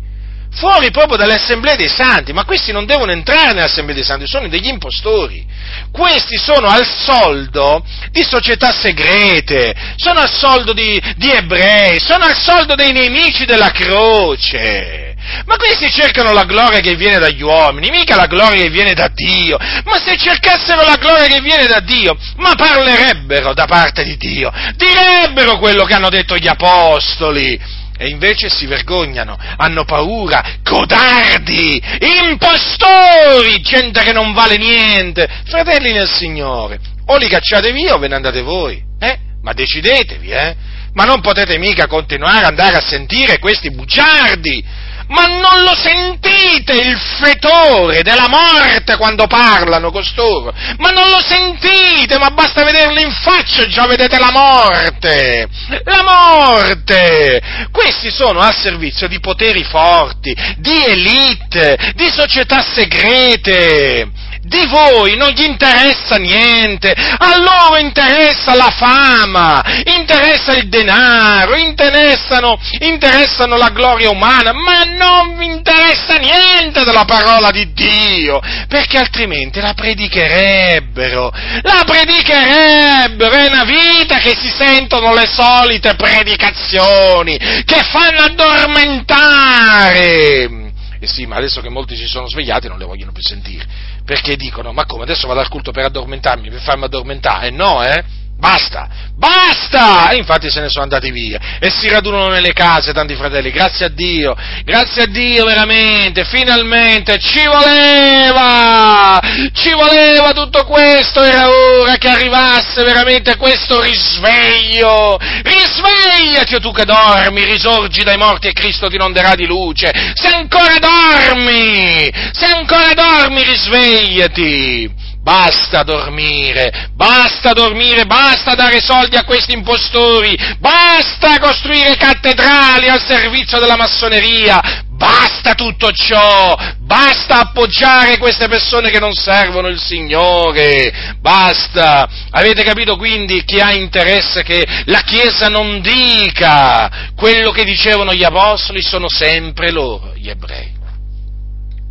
fuori 0.51 0.91
proprio 0.91 1.17
dalle 1.17 1.33
assemblee 1.33 1.75
dei 1.75 1.89
santi, 1.89 2.31
ma 2.31 2.45
questi 2.45 2.71
non 2.71 2.85
devono 2.85 3.11
entrare 3.11 3.51
nell'assemblea 3.51 3.95
dei 3.95 4.05
santi, 4.05 4.27
sono 4.27 4.47
degli 4.47 4.67
impostori. 4.67 5.45
Questi 5.91 6.37
sono 6.37 6.67
al 6.67 6.85
soldo 6.85 7.83
di 8.11 8.23
società 8.23 8.71
segrete, 8.71 9.75
sono 9.97 10.21
al 10.21 10.29
soldo 10.29 10.71
di, 10.71 11.01
di 11.17 11.31
ebrei, 11.31 11.99
sono 11.99 12.23
al 12.23 12.37
soldo 12.37 12.75
dei 12.75 12.93
nemici 12.93 13.43
della 13.43 13.71
croce. 13.71 15.08
Ma 15.45 15.55
questi 15.57 15.89
cercano 15.89 16.31
la 16.31 16.45
gloria 16.45 16.79
che 16.79 16.95
viene 16.95 17.17
dagli 17.17 17.41
uomini, 17.41 17.89
mica 17.89 18.15
la 18.15 18.27
gloria 18.27 18.63
che 18.63 18.69
viene 18.69 18.93
da 18.93 19.09
Dio. 19.13 19.57
Ma 19.57 19.99
se 20.03 20.17
cercassero 20.17 20.83
la 20.83 20.95
gloria 20.95 21.27
che 21.27 21.41
viene 21.41 21.65
da 21.65 21.79
Dio, 21.79 22.17
ma 22.37 22.55
parlerebbero 22.55 23.53
da 23.53 23.65
parte 23.65 24.03
di 24.03 24.17
Dio, 24.17 24.51
direbbero 24.75 25.57
quello 25.57 25.85
che 25.85 25.93
hanno 25.93 26.09
detto 26.09 26.35
gli 26.37 26.47
apostoli. 26.47 27.77
E 28.01 28.07
invece 28.07 28.47
si 28.47 28.65
vergognano, 28.65 29.37
hanno 29.57 29.83
paura, 29.83 30.41
codardi, 30.63 31.81
impostori, 32.29 33.59
gente 33.59 34.01
che 34.03 34.13
non 34.13 34.31
vale 34.31 34.55
niente, 34.55 35.27
fratelli 35.45 35.91
nel 35.91 36.07
Signore. 36.07 36.79
O 37.07 37.17
li 37.17 37.27
cacciate 37.27 37.73
via 37.73 37.95
o 37.95 37.97
ve 37.97 38.07
ne 38.07 38.15
andate 38.15 38.41
voi, 38.41 38.81
eh? 38.99 39.17
Ma 39.41 39.51
decidetevi, 39.51 40.29
eh? 40.29 40.55
Ma 40.93 41.03
non 41.03 41.19
potete 41.19 41.57
mica 41.57 41.87
continuare 41.87 42.39
ad 42.39 42.45
andare 42.45 42.77
a 42.77 42.81
sentire 42.81 43.37
questi 43.37 43.69
bugiardi 43.71 44.63
ma 45.09 45.25
non 45.25 45.63
lo 45.63 45.75
sentite 45.75 46.73
il 46.73 46.97
fetore 46.97 48.03
della 48.03 48.27
morte 48.27 48.95
quando 48.97 49.27
parlano 49.27 49.91
costoro? 49.91 50.53
Ma 50.77 50.89
non 50.91 51.09
lo 51.09 51.19
sentite, 51.21 52.17
ma 52.17 52.29
basta 52.29 52.63
vederli 52.63 53.01
in 53.01 53.11
faccia 53.11 53.63
e 53.63 53.67
già 53.67 53.87
vedete 53.87 54.19
la 54.19 54.31
morte! 54.31 55.47
La 55.83 56.03
morte! 56.03 57.41
Questi 57.71 58.11
sono 58.11 58.39
al 58.39 58.55
servizio 58.55 59.07
di 59.07 59.19
poteri 59.19 59.63
forti, 59.63 60.35
di 60.57 60.85
elite, 60.85 61.93
di 61.95 62.09
società 62.09 62.61
segrete 62.61 64.27
di 64.49 64.65
voi 64.65 65.15
non 65.15 65.29
gli 65.29 65.43
interessa 65.43 66.17
niente, 66.17 66.91
a 66.91 67.37
loro 67.37 67.77
interessa 67.77 68.55
la 68.55 68.71
fama, 68.71 69.63
interessa 69.85 70.57
il 70.57 70.67
denaro, 70.67 71.55
interessano, 71.55 72.59
interessano 72.79 73.57
la 73.57 73.69
gloria 73.69 74.09
umana, 74.09 74.51
ma 74.51 74.85
non 74.85 75.37
vi 75.37 75.45
interessa 75.45 76.15
niente 76.15 76.83
della 76.83 77.05
parola 77.05 77.51
di 77.51 77.71
Dio, 77.73 78.41
perché 78.67 78.97
altrimenti 78.97 79.59
la 79.61 79.75
predicherebbero, 79.75 81.31
la 81.61 81.83
predicherebbero, 81.85 83.35
è 83.35 83.45
una 83.47 83.65
vita 83.65 84.17
che 84.17 84.35
si 84.35 84.49
sentono 84.49 85.13
le 85.13 85.27
solite 85.27 85.93
predicazioni, 85.93 87.37
che 87.37 87.83
fanno 87.83 88.21
addormentare. 88.21 90.57
E 91.01 91.07
sì, 91.07 91.25
ma 91.25 91.37
adesso 91.37 91.61
che 91.61 91.69
molti 91.69 91.95
si 91.95 92.07
sono 92.07 92.27
svegliati 92.27 92.67
non 92.67 92.77
le 92.77 92.83
vogliono 92.83 93.13
più 93.13 93.23
sentire 93.23 93.88
perché 94.09 94.35
dicono, 94.35 94.73
ma 94.73 94.87
come 94.87 95.03
adesso 95.03 95.27
vado 95.27 95.39
al 95.39 95.49
culto 95.49 95.71
per 95.71 95.85
addormentarmi, 95.85 96.49
per 96.49 96.61
farmi 96.61 96.85
addormentare? 96.85 97.51
No, 97.51 97.83
eh? 97.83 98.03
Basta, 98.39 98.87
basta! 99.17 100.11
E 100.11 100.15
infatti 100.15 100.49
se 100.49 100.61
ne 100.61 100.69
sono 100.69 100.83
andati 100.83 101.11
via. 101.11 101.57
E 101.59 101.69
si 101.69 101.89
radunano 101.89 102.29
nelle 102.29 102.53
case 102.53 102.93
tanti 102.93 103.13
fratelli, 103.15 103.51
grazie 103.51 103.87
a 103.87 103.89
Dio, 103.89 104.33
grazie 104.63 105.03
a 105.03 105.05
Dio 105.07 105.43
veramente, 105.43 106.23
finalmente 106.23 107.19
ci 107.19 107.43
voleva, 107.45 109.19
ci 109.51 109.71
voleva 109.73 110.31
tutto 110.31 110.63
questo, 110.63 111.21
era 111.21 111.49
ora 111.49 111.97
che 111.97 112.07
arrivasse 112.07 112.81
veramente 112.83 113.35
questo 113.35 113.81
risveglio, 113.81 115.17
risvegliati 115.19 116.55
o 116.55 116.61
tu 116.61 116.71
che 116.71 116.85
dormi, 116.85 117.43
risorgi 117.43 118.03
dai 118.03 118.17
morti 118.17 118.47
e 118.47 118.53
Cristo 118.53 118.87
ti 118.87 118.95
inonderà 118.95 119.35
di 119.35 119.47
luce, 119.47 119.91
se 120.13 120.27
ancora 120.27 120.77
dormi, 120.79 122.09
se 122.31 122.45
ancora 122.45 122.93
dormi 122.93 123.43
risvegliati, 123.43 125.07
Basta 125.29 125.83
dormire, 125.83 126.89
basta 126.95 127.53
dormire, 127.53 128.07
basta 128.07 128.55
dare 128.55 128.81
soldi 128.81 129.15
a 129.15 129.23
questi 129.25 129.53
impostori, 129.53 130.35
basta 130.57 131.37
costruire 131.37 131.95
cattedrali 131.97 132.89
al 132.89 132.99
servizio 132.99 133.59
della 133.59 133.75
massoneria, 133.75 134.59
basta 134.89 135.53
tutto 135.53 135.91
ciò, 135.91 136.57
basta 136.79 137.41
appoggiare 137.41 138.17
queste 138.17 138.47
persone 138.47 138.89
che 138.89 138.97
non 138.97 139.13
servono 139.13 139.67
il 139.67 139.79
Signore, 139.79 141.13
basta. 141.19 142.09
Avete 142.31 142.63
capito 142.63 142.95
quindi 142.97 143.43
chi 143.43 143.59
ha 143.59 143.71
interesse 143.71 144.41
che 144.41 144.65
la 144.85 145.01
Chiesa 145.01 145.47
non 145.47 145.79
dica 145.79 147.11
quello 147.15 147.51
che 147.51 147.65
dicevano 147.65 148.15
gli 148.15 148.23
apostoli 148.23 148.81
sono 148.81 149.07
sempre 149.07 149.69
loro, 149.69 150.11
gli 150.15 150.27
ebrei. 150.27 150.77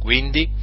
Quindi, 0.01 0.58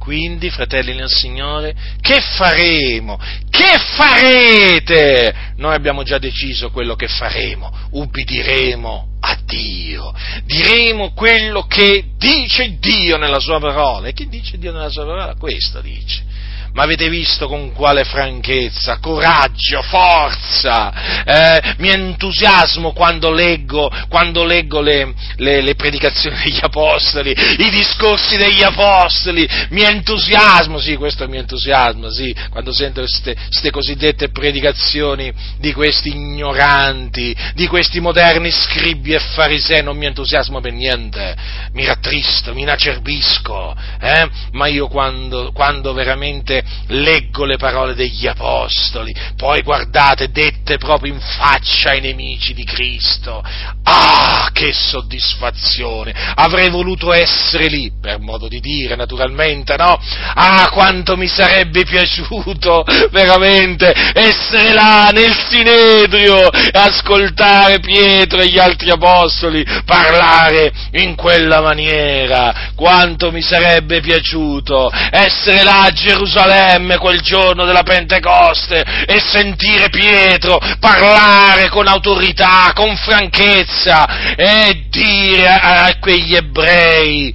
quindi, 0.00 0.48
fratelli 0.48 0.94
nel 0.94 1.10
Signore, 1.10 1.74
che 2.00 2.22
faremo? 2.22 3.20
Che 3.50 3.78
farete? 3.96 5.34
Noi 5.56 5.74
abbiamo 5.74 6.02
già 6.04 6.16
deciso 6.16 6.70
quello 6.70 6.96
che 6.96 7.06
faremo, 7.06 7.70
ubbidiremo 7.90 9.08
a 9.20 9.38
Dio, 9.44 10.10
diremo 10.46 11.12
quello 11.12 11.66
che 11.66 12.06
dice 12.16 12.78
Dio 12.80 13.18
nella 13.18 13.40
sua 13.40 13.60
parola. 13.60 14.08
E 14.08 14.14
che 14.14 14.26
dice 14.26 14.56
Dio 14.56 14.72
nella 14.72 14.88
sua 14.88 15.04
parola? 15.04 15.34
Questo 15.34 15.82
dice 15.82 16.29
ma 16.72 16.84
avete 16.84 17.08
visto 17.08 17.48
con 17.48 17.72
quale 17.72 18.04
franchezza, 18.04 18.98
coraggio, 18.98 19.82
forza, 19.82 21.24
eh, 21.24 21.74
mi 21.78 21.90
entusiasmo 21.90 22.92
quando 22.92 23.32
leggo, 23.32 23.90
quando 24.08 24.44
leggo 24.44 24.80
le, 24.80 25.12
le, 25.36 25.62
le, 25.62 25.74
predicazioni 25.74 26.36
degli 26.42 26.58
apostoli, 26.60 27.30
i 27.30 27.70
discorsi 27.70 28.36
degli 28.36 28.62
apostoli, 28.62 29.48
mi 29.70 29.82
entusiasmo, 29.82 30.78
sì, 30.78 30.96
questo 30.96 31.28
mi 31.28 31.38
entusiasma, 31.38 32.10
sì, 32.10 32.34
quando 32.50 32.72
sento 32.72 33.00
queste 33.00 33.70
cosiddette 33.70 34.30
predicazioni 34.30 35.32
di 35.58 35.72
questi 35.72 36.10
ignoranti, 36.10 37.34
di 37.54 37.66
questi 37.66 38.00
moderni 38.00 38.50
scribi 38.50 39.12
e 39.12 39.18
farisei, 39.18 39.82
non 39.82 39.96
mi 39.96 40.06
entusiasmo 40.06 40.60
per 40.60 40.72
niente, 40.72 41.36
mi 41.72 41.84
rattristo, 41.84 42.54
mi 42.54 42.62
inacerbisco, 42.62 43.76
eh? 44.00 44.28
ma 44.52 44.66
io 44.66 44.88
quando, 44.88 45.50
quando 45.52 45.92
veramente 45.92 46.59
leggo 46.88 47.44
le 47.44 47.56
parole 47.56 47.94
degli 47.94 48.26
apostoli, 48.26 49.14
poi 49.36 49.62
guardate, 49.62 50.30
dette 50.30 50.76
proprio 50.76 51.12
in 51.12 51.20
faccia 51.20 51.90
ai 51.90 52.00
nemici 52.00 52.54
di 52.54 52.64
Cristo. 52.64 53.42
Ah, 53.84 54.50
che 54.52 54.72
soddisfazione! 54.72 56.14
Avrei 56.34 56.70
voluto 56.70 57.12
essere 57.12 57.66
lì, 57.66 57.92
per 58.00 58.18
modo 58.20 58.48
di 58.48 58.60
dire, 58.60 58.96
naturalmente, 58.96 59.76
no? 59.76 59.98
Ah, 60.34 60.68
quanto 60.70 61.16
mi 61.16 61.26
sarebbe 61.26 61.84
piaciuto 61.84 62.84
veramente 63.10 63.92
essere 64.14 64.72
là 64.72 65.10
nel 65.12 65.34
Sinedrio 65.48 66.50
e 66.50 66.70
ascoltare 66.72 67.80
Pietro 67.80 68.40
e 68.40 68.48
gli 68.48 68.58
altri 68.58 68.90
apostoli 68.90 69.64
parlare 69.84 70.72
in 70.92 71.14
quella 71.14 71.60
maniera. 71.60 72.72
Quanto 72.74 73.30
mi 73.30 73.42
sarebbe 73.42 74.00
piaciuto 74.00 74.90
essere 75.10 75.62
là 75.62 75.82
a 75.82 75.90
Gerusalemme 75.90 76.49
quel 76.98 77.20
giorno 77.20 77.64
della 77.64 77.82
Pentecoste 77.82 78.82
e 79.06 79.20
sentire 79.20 79.88
Pietro 79.88 80.58
parlare 80.78 81.68
con 81.68 81.86
autorità, 81.86 82.72
con 82.74 82.96
franchezza 82.96 84.34
e 84.34 84.86
dire 84.90 85.48
a 85.48 85.96
quegli 86.00 86.34
ebrei 86.34 87.34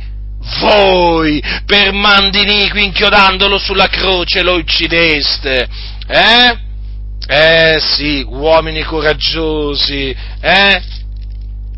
voi 0.60 1.42
per 1.66 1.92
mandi 1.94 2.42
iniqui 2.42 2.84
inchiodandolo 2.84 3.58
sulla 3.58 3.88
croce 3.88 4.44
lo 4.44 4.56
uccideste, 4.56 5.68
eh? 6.08 6.64
Eh 7.28 7.80
sì, 7.80 8.24
uomini 8.28 8.84
coraggiosi, 8.84 10.16
eh? 10.42 10.82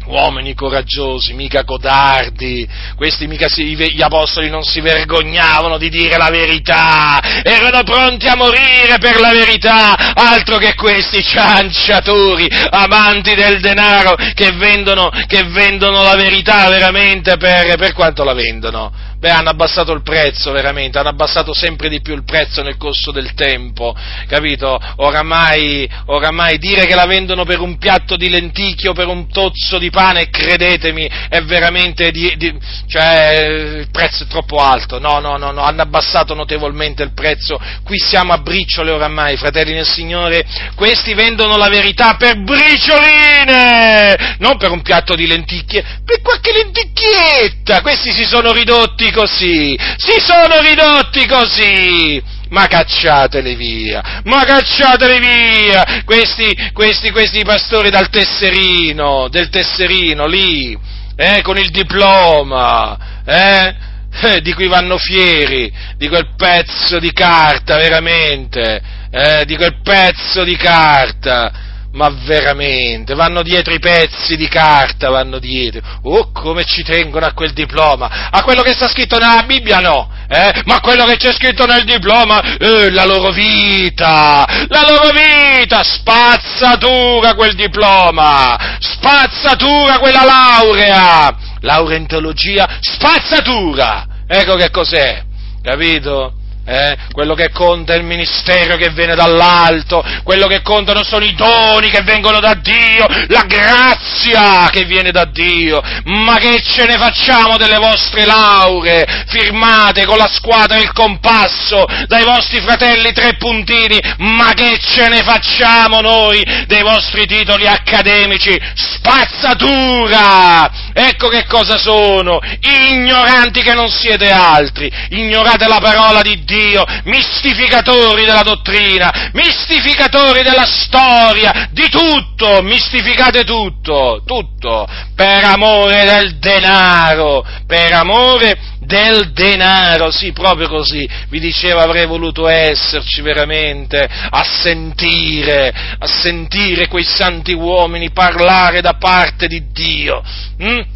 Uomini 0.07 0.53
coraggiosi, 0.53 1.33
mica 1.33 1.63
codardi, 1.63 2.67
questi 2.95 3.27
mica 3.27 3.47
si, 3.47 3.63
gli 3.63 4.01
apostoli 4.01 4.49
non 4.49 4.63
si 4.63 4.81
vergognavano 4.81 5.77
di 5.77 5.89
dire 5.89 6.17
la 6.17 6.29
verità, 6.29 7.19
erano 7.43 7.83
pronti 7.83 8.27
a 8.27 8.35
morire 8.35 8.97
per 8.99 9.19
la 9.19 9.31
verità, 9.31 10.13
altro 10.13 10.57
che 10.57 10.75
questi 10.75 11.21
cianciatori, 11.23 12.47
amanti 12.69 13.35
del 13.35 13.59
denaro, 13.59 14.15
che 14.33 14.51
vendono, 14.53 15.09
che 15.27 15.43
vendono 15.43 16.01
la 16.01 16.15
verità 16.15 16.69
veramente 16.69 17.37
per, 17.37 17.75
per 17.77 17.93
quanto 17.93 18.23
la 18.23 18.33
vendono? 18.33 19.06
Beh, 19.19 19.29
hanno 19.29 19.49
abbassato 19.49 19.91
il 19.93 20.03
prezzo 20.03 20.51
veramente, 20.51 20.97
hanno 20.97 21.09
abbassato 21.09 21.53
sempre 21.53 21.89
di 21.89 22.01
più 22.01 22.13
il 22.13 22.23
prezzo 22.23 22.61
nel 22.61 22.77
corso 22.77 23.11
del 23.11 23.33
tempo, 23.33 23.95
capito? 24.27 24.79
Oramai, 24.97 25.89
oramai 26.05 26.57
dire 26.57 26.85
che 26.85 26.95
la 26.95 27.05
vendono 27.05 27.43
per 27.43 27.59
un 27.59 27.77
piatto 27.77 28.15
di 28.15 28.29
lenticchie 28.29 28.89
o 28.89 28.93
per 28.93 29.07
un 29.07 29.29
tozzo 29.29 29.77
di 29.77 29.89
pane, 29.89 30.29
credetemi, 30.29 31.09
è 31.29 31.41
veramente 31.41 32.11
di, 32.11 32.35
di, 32.37 32.55
cioè, 32.87 33.79
il 33.79 33.89
prezzo 33.91 34.23
è 34.23 34.27
troppo 34.27 34.57
alto, 34.57 34.99
no, 34.99 35.19
no, 35.19 35.37
no, 35.37 35.51
no, 35.51 35.61
hanno 35.61 35.81
abbassato 35.81 36.33
notevolmente 36.33 37.03
il 37.03 37.13
prezzo, 37.13 37.59
qui 37.83 37.97
siamo 37.97 38.33
a 38.33 38.37
briciole 38.37 38.91
oramai, 38.91 39.37
fratelli 39.37 39.73
del 39.73 39.87
Signore, 39.87 40.45
questi 40.75 41.13
vendono 41.13 41.57
la 41.57 41.69
verità 41.69 42.15
per 42.15 42.41
bricioline, 42.41 44.35
non 44.39 44.57
per 44.57 44.71
un 44.71 44.81
piatto 44.81 45.15
di 45.15 45.25
lenticchie, 45.25 46.01
per 46.05 46.21
qualche 46.21 46.51
lenticchietta, 46.51 47.81
questi 47.81 48.11
si 48.11 48.23
sono 48.23 48.51
ridotti 48.51 49.06
così, 49.11 49.77
si 49.97 50.19
sono 50.19 50.61
ridotti 50.61 51.25
così, 51.25 52.21
ma 52.49 52.67
cacciateli 52.67 53.55
via, 53.55 54.21
ma 54.23 54.43
cacciateli 54.43 55.19
via, 55.19 56.03
questi, 56.05 56.71
questi, 56.73 57.11
questi 57.11 57.43
pastori 57.43 57.89
dal 57.89 58.09
tesserino, 58.09 59.27
del 59.29 59.49
tesserino 59.49 60.25
lì, 60.25 60.77
eh, 61.15 61.41
con 61.41 61.57
il 61.57 61.69
diploma, 61.69 63.23
eh, 63.25 63.75
eh, 64.21 64.41
di 64.41 64.53
cui 64.53 64.67
vanno 64.67 64.97
fieri, 64.97 65.71
di 65.97 66.07
quel 66.07 66.33
pezzo 66.35 66.99
di 66.99 67.11
carta, 67.11 67.75
veramente, 67.77 68.81
eh, 69.11 69.45
di 69.45 69.55
quel 69.55 69.81
pezzo 69.83 70.43
di 70.43 70.55
carta, 70.55 71.65
ma 71.93 72.09
veramente, 72.09 73.15
vanno 73.15 73.41
dietro 73.41 73.73
i 73.73 73.79
pezzi 73.79 74.35
di 74.35 74.47
carta, 74.47 75.09
vanno 75.09 75.39
dietro. 75.39 75.81
Oh, 76.03 76.31
come 76.31 76.63
ci 76.63 76.83
tengono 76.83 77.25
a 77.25 77.33
quel 77.33 77.53
diploma! 77.53 78.29
A 78.29 78.43
quello 78.43 78.61
che 78.61 78.73
sta 78.73 78.87
scritto 78.87 79.17
nella 79.17 79.43
Bibbia 79.43 79.79
no, 79.79 80.09
eh? 80.27 80.61
Ma 80.65 80.79
quello 80.79 81.05
che 81.05 81.17
c'è 81.17 81.33
scritto 81.33 81.65
nel 81.65 81.83
diploma, 81.83 82.57
eh, 82.57 82.91
la 82.91 83.05
loro 83.05 83.31
vita, 83.31 84.45
la 84.67 84.85
loro 84.87 85.11
vita, 85.11 85.83
spazzatura 85.83 87.33
quel 87.33 87.55
diploma, 87.55 88.77
spazzatura 88.79 89.99
quella 89.99 90.23
laurea, 90.23 91.35
laurea 91.61 91.97
in 91.97 92.07
teologia, 92.07 92.77
spazzatura! 92.79 94.05
Ecco 94.27 94.55
che 94.55 94.69
cos'è, 94.69 95.23
capito? 95.61 96.36
Eh? 96.69 96.97
Quello 97.13 97.33
che 97.33 97.49
conta 97.49 97.93
è 97.93 97.95
il 97.95 98.03
ministero 98.03 98.75
che 98.75 98.89
viene 98.89 99.15
dall'alto, 99.15 100.03
quello 100.23 100.47
che 100.47 100.61
contano 100.61 101.01
sono 101.01 101.23
i 101.23 101.33
doni 101.33 101.89
che 101.89 102.01
vengono 102.01 102.41
da 102.41 102.55
Dio, 102.55 103.07
la 103.27 103.43
grazia 103.43 104.69
che 104.69 104.83
viene 104.83 105.11
da 105.11 105.23
Dio. 105.23 105.81
Ma 106.03 106.35
che 106.35 106.61
ce 106.61 106.85
ne 106.85 106.97
facciamo 106.97 107.55
delle 107.55 107.77
vostre 107.77 108.25
lauree 108.25 109.05
firmate 109.27 110.05
con 110.05 110.17
la 110.17 110.29
squadra 110.29 110.75
e 110.77 110.81
il 110.81 110.91
compasso 110.91 111.85
dai 112.05 112.25
vostri 112.25 112.59
fratelli 112.59 113.13
tre 113.13 113.37
puntini? 113.37 113.97
Ma 114.17 114.51
che 114.53 114.77
ce 114.77 115.07
ne 115.07 115.23
facciamo 115.23 116.01
noi 116.01 116.43
dei 116.67 116.81
vostri 116.81 117.25
titoli 117.25 117.65
accademici? 117.65 118.59
Spazzatura! 118.75 120.69
Ecco 120.91 121.29
che 121.29 121.45
cosa 121.45 121.77
sono, 121.77 122.41
ignoranti 122.59 123.61
che 123.61 123.73
non 123.73 123.89
siete 123.89 124.29
altri, 124.29 124.91
ignorate 125.11 125.65
la 125.65 125.79
parola 125.79 126.21
di 126.21 126.43
Dio 126.43 126.55
Dio, 126.57 126.83
mistificatori 127.03 128.25
della 128.25 128.41
dottrina, 128.41 129.29
mistificatori 129.33 130.41
della 130.41 130.65
storia, 130.65 131.69
di 131.71 131.87
tutto, 131.89 132.61
mistificate 132.63 133.43
tutto, 133.43 134.23
tutto, 134.25 134.87
per 135.15 135.43
amore 135.43 136.03
del 136.05 136.37
denaro, 136.39 137.45
per 137.67 137.93
amore 137.93 138.75
del 138.79 139.31
denaro, 139.33 140.09
sì, 140.11 140.31
proprio 140.31 140.67
così, 140.67 141.07
vi 141.29 141.39
dicevo 141.39 141.79
avrei 141.79 142.07
voluto 142.07 142.47
esserci 142.47 143.21
veramente 143.21 143.99
a 143.99 144.43
sentire, 144.43 145.73
a 145.99 146.07
sentire 146.07 146.87
quei 146.87 147.03
santi 147.03 147.53
uomini 147.53 148.11
parlare 148.11 148.81
da 148.81 148.93
parte 148.93 149.47
di 149.47 149.71
Dio. 149.71 150.23
Hm? 150.57 150.95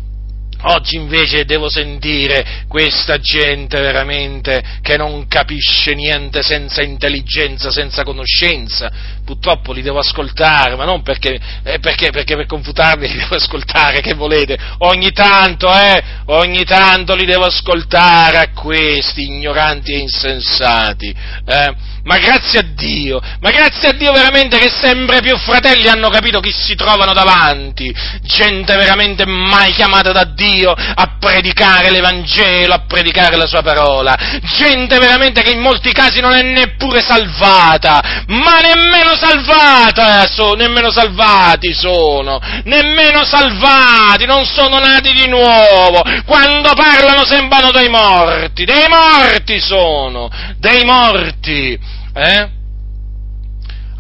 Oggi 0.64 0.96
invece 0.96 1.46
devo 1.46 1.70
sentire 1.70 2.66
questa 2.68 3.18
gente 3.18 3.80
veramente 3.80 4.64
che 4.82 4.96
non 4.96 5.28
capisce 5.28 5.94
niente 5.96 6.44
senza 6.44 6.82
intelligenza, 6.84 7.72
senza 7.72 8.04
conoscenza. 8.04 9.20
Purtroppo 9.32 9.72
li 9.72 9.82
devo 9.82 10.00
ascoltare, 10.00 10.76
ma 10.76 10.84
non 10.84 11.04
perché, 11.04 11.40
eh, 11.64 11.80
perché, 11.80 12.10
perché 12.10 12.36
per 12.36 12.48
confutarli 12.48 13.08
li 13.08 13.18
devo 13.18 13.36
ascoltare, 13.36 14.02
che 14.02 14.14
volete? 14.14 14.58
Ogni 14.80 15.14
tanto, 15.14 15.74
eh, 15.74 16.04
ogni 16.26 16.66
tanto 16.66 17.16
li 17.16 17.24
devo 17.24 17.46
ascoltare 17.46 18.40
a 18.40 18.50
questi 18.52 19.28
ignoranti 19.28 19.94
e 19.94 20.00
insensati. 20.00 21.16
Eh 21.46 21.90
ma 22.04 22.18
grazie 22.18 22.60
a 22.60 22.64
Dio, 22.64 23.22
ma 23.42 23.52
grazie 23.52 23.90
a 23.90 23.94
Dio 23.94 24.12
veramente 24.12 24.58
che 24.58 24.70
sempre 24.70 25.22
più 25.22 25.38
fratelli 25.38 25.88
hanno 25.88 26.10
capito 26.10 26.40
chi 26.40 26.52
si 26.52 26.74
trovano 26.74 27.14
davanti, 27.14 27.94
gente 28.24 28.76
veramente 28.76 29.26
mai 29.26 29.72
chiamata 29.72 30.12
da 30.12 30.24
Dio 30.24 30.72
a 30.72 31.18
predicare 31.20 31.92
l'Evangelo, 31.92 32.74
a 32.74 32.86
predicare 32.88 33.36
la 33.36 33.46
sua 33.46 33.62
parola, 33.62 34.18
gente 34.58 34.98
veramente 34.98 35.44
che 35.44 35.52
in 35.52 35.62
molti 35.62 35.92
casi 35.92 36.22
non 36.22 36.34
è 36.34 36.42
neppure 36.42 37.02
salvata, 37.02 38.24
ma 38.28 38.60
nemmeno 38.62 39.16
salvata, 39.22 40.26
so, 40.26 40.54
nemmeno 40.56 40.90
salvati 40.92 41.74
sono, 41.74 42.40
nemmeno 42.64 43.24
salvati, 43.24 44.26
non 44.26 44.46
sono 44.46 44.80
nati 44.80 45.14
di 45.14 45.28
nuovo, 45.28 46.02
quando 46.26 46.74
parlano 46.74 47.24
sembrano 47.26 47.72
dei 47.72 47.90
morti, 47.90 48.66
dei 48.66 48.88
morti 48.88 49.60
sono, 49.60 50.30
dei 50.58 50.84
morti. 50.84 51.80
Eh? 52.14 52.50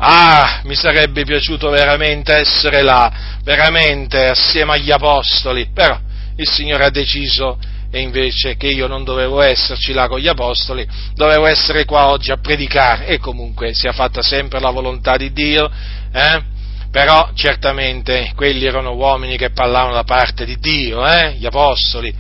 Ah, 0.04 0.62
mi 0.64 0.74
sarebbe 0.76 1.24
piaciuto 1.24 1.70
veramente 1.70 2.34
essere 2.34 2.82
là, 2.82 3.12
veramente 3.44 4.26
assieme 4.26 4.74
agli 4.74 4.90
apostoli, 4.90 5.70
però 5.72 5.96
il 6.38 6.50
Signore 6.50 6.86
ha 6.86 6.90
deciso 6.90 7.60
e 7.92 8.00
invece 8.00 8.56
che 8.56 8.68
io 8.68 8.88
non 8.88 9.04
dovevo 9.04 9.42
esserci 9.42 9.92
là 9.92 10.08
con 10.08 10.20
gli 10.20 10.28
apostoli, 10.28 10.88
dovevo 11.14 11.46
essere 11.46 11.84
qua 11.84 12.08
oggi 12.08 12.32
a 12.32 12.38
predicare 12.38 13.08
e 13.08 13.20
comunque 13.20 13.74
sia 13.74 13.92
fatta 13.92 14.22
sempre 14.22 14.60
la 14.62 14.70
volontà 14.70 15.18
di 15.18 15.34
Dio, 15.34 15.70
eh? 16.14 16.42
però 16.90 17.32
certamente 17.34 18.32
quelli 18.36 18.66
erano 18.66 18.94
uomini 18.94 19.38
che 19.38 19.52
parlavano 19.52 19.94
da 19.94 20.04
parte 20.04 20.46
di 20.46 20.58
Dio, 20.58 21.06
eh? 21.06 21.34
gli 21.34 21.46
apostoli, 21.46 22.14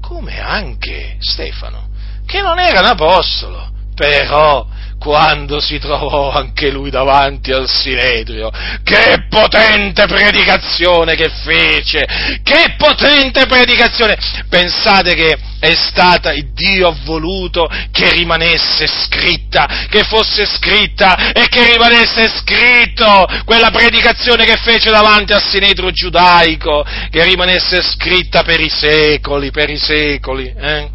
come 0.00 0.40
anche 0.40 1.16
Stefano, 1.18 1.88
che 2.24 2.40
non 2.40 2.60
era 2.60 2.78
un 2.78 2.86
apostolo, 2.86 3.68
però 3.96 4.64
quando 4.98 5.60
si 5.60 5.78
trovò 5.78 6.32
anche 6.32 6.70
lui 6.70 6.90
davanti 6.90 7.52
al 7.52 7.68
Sinedrio. 7.68 8.50
Che 8.82 9.26
potente 9.28 10.06
predicazione 10.06 11.14
che 11.14 11.28
fece! 11.28 12.06
Che 12.42 12.74
potente 12.76 13.46
predicazione! 13.46 14.16
Pensate 14.48 15.14
che 15.14 15.38
è 15.58 15.74
stata, 15.74 16.32
Dio 16.52 16.88
ha 16.88 16.96
voluto 17.04 17.68
che 17.90 18.10
rimanesse 18.12 18.86
scritta, 18.86 19.86
che 19.88 20.02
fosse 20.04 20.46
scritta 20.46 21.32
e 21.32 21.48
che 21.48 21.72
rimanesse 21.72 22.28
scritto 22.28 23.26
quella 23.44 23.70
predicazione 23.70 24.44
che 24.44 24.56
fece 24.56 24.90
davanti 24.90 25.32
al 25.32 25.42
Sinedrio 25.42 25.90
giudaico, 25.90 26.84
che 27.10 27.24
rimanesse 27.24 27.82
scritta 27.82 28.42
per 28.42 28.60
i 28.60 28.68
secoli, 28.68 29.50
per 29.50 29.70
i 29.70 29.78
secoli. 29.78 30.52
Eh? 30.56 30.88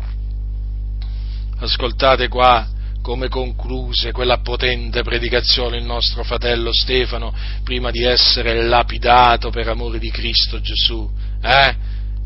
Ascoltate 1.59 2.27
qua 2.27 2.70
come 3.01 3.29
concluse 3.29 4.11
quella 4.11 4.39
potente 4.39 5.01
predicazione 5.01 5.77
il 5.77 5.83
nostro 5.83 6.23
fratello 6.23 6.71
Stefano 6.71 7.33
prima 7.63 7.89
di 7.91 8.03
essere 8.03 8.61
lapidato 8.63 9.49
per 9.49 9.67
amore 9.67 9.99
di 9.99 10.11
Cristo 10.11 10.61
Gesù. 10.61 11.09
Eh? 11.41 11.75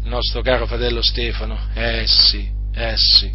Il 0.03 0.09
nostro 0.09 0.41
caro 0.41 0.67
fratello 0.67 1.01
Stefano. 1.01 1.57
Eh 1.73 2.03
sì, 2.05 2.49
eh 2.73 2.93
sì. 2.95 3.31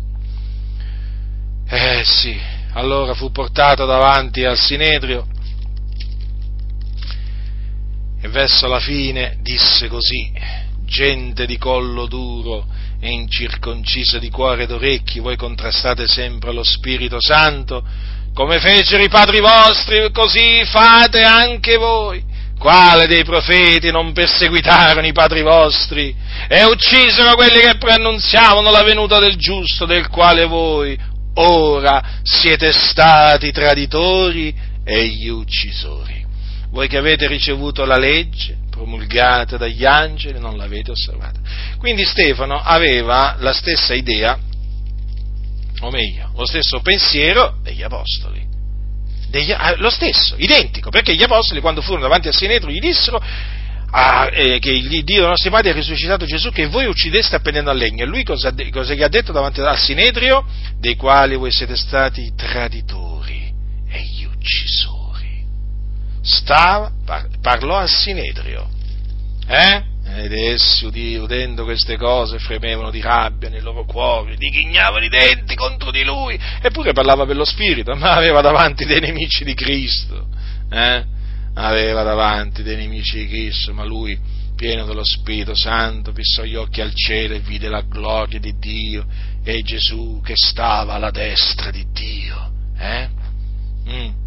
Eh 1.66 2.02
sì. 2.04 2.38
Allora 2.72 3.14
fu 3.14 3.32
portato 3.32 3.86
davanti 3.86 4.44
al 4.44 4.58
Sinedrio 4.58 5.26
e 8.20 8.28
verso 8.28 8.68
la 8.68 8.80
fine 8.80 9.38
disse 9.40 9.88
così, 9.88 10.30
gente 10.84 11.46
di 11.46 11.56
collo 11.56 12.06
duro, 12.06 12.66
e 13.00 13.10
incirconcisa 13.10 14.18
di 14.18 14.30
cuore 14.30 14.64
ed 14.64 14.70
orecchi, 14.70 15.20
voi 15.20 15.36
contrastate 15.36 16.06
sempre 16.06 16.52
lo 16.52 16.62
Spirito 16.62 17.16
Santo, 17.18 17.82
come 18.34 18.60
fecero 18.60 19.02
i 19.02 19.08
padri 19.08 19.40
vostri, 19.40 20.10
così 20.12 20.62
fate 20.66 21.22
anche 21.22 21.76
voi. 21.76 22.22
Quale 22.58 23.06
dei 23.06 23.24
profeti 23.24 23.90
non 23.90 24.12
perseguitarono 24.12 25.06
i 25.06 25.12
padri 25.12 25.40
vostri 25.40 26.14
e 26.46 26.64
uccisero 26.64 27.34
quelli 27.34 27.58
che 27.60 27.78
preannunziavano 27.78 28.70
la 28.70 28.82
venuta 28.82 29.18
del 29.18 29.36
giusto, 29.36 29.86
del 29.86 30.08
quale 30.08 30.44
voi 30.44 30.98
ora 31.36 32.20
siete 32.22 32.70
stati 32.70 33.50
traditori 33.50 34.54
e 34.84 35.06
gli 35.06 35.28
uccisori? 35.28 36.19
Voi 36.70 36.86
che 36.88 36.96
avete 36.96 37.26
ricevuto 37.26 37.84
la 37.84 37.98
legge, 37.98 38.56
promulgata 38.70 39.56
dagli 39.56 39.84
angeli, 39.84 40.38
non 40.38 40.56
l'avete 40.56 40.92
osservata. 40.92 41.38
Quindi 41.78 42.04
Stefano 42.04 42.60
aveva 42.60 43.36
la 43.38 43.52
stessa 43.52 43.94
idea, 43.94 44.38
o 45.80 45.90
meglio, 45.90 46.30
lo 46.34 46.46
stesso 46.46 46.80
pensiero 46.80 47.56
degli 47.62 47.82
apostoli. 47.82 48.46
Degli, 49.28 49.52
ah, 49.52 49.74
lo 49.76 49.90
stesso, 49.90 50.34
identico, 50.38 50.90
perché 50.90 51.14
gli 51.14 51.22
apostoli 51.22 51.60
quando 51.60 51.82
furono 51.82 52.02
davanti 52.02 52.28
al 52.28 52.34
Sinedro 52.34 52.70
gli 52.70 52.80
dissero 52.80 53.22
ah, 53.90 54.28
eh, 54.32 54.58
che 54.58 54.70
il 54.70 54.88
Dio 55.04 55.20
dei 55.20 55.28
nostri 55.28 55.50
padri 55.50 55.70
ha 55.70 55.72
risuscitato 55.72 56.24
Gesù 56.24 56.50
che 56.50 56.66
voi 56.66 56.86
uccideste 56.86 57.36
appendendo 57.36 57.70
al 57.70 57.76
legno. 57.76 58.04
E 58.04 58.06
lui 58.06 58.24
cosa, 58.24 58.52
cosa 58.70 58.94
gli 58.94 59.02
ha 59.02 59.08
detto 59.08 59.32
davanti 59.32 59.60
al 59.60 59.78
Sinedrio? 59.78 60.44
Dei 60.78 60.96
quali 60.96 61.36
voi 61.36 61.52
siete 61.52 61.76
stati 61.76 62.32
traditori 62.34 63.52
e 63.88 64.02
gli 64.02 64.24
uccisori 64.24 64.99
stava, 66.22 66.92
parlò 67.40 67.76
al 67.76 67.88
Sinedrio, 67.88 68.68
eh? 69.46 69.88
Ed 70.12 70.32
essi, 70.32 70.86
udendo 70.86 71.64
queste 71.64 71.96
cose, 71.96 72.38
fremevano 72.38 72.90
di 72.90 73.00
rabbia 73.00 73.48
nei 73.48 73.60
loro 73.60 73.84
cuori, 73.84 74.36
dighignavano 74.36 75.04
i 75.04 75.08
denti 75.08 75.54
contro 75.54 75.90
di 75.90 76.02
lui, 76.02 76.38
eppure 76.60 76.92
parlava 76.92 77.26
per 77.26 77.36
lo 77.36 77.44
Spirito, 77.44 77.94
ma 77.96 78.14
aveva 78.14 78.40
davanti 78.40 78.84
dei 78.84 79.00
nemici 79.00 79.44
di 79.44 79.54
Cristo, 79.54 80.26
eh? 80.70 81.18
Aveva 81.54 82.02
davanti 82.02 82.62
dei 82.62 82.76
nemici 82.76 83.18
di 83.18 83.28
Cristo, 83.28 83.72
ma 83.72 83.84
lui, 83.84 84.18
pieno 84.56 84.84
dello 84.84 85.04
Spirito 85.04 85.54
Santo, 85.54 86.12
fissò 86.12 86.42
gli 86.42 86.54
occhi 86.54 86.80
al 86.80 86.92
cielo 86.94 87.34
e 87.34 87.40
vide 87.40 87.68
la 87.68 87.82
gloria 87.82 88.38
di 88.38 88.56
Dio 88.58 89.06
e 89.42 89.62
Gesù 89.62 90.20
che 90.22 90.34
stava 90.36 90.94
alla 90.94 91.10
destra 91.10 91.70
di 91.70 91.86
Dio, 91.92 92.50
eh? 92.78 93.08
Mm 93.88 94.19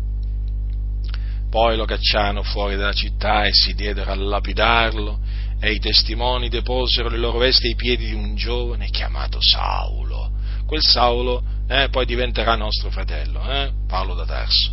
poi 1.54 1.78
lo 1.78 1.86
cacciarono 1.86 2.42
fuori 2.42 2.76
dalla 2.76 2.94
città 2.94 3.46
e 3.46 3.52
si 3.54 3.76
diedero 3.76 4.10
a 4.10 4.16
lapidarlo 4.16 5.20
e 5.62 5.74
i 5.74 5.80
testimoni 5.80 6.50
deposero 6.50 7.10
le 7.10 7.20
loro 7.20 7.38
vesti 7.38 7.68
ai 7.68 7.76
piedi 7.76 8.08
di 8.08 8.14
un 8.16 8.34
giovane 8.34 8.90
chiamato 8.90 9.38
Saulo. 9.40 10.32
Quel 10.66 10.82
Saulo 10.82 11.44
eh, 11.68 11.90
poi 11.92 12.08
diventerà 12.08 12.56
nostro 12.56 12.90
fratello, 12.90 13.48
eh, 13.48 13.72
Paolo 13.88 14.16
da 14.16 14.26
Tarso. 14.26 14.72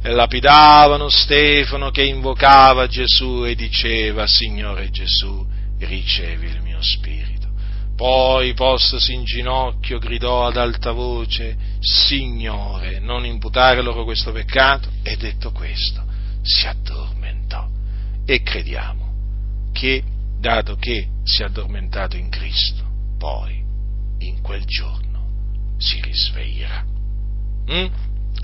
E 0.00 0.10
lapidavano 0.10 1.08
Stefano 1.08 1.90
che 1.90 2.04
invocava 2.04 2.86
Gesù 2.86 3.44
e 3.44 3.56
diceva, 3.56 4.24
Signore 4.28 4.90
Gesù, 4.90 5.44
ricevi 5.80 6.46
il 6.46 6.62
mio 6.62 6.80
spirito. 6.80 7.37
Poi, 7.98 8.54
postosi 8.54 9.12
in 9.12 9.24
ginocchio, 9.24 9.98
gridò 9.98 10.46
ad 10.46 10.56
alta 10.56 10.92
voce, 10.92 11.56
Signore, 11.80 13.00
non 13.00 13.24
imputare 13.24 13.82
loro 13.82 14.04
questo 14.04 14.30
peccato, 14.30 14.88
e 15.02 15.16
detto 15.16 15.50
questo, 15.50 16.04
si 16.40 16.64
addormentò. 16.68 17.68
E 18.24 18.40
crediamo 18.44 19.72
che, 19.72 20.04
dato 20.38 20.76
che 20.76 21.08
si 21.24 21.42
è 21.42 21.46
addormentato 21.46 22.16
in 22.16 22.28
Cristo, 22.28 22.84
poi, 23.18 23.64
in 24.18 24.42
quel 24.42 24.64
giorno, 24.64 25.74
si 25.78 26.00
risveglierà. 26.00 26.84
Mm? 27.72 27.86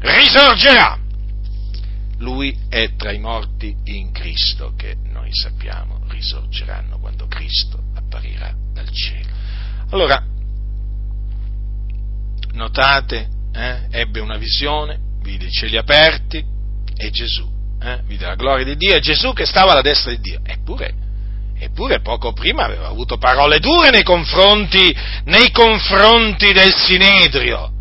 Risorgerà! 0.01 0.99
Lui 2.19 2.59
è 2.69 2.97
tra 2.97 3.13
i 3.13 3.21
morti 3.21 3.73
in 3.85 4.11
Cristo, 4.11 4.75
che 4.77 4.97
noi 5.13 5.29
sappiamo 5.33 6.01
risorgeranno 6.09 6.99
quando 6.99 7.29
Cristo 7.29 7.81
apparirà 7.95 8.53
dal 8.73 8.91
cielo. 8.91 9.44
Allora, 9.91 10.23
notate, 12.53 13.29
eh, 13.53 13.87
ebbe 13.91 14.21
una 14.21 14.37
visione, 14.37 14.99
vide 15.23 15.47
i 15.47 15.51
cieli 15.51 15.77
aperti 15.77 16.45
e 16.97 17.11
Gesù, 17.11 17.49
eh, 17.83 18.01
vide 18.05 18.27
la 18.27 18.35
gloria 18.35 18.65
di 18.65 18.77
Dio 18.77 18.95
e 18.95 19.01
Gesù 19.01 19.33
che 19.33 19.47
stava 19.47 19.73
alla 19.73 19.83
destra 19.83 20.11
di 20.13 20.21
Dio. 20.21 20.41
Eppure, 20.45 20.95
eppure 21.59 22.01
poco 22.01 22.33
prima 22.33 22.65
aveva 22.65 22.89
avuto 22.89 23.19
parole 23.19 23.59
dure 23.59 23.91
nei 23.91 24.03
confronti, 24.03 24.95
nei 25.25 25.51
confronti 25.51 26.53
del 26.53 26.75
Sinedrio. 26.75 27.73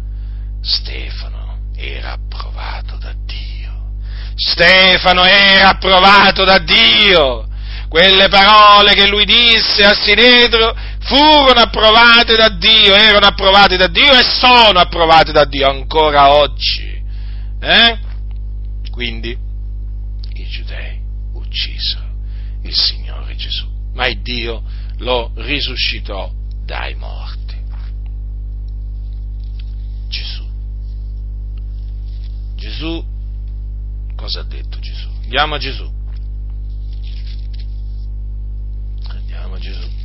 Stefano 0.61 1.59
era 1.75 2.13
approvato 2.13 2.97
da 2.97 3.13
Dio. 3.25 3.91
Stefano 4.35 5.23
era 5.25 5.69
approvato 5.69 6.43
da 6.43 6.59
Dio. 6.59 7.47
Quelle 7.89 8.27
parole 8.27 8.93
che 8.93 9.07
lui 9.07 9.23
disse 9.23 9.83
al 9.83 9.95
Sinedrio 9.95 10.73
furono 11.03 11.59
approvate 11.59 12.35
da 12.35 12.49
Dio, 12.49 12.95
erano 12.95 13.25
approvate 13.25 13.77
da 13.77 13.87
Dio 13.87 14.13
e 14.13 14.23
sono 14.23 14.79
approvate 14.79 15.31
da 15.31 15.45
Dio 15.45 15.69
ancora 15.69 16.33
oggi. 16.33 17.03
Eh? 17.59 17.99
Quindi 18.91 19.37
i 20.33 20.47
giudei 20.47 21.01
uccisero 21.33 22.03
il 22.63 22.75
Signore 22.75 23.35
Gesù, 23.35 23.67
ma 23.93 24.07
il 24.07 24.21
Dio 24.21 24.63
lo 24.97 25.31
risuscitò 25.35 26.31
dai 26.65 26.95
morti. 26.95 27.41
Gesù. 30.07 30.43
Gesù, 32.55 33.05
cosa 34.15 34.41
ha 34.41 34.43
detto 34.43 34.79
Gesù? 34.79 35.09
Andiamo 35.23 35.55
a 35.55 35.57
Gesù. 35.57 35.91
Andiamo 39.07 39.55
a 39.55 39.59
Gesù. 39.59 40.02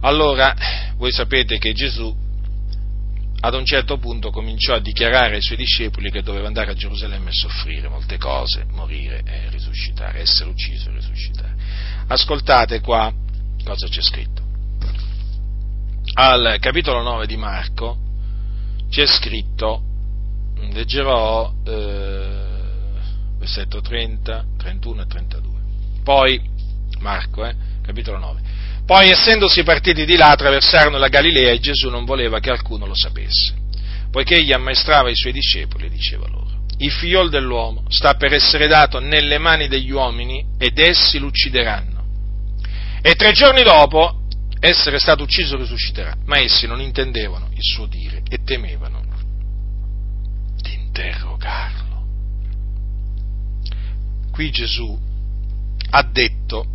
Allora, 0.00 0.54
voi 0.96 1.12
sapete 1.12 1.58
che 1.58 1.72
Gesù 1.72 2.28
ad 3.42 3.54
un 3.54 3.64
certo 3.64 3.96
punto 3.98 4.30
cominciò 4.30 4.74
a 4.74 4.80
dichiarare 4.80 5.36
ai 5.36 5.42
suoi 5.42 5.56
discepoli 5.56 6.10
che 6.10 6.22
doveva 6.22 6.46
andare 6.46 6.70
a 6.70 6.74
Gerusalemme 6.74 7.30
e 7.30 7.32
soffrire 7.32 7.88
molte 7.88 8.18
cose, 8.18 8.66
morire 8.70 9.22
e 9.24 9.48
risuscitare, 9.48 10.20
essere 10.20 10.50
ucciso 10.50 10.90
e 10.90 10.94
risuscitare. 10.94 11.54
Ascoltate 12.06 12.80
qua 12.80 13.12
cosa 13.64 13.88
c'è 13.88 14.02
scritto. 14.02 14.42
Al 16.14 16.56
capitolo 16.60 17.02
9 17.02 17.26
di 17.26 17.36
Marco 17.36 17.98
c'è 18.90 19.06
scritto, 19.06 19.82
leggerò 20.72 21.52
eh, 21.64 22.40
versetto 23.38 23.80
30, 23.80 24.44
31 24.58 25.02
e 25.02 25.06
32. 25.06 25.60
Poi, 26.02 26.40
Marco, 26.98 27.46
eh, 27.46 27.54
capitolo 27.82 28.18
9. 28.18 28.40
Poi, 28.84 29.10
essendosi 29.10 29.62
partiti 29.62 30.04
di 30.04 30.16
là, 30.16 30.30
attraversarono 30.30 30.98
la 30.98 31.08
Galilea 31.08 31.52
e 31.52 31.60
Gesù 31.60 31.88
non 31.88 32.04
voleva 32.04 32.40
che 32.40 32.50
alcuno 32.50 32.86
lo 32.86 32.94
sapesse, 32.94 33.54
poiché 34.10 34.36
egli 34.36 34.52
ammaestrava 34.52 35.10
i 35.10 35.16
suoi 35.16 35.32
discepoli 35.32 35.86
e 35.86 35.90
diceva 35.90 36.26
loro, 36.26 36.64
il 36.78 36.90
figliol 36.90 37.30
dell'uomo 37.30 37.84
sta 37.88 38.14
per 38.14 38.32
essere 38.32 38.66
dato 38.66 38.98
nelle 38.98 39.38
mani 39.38 39.68
degli 39.68 39.90
uomini 39.90 40.44
ed 40.58 40.78
essi 40.78 41.18
lo 41.18 41.26
uccideranno. 41.26 41.98
E 43.02 43.14
tre 43.14 43.32
giorni 43.32 43.62
dopo 43.62 44.26
essere 44.60 44.98
stato 44.98 45.22
ucciso 45.22 45.56
risusciterà, 45.56 46.14
ma 46.26 46.38
essi 46.38 46.66
non 46.66 46.80
intendevano 46.80 47.48
il 47.52 47.62
suo 47.62 47.86
dire 47.86 48.22
e 48.28 48.38
temevano. 48.44 48.98
interrogarlo. 50.90 52.06
Qui 54.30 54.50
Gesù 54.50 54.98
ha 55.90 56.02
detto 56.02 56.66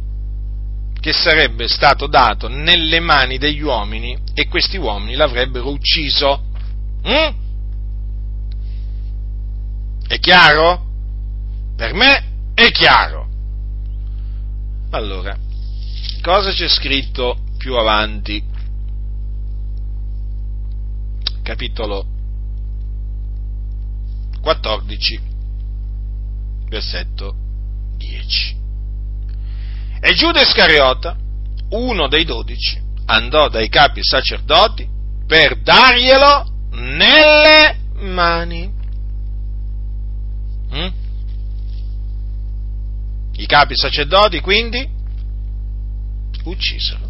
che 1.06 1.14
sarebbe 1.14 1.68
stato 1.68 2.08
dato 2.08 2.48
nelle 2.48 3.00
mani 3.00 3.38
degli 3.38 3.62
uomini 3.62 4.18
e 4.34 4.48
questi 4.48 4.78
uomini 4.78 5.14
l'avrebbero 5.14 5.70
ucciso. 5.70 6.46
Mm? 7.08 7.36
È 10.08 10.18
chiaro? 10.18 10.84
Per 11.76 11.94
me 11.94 12.54
è 12.56 12.72
chiaro. 12.72 13.30
Allora, 14.90 15.38
cosa 16.24 16.50
c'è 16.50 16.68
scritto 16.68 17.38
più 17.56 17.76
avanti? 17.76 18.44
Capitolo 21.44 22.08
14, 24.42 25.22
versetto 26.68 27.36
10. 27.96 28.65
E 30.08 30.14
Giuda 30.14 30.40
Iscariota, 30.42 31.18
uno 31.72 32.08
dei 32.08 32.26
dodici, 32.26 32.80
andò 33.08 33.50
dai 33.50 33.70
capi 33.70 34.02
sacerdoti 34.04 34.88
per 35.26 35.60
darglielo 35.64 36.48
nelle 36.74 37.76
mani. 38.02 38.72
Mm? 40.76 40.88
I 43.38 43.46
capi 43.48 43.76
sacerdoti 43.76 44.42
quindi 44.42 44.88
uccisero 46.44 47.10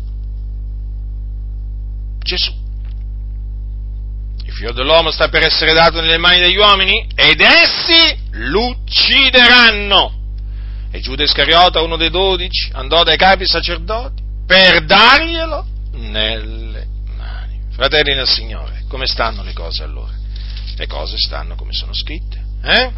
Gesù. 2.20 2.54
Il 4.46 4.54
figlio 4.54 4.72
dell'uomo 4.72 5.12
sta 5.12 5.28
per 5.28 5.44
essere 5.44 5.74
dato 5.74 6.00
nelle 6.00 6.18
mani 6.18 6.40
degli 6.40 6.56
uomini 6.56 7.06
ed 7.14 7.42
essi 7.42 8.18
l'uccideranno. 8.32 10.24
E 10.96 11.02
Giuda 11.02 11.24
Iscariota, 11.24 11.82
uno 11.82 11.98
dei 11.98 12.10
dodici, 12.10 12.70
andò 12.72 13.04
dai 13.04 13.18
capi 13.18 13.46
sacerdoti 13.46 14.24
per 14.48 14.86
darglielo 14.86 15.66
nelle 15.92 16.88
mani. 17.18 17.60
Fratelli 17.72 18.16
nel 18.16 18.30
Signore, 18.30 18.86
come 18.88 19.06
stanno 19.06 19.44
le 19.44 19.52
cose 19.52 19.84
allora? 19.84 20.14
Le 20.78 20.88
cose 20.88 21.18
stanno 21.18 21.56
come 21.56 21.74
sono 21.74 21.94
scritte. 21.94 22.42
Eh? 22.64 22.90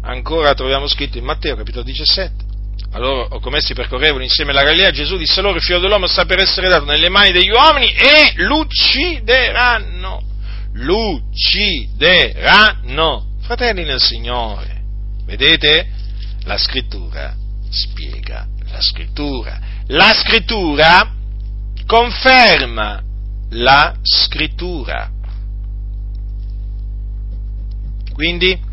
Ancora 0.00 0.54
troviamo 0.54 0.86
scritto 0.86 1.18
in 1.18 1.24
Matteo 1.24 1.56
capitolo 1.56 1.84
17. 1.84 2.44
Allora, 2.92 3.28
come 3.38 3.58
essi 3.58 3.74
percorrevano 3.74 4.22
insieme 4.22 4.54
la 4.54 4.62
Galilea, 4.62 4.92
Gesù 4.92 5.18
disse 5.18 5.42
loro, 5.42 5.56
il 5.56 5.62
figlio 5.62 5.78
dell'uomo 5.78 6.06
sta 6.06 6.24
per 6.24 6.40
essere 6.40 6.68
dato 6.68 6.86
nelle 6.86 7.10
mani 7.10 7.32
degli 7.32 7.50
uomini 7.50 7.92
e 7.92 8.32
l'uccideranno. 8.36 10.22
L'uccideranno. 10.72 13.26
Fratelli 13.42 13.84
nel 13.84 14.00
Signore. 14.00 14.78
Vedete? 15.26 15.98
La 16.44 16.56
scrittura 16.56 17.34
spiega 17.70 18.46
la 18.70 18.80
scrittura. 18.80 19.60
La 19.86 20.12
scrittura 20.12 21.14
conferma 21.86 23.02
la 23.50 23.96
scrittura. 24.02 25.10
Quindi 28.12 28.68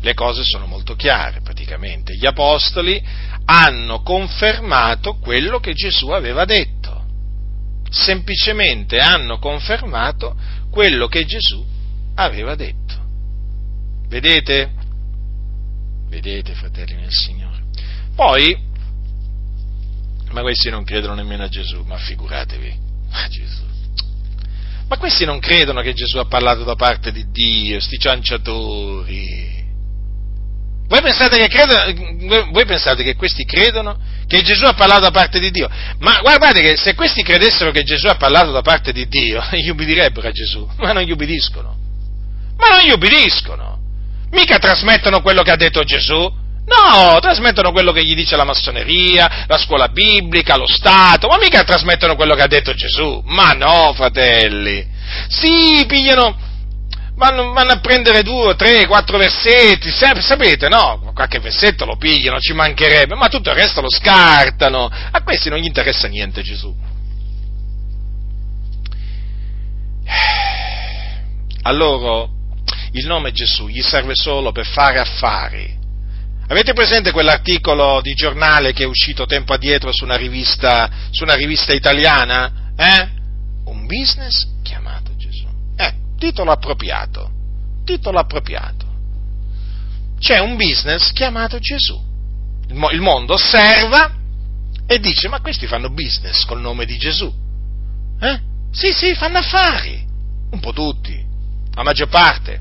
le 0.00 0.14
cose 0.14 0.44
sono 0.44 0.66
molto 0.66 0.94
chiare 0.94 1.40
praticamente. 1.40 2.14
Gli 2.14 2.26
apostoli 2.26 3.02
hanno 3.44 4.02
confermato 4.02 5.16
quello 5.16 5.58
che 5.58 5.72
Gesù 5.72 6.10
aveva 6.10 6.44
detto. 6.44 7.04
Semplicemente 7.90 8.98
hanno 8.98 9.38
confermato 9.38 10.36
quello 10.70 11.08
che 11.08 11.24
Gesù 11.24 11.64
aveva 12.14 12.54
detto. 12.54 12.94
Vedete? 14.08 14.72
Vedete, 16.08 16.54
fratelli 16.54 16.94
nel 16.94 17.12
Signore. 17.12 17.64
Poi, 18.14 18.56
ma 20.30 20.40
questi 20.40 20.70
non 20.70 20.84
credono 20.84 21.14
nemmeno 21.14 21.44
a 21.44 21.48
Gesù, 21.48 21.82
ma 21.86 21.96
figuratevi, 21.96 22.78
a 23.12 23.28
Gesù. 23.28 23.66
Ma 24.88 24.96
questi 24.96 25.24
non 25.24 25.38
credono 25.38 25.82
che 25.82 25.92
Gesù 25.92 26.18
ha 26.18 26.24
parlato 26.24 26.64
da 26.64 26.74
parte 26.74 27.12
di 27.12 27.30
Dio, 27.30 27.78
sti 27.78 27.98
cianciatori. 27.98 29.66
Voi 30.88 31.02
pensate, 31.02 31.36
che 31.36 31.48
credono, 31.48 32.50
voi 32.50 32.64
pensate 32.64 33.04
che 33.04 33.14
questi 33.14 33.44
credono 33.44 33.98
che 34.26 34.40
Gesù 34.42 34.64
ha 34.64 34.72
parlato 34.72 35.02
da 35.02 35.10
parte 35.10 35.38
di 35.38 35.50
Dio? 35.50 35.68
Ma 35.98 36.20
guardate 36.20 36.62
che 36.62 36.76
se 36.76 36.94
questi 36.94 37.22
credessero 37.22 37.70
che 37.70 37.82
Gesù 37.82 38.06
ha 38.06 38.16
parlato 38.16 38.50
da 38.50 38.62
parte 38.62 38.92
di 38.92 39.06
Dio, 39.06 39.42
gli 39.52 39.68
ubbidirebbero 39.68 40.26
a 40.26 40.32
Gesù, 40.32 40.66
ma 40.78 40.92
non 40.92 41.02
gli 41.02 41.10
ubbidiscono. 41.10 41.76
Ma 42.56 42.68
non 42.70 42.88
gli 42.88 42.92
ubbidiscono. 42.92 43.78
Mica 44.30 44.58
trasmettono 44.58 45.20
quello 45.22 45.42
che 45.42 45.50
ha 45.50 45.56
detto 45.56 45.82
Gesù. 45.84 46.46
No, 46.68 47.18
trasmettono 47.20 47.72
quello 47.72 47.92
che 47.92 48.04
gli 48.04 48.14
dice 48.14 48.36
la 48.36 48.44
massoneria, 48.44 49.46
la 49.46 49.56
scuola 49.56 49.88
biblica, 49.88 50.56
lo 50.56 50.66
Stato, 50.66 51.26
ma 51.26 51.38
mica 51.38 51.64
trasmettono 51.64 52.14
quello 52.14 52.34
che 52.34 52.42
ha 52.42 52.46
detto 52.46 52.74
Gesù. 52.74 53.22
Ma 53.24 53.52
no, 53.52 53.94
fratelli. 53.94 54.86
Sì, 55.28 55.82
pigliano, 55.86 56.36
vanno, 57.14 57.52
vanno, 57.52 57.72
a 57.72 57.80
prendere 57.80 58.22
due, 58.22 58.54
tre, 58.54 58.86
quattro 58.86 59.16
versetti, 59.16 59.90
sapete, 59.90 60.68
no? 60.68 61.10
Qualche 61.14 61.38
versetto 61.38 61.86
lo 61.86 61.96
pigliano, 61.96 62.38
ci 62.38 62.52
mancherebbe, 62.52 63.14
ma 63.14 63.28
tutto 63.28 63.48
il 63.48 63.56
resto 63.56 63.80
lo 63.80 63.90
scartano. 63.90 64.90
A 65.10 65.22
questi 65.22 65.48
non 65.48 65.58
gli 65.58 65.66
interessa 65.66 66.06
niente 66.06 66.42
Gesù. 66.42 66.74
A 71.62 71.72
loro 71.72 72.36
il 72.92 73.06
nome 73.06 73.32
Gesù 73.32 73.68
gli 73.68 73.82
serve 73.82 74.14
solo 74.14 74.52
per 74.52 74.66
fare 74.66 74.98
affari. 74.98 75.76
Avete 76.48 76.72
presente 76.72 77.12
quell'articolo 77.12 78.00
di 78.00 78.14
giornale 78.14 78.72
che 78.72 78.84
è 78.84 78.86
uscito 78.86 79.26
tempo 79.26 79.52
addietro 79.52 79.92
su 79.92 80.04
una 80.04 80.16
rivista, 80.16 80.90
su 81.10 81.24
una 81.24 81.34
rivista 81.34 81.72
italiana? 81.72 82.72
Eh? 82.76 83.08
Un 83.64 83.86
business 83.86 84.46
chiamato 84.62 85.08
titolo 86.18 86.50
appropriato, 86.50 87.30
titolo 87.84 88.18
appropriato. 88.18 88.86
C'è 90.18 90.38
un 90.40 90.56
business 90.56 91.12
chiamato 91.12 91.58
Gesù. 91.58 92.06
Il 92.68 93.00
mondo 93.00 93.34
osserva 93.34 94.14
e 94.86 94.98
dice, 94.98 95.28
ma 95.28 95.40
questi 95.40 95.66
fanno 95.66 95.90
business 95.90 96.44
col 96.44 96.60
nome 96.60 96.84
di 96.84 96.98
Gesù. 96.98 97.32
Eh? 98.20 98.40
Sì, 98.72 98.92
sì, 98.92 99.14
fanno 99.14 99.38
affari. 99.38 100.04
Un 100.50 100.60
po' 100.60 100.72
tutti, 100.72 101.24
la 101.74 101.82
maggior 101.82 102.08
parte. 102.08 102.60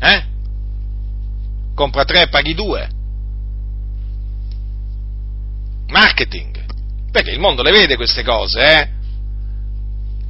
Eh? 0.00 0.24
Compra 1.74 2.04
tre, 2.04 2.28
paghi 2.28 2.54
due. 2.54 2.88
Marketing. 5.88 6.64
Perché 7.10 7.30
il 7.30 7.38
mondo 7.38 7.62
le 7.62 7.70
vede 7.70 7.96
queste 7.96 8.22
cose, 8.22 8.60
eh? 8.60 8.88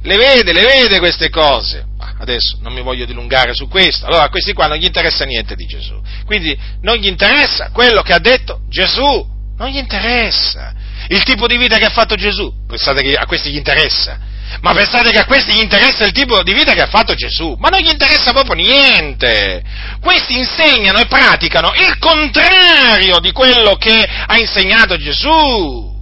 le 0.05 0.17
vede, 0.17 0.53
le 0.53 0.61
vede 0.61 0.99
queste 0.99 1.29
cose. 1.29 1.83
Adesso 2.17 2.57
non 2.61 2.73
mi 2.73 2.81
voglio 2.81 3.05
dilungare 3.05 3.53
su 3.53 3.67
questo. 3.67 4.05
Allora 4.05 4.23
a 4.23 4.29
questi 4.29 4.53
qua 4.53 4.67
non 4.67 4.77
gli 4.77 4.85
interessa 4.85 5.25
niente 5.25 5.55
di 5.55 5.65
Gesù. 5.65 5.99
Quindi 6.25 6.57
non 6.81 6.95
gli 6.95 7.07
interessa 7.07 7.71
quello 7.71 8.01
che 8.01 8.13
ha 8.13 8.19
detto 8.19 8.61
Gesù. 8.69 9.33
Non 9.57 9.69
gli 9.69 9.77
interessa. 9.77 10.73
Il 11.07 11.23
tipo 11.23 11.47
di 11.47 11.57
vita 11.57 11.77
che 11.77 11.85
ha 11.85 11.89
fatto 11.89 12.15
Gesù. 12.15 12.51
Pensate 12.67 13.01
che 13.01 13.13
a 13.15 13.25
questi 13.25 13.51
gli 13.51 13.57
interessa. 13.57 14.19
Ma 14.61 14.73
pensate 14.73 15.11
che 15.11 15.19
a 15.19 15.25
questi 15.25 15.53
gli 15.53 15.61
interessa 15.61 16.05
il 16.05 16.11
tipo 16.11 16.41
di 16.43 16.53
vita 16.53 16.73
che 16.73 16.81
ha 16.81 16.87
fatto 16.87 17.13
Gesù? 17.13 17.55
Ma 17.59 17.69
non 17.69 17.79
gli 17.79 17.89
interessa 17.89 18.31
proprio 18.31 18.55
niente. 18.55 19.63
Questi 20.01 20.37
insegnano 20.37 20.99
e 20.99 21.05
praticano 21.05 21.71
il 21.75 21.97
contrario 21.99 23.19
di 23.19 23.31
quello 23.31 23.75
che 23.75 24.03
ha 24.03 24.37
insegnato 24.37 24.97
Gesù. 24.97 25.93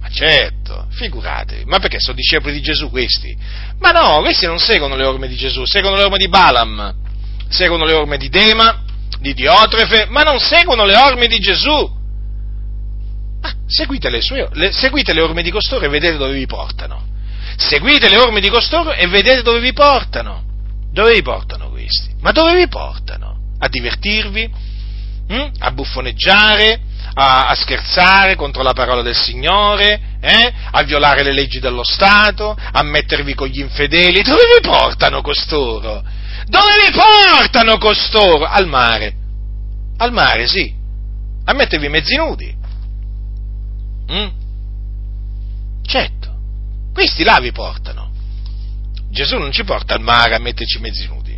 Ma 0.00 0.08
certo, 0.08 0.86
figuratevi, 0.90 1.64
ma 1.66 1.78
perché 1.78 2.00
sono 2.00 2.16
discepoli 2.16 2.54
di 2.54 2.62
Gesù 2.62 2.90
questi? 2.90 3.36
Ma 3.78 3.90
no, 3.90 4.20
questi 4.20 4.46
non 4.46 4.58
seguono 4.58 4.96
le 4.96 5.04
orme 5.04 5.28
di 5.28 5.36
Gesù, 5.36 5.64
seguono 5.64 5.96
le 5.96 6.04
orme 6.04 6.18
di 6.18 6.28
Balaam, 6.28 6.94
seguono 7.48 7.84
le 7.84 7.92
orme 7.92 8.16
di 8.16 8.28
Dema, 8.28 8.82
di 9.20 9.34
Diotrefe, 9.34 10.06
ma 10.08 10.22
non 10.22 10.38
seguono 10.38 10.84
le 10.84 10.96
orme 10.96 11.26
di 11.26 11.38
Gesù. 11.38 11.98
Ma 13.42 13.52
seguite 13.66 14.10
le, 14.10 14.20
sue, 14.20 14.48
le, 14.52 14.72
seguite 14.72 15.12
le 15.12 15.22
orme 15.22 15.42
di 15.42 15.50
costoro 15.50 15.84
e 15.84 15.88
vedete 15.88 16.16
dove 16.16 16.32
vi 16.32 16.46
portano. 16.46 17.09
Seguite 17.60 18.08
le 18.08 18.16
orme 18.16 18.40
di 18.40 18.48
costoro 18.48 18.92
e 18.92 19.06
vedete 19.06 19.42
dove 19.42 19.60
vi 19.60 19.72
portano. 19.72 20.42
Dove 20.90 21.12
vi 21.12 21.22
portano 21.22 21.68
questi? 21.68 22.14
Ma 22.20 22.32
dove 22.32 22.56
vi 22.56 22.66
portano? 22.68 23.36
A 23.58 23.68
divertirvi? 23.68 24.50
Hm? 25.28 25.50
A 25.58 25.70
buffoneggiare? 25.70 26.88
a, 27.14 27.48
a 27.48 27.54
scherzare 27.54 28.36
contro 28.36 28.62
la 28.62 28.72
parola 28.72 29.02
del 29.02 29.16
Signore, 29.16 30.00
eh? 30.20 30.52
a 30.70 30.82
violare 30.82 31.22
le 31.22 31.32
leggi 31.32 31.58
dello 31.58 31.82
Stato, 31.82 32.56
a 32.56 32.82
mettervi 32.82 33.34
con 33.34 33.48
gli 33.48 33.60
infedeli. 33.60 34.22
Dove 34.22 34.42
vi 34.56 34.68
portano 34.68 35.20
costoro? 35.20 36.02
Dove 36.46 36.74
vi 36.86 36.92
portano 36.92 37.78
costoro? 37.78 38.44
Al 38.44 38.66
mare. 38.66 39.14
Al 39.98 40.12
mare, 40.12 40.46
sì. 40.46 40.72
A 41.44 41.52
mettervi 41.52 41.88
mezzi 41.88 42.16
nudi. 42.16 42.56
Mm? 44.12 44.28
Certo. 45.82 46.29
Questi 47.00 47.24
là 47.24 47.38
vi 47.40 47.50
portano. 47.50 48.10
Gesù 49.10 49.38
non 49.38 49.52
ci 49.52 49.64
porta 49.64 49.94
al 49.94 50.02
mare 50.02 50.34
a 50.34 50.38
metterci 50.38 50.78
mezzi 50.80 51.06
nudi. 51.06 51.32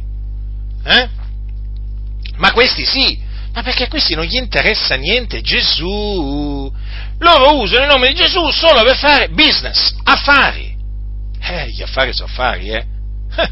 Eh? 0.84 1.08
Ma 2.34 2.50
questi 2.50 2.84
sì, 2.84 3.16
ma 3.52 3.62
perché 3.62 3.84
a 3.84 3.88
questi 3.88 4.16
non 4.16 4.24
gli 4.24 4.34
interessa 4.34 4.96
niente 4.96 5.40
Gesù. 5.40 6.68
Loro 7.16 7.60
usano 7.60 7.82
il 7.82 7.90
nome 7.90 8.08
di 8.08 8.14
Gesù 8.14 8.50
solo 8.50 8.82
per 8.82 8.96
fare 8.96 9.28
business, 9.28 9.94
affari. 10.02 10.76
Eh, 11.38 11.70
gli 11.70 11.82
affari 11.82 12.12
sono 12.12 12.28
affari, 12.28 12.70
eh. 12.70 12.86
eh. 13.36 13.50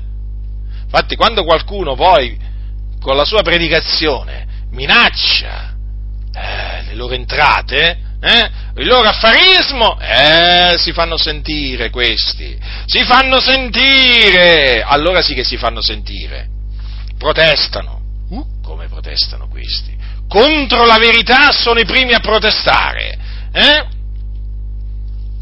Infatti, 0.82 1.14
quando 1.14 1.44
qualcuno 1.44 1.94
poi, 1.94 2.36
con 2.98 3.14
la 3.14 3.24
sua 3.24 3.42
predicazione, 3.42 4.64
minaccia 4.72 5.76
eh, 6.34 6.82
le 6.86 6.94
loro 6.94 7.14
entrate, 7.14 7.98
eh, 8.20 8.50
il 8.76 8.86
loro 8.86 9.08
affarismo, 9.08 9.98
eh, 10.00 10.76
si 10.78 10.92
fanno 10.92 11.16
sentire 11.16 11.90
questi, 11.90 12.56
si 12.86 13.02
fanno 13.04 13.40
sentire, 13.40 14.82
allora 14.82 15.22
sì 15.22 15.34
che 15.34 15.44
si 15.44 15.56
fanno 15.56 15.80
sentire, 15.80 16.48
protestano, 17.18 18.00
uh, 18.28 18.60
come 18.62 18.88
protestano 18.88 19.48
questi? 19.48 19.96
Contro 20.28 20.86
la 20.86 20.98
verità 20.98 21.50
sono 21.50 21.80
i 21.80 21.84
primi 21.84 22.12
a 22.14 22.20
protestare, 22.20 23.18
eh? 23.52 23.86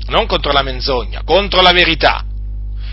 Non 0.06 0.26
contro 0.26 0.50
la 0.52 0.62
menzogna, 0.62 1.22
contro 1.22 1.60
la 1.60 1.72
verità. 1.72 2.24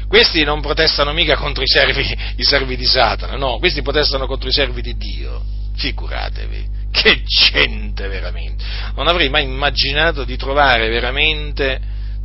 Questi 0.07 0.43
non 0.43 0.59
protestano 0.61 1.13
mica 1.13 1.36
contro 1.38 1.63
i 1.63 1.67
servi, 1.67 2.15
i 2.36 2.43
servi 2.43 2.75
di 2.75 2.86
Satana, 2.86 3.38
no, 3.38 3.57
questi 3.57 3.81
protestano 3.81 4.27
contro 4.27 4.49
i 4.49 4.53
servi 4.53 4.81
di 4.81 4.95
Dio, 4.97 5.41
figuratevi. 5.77 6.74
Che 6.96 7.24
gente 7.24 8.08
veramente! 8.08 8.64
Non 8.96 9.08
avrei 9.08 9.30
mai 9.30 9.43
immaginato 9.43 10.24
di 10.24 10.38
trovare 10.38 10.88
veramente 10.88 11.82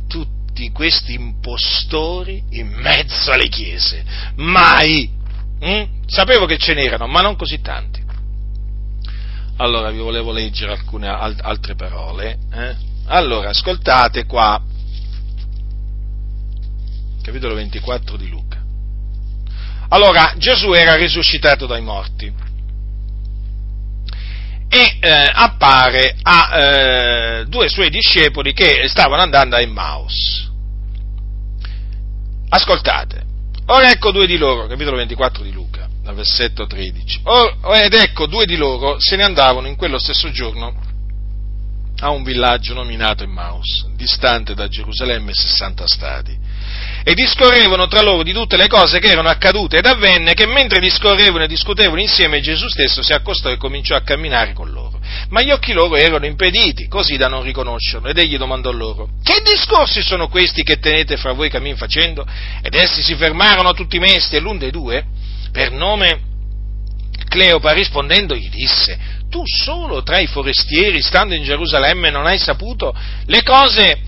tutti 0.07 0.71
questi 0.71 1.13
impostori 1.13 2.41
in 2.51 2.69
mezzo 2.69 3.31
alle 3.31 3.49
chiese. 3.49 4.03
Mai! 4.35 5.09
Mm? 5.63 5.83
Sapevo 6.07 6.45
che 6.45 6.57
ce 6.57 6.73
n'erano, 6.73 7.07
ma 7.07 7.21
non 7.21 7.35
così 7.35 7.59
tanti. 7.59 8.01
Allora 9.57 9.91
vi 9.91 9.99
volevo 9.99 10.31
leggere 10.31 10.71
alcune 10.71 11.07
altre 11.07 11.75
parole. 11.75 12.37
Eh? 12.51 12.75
Allora, 13.07 13.49
ascoltate 13.49 14.25
qua, 14.25 14.59
capitolo 17.21 17.55
24 17.55 18.15
di 18.15 18.29
Luca. 18.29 18.63
Allora, 19.89 20.33
Gesù 20.37 20.71
era 20.71 20.95
risuscitato 20.95 21.65
dai 21.65 21.81
morti 21.81 22.49
e 24.73 24.97
eh, 25.01 25.31
appare 25.33 26.15
a 26.21 26.57
eh, 26.57 27.45
due 27.47 27.67
suoi 27.67 27.89
discepoli 27.89 28.53
che 28.53 28.87
stavano 28.87 29.21
andando 29.21 29.57
a 29.57 29.59
Emmaus. 29.59 30.49
Ascoltate, 32.47 33.21
ora 33.65 33.91
ecco 33.91 34.11
due 34.11 34.25
di 34.25 34.37
loro, 34.37 34.67
capitolo 34.67 34.95
24 34.95 35.43
di 35.43 35.51
Luca, 35.51 35.89
dal 36.01 36.15
versetto 36.15 36.67
13, 36.67 37.19
or, 37.23 37.57
ed 37.75 37.93
ecco 37.93 38.27
due 38.27 38.45
di 38.45 38.55
loro 38.55 38.95
se 38.97 39.17
ne 39.17 39.23
andavano 39.23 39.67
in 39.67 39.75
quello 39.75 39.99
stesso 39.99 40.31
giorno 40.31 40.73
a 41.99 42.09
un 42.09 42.23
villaggio 42.23 42.73
nominato 42.73 43.23
Emmaus, 43.23 43.87
distante 43.95 44.55
da 44.55 44.69
Gerusalemme 44.69 45.33
60 45.33 45.85
stadi 45.85 46.39
e 47.03 47.13
discorrevano 47.13 47.87
tra 47.87 48.01
loro 48.01 48.23
di 48.23 48.33
tutte 48.33 48.57
le 48.57 48.67
cose 48.67 48.99
che 48.99 49.07
erano 49.07 49.29
accadute 49.29 49.77
ed 49.77 49.85
avvenne 49.85 50.33
che 50.33 50.45
mentre 50.45 50.79
discorrevano 50.79 51.43
e 51.43 51.47
discutevano 51.47 51.99
insieme 51.99 52.41
Gesù 52.41 52.67
stesso 52.67 53.01
si 53.01 53.13
accostò 53.13 53.49
e 53.49 53.57
cominciò 53.57 53.95
a 53.95 54.01
camminare 54.01 54.53
con 54.53 54.71
loro. 54.71 54.99
Ma 55.29 55.41
gli 55.41 55.51
occhi 55.51 55.73
loro 55.73 55.95
erano 55.95 56.25
impediti, 56.25 56.87
così 56.87 57.17
da 57.17 57.27
non 57.27 57.43
riconoscerlo, 57.43 58.07
ed 58.07 58.17
egli 58.17 58.37
domandò 58.37 58.71
loro, 58.71 59.09
che 59.23 59.41
discorsi 59.43 60.01
sono 60.01 60.27
questi 60.27 60.63
che 60.63 60.79
tenete 60.79 61.17
fra 61.17 61.33
voi 61.33 61.49
cammin 61.49 61.75
facendo? 61.75 62.25
Ed 62.61 62.73
essi 62.73 63.01
si 63.01 63.15
fermarono 63.15 63.73
tutti 63.73 63.99
mesti 63.99 64.35
e 64.35 64.39
l'un 64.39 64.57
dei 64.57 64.71
due, 64.71 65.03
per 65.51 65.71
nome 65.71 66.29
Cleopa 67.27 67.71
rispondendo 67.71 68.35
gli 68.35 68.49
disse, 68.49 68.99
tu 69.29 69.43
solo 69.45 70.03
tra 70.03 70.19
i 70.19 70.27
forestieri, 70.27 71.01
stando 71.01 71.33
in 71.33 71.43
Gerusalemme, 71.43 72.09
non 72.09 72.25
hai 72.25 72.37
saputo 72.37 72.93
le 73.25 73.43
cose 73.43 73.99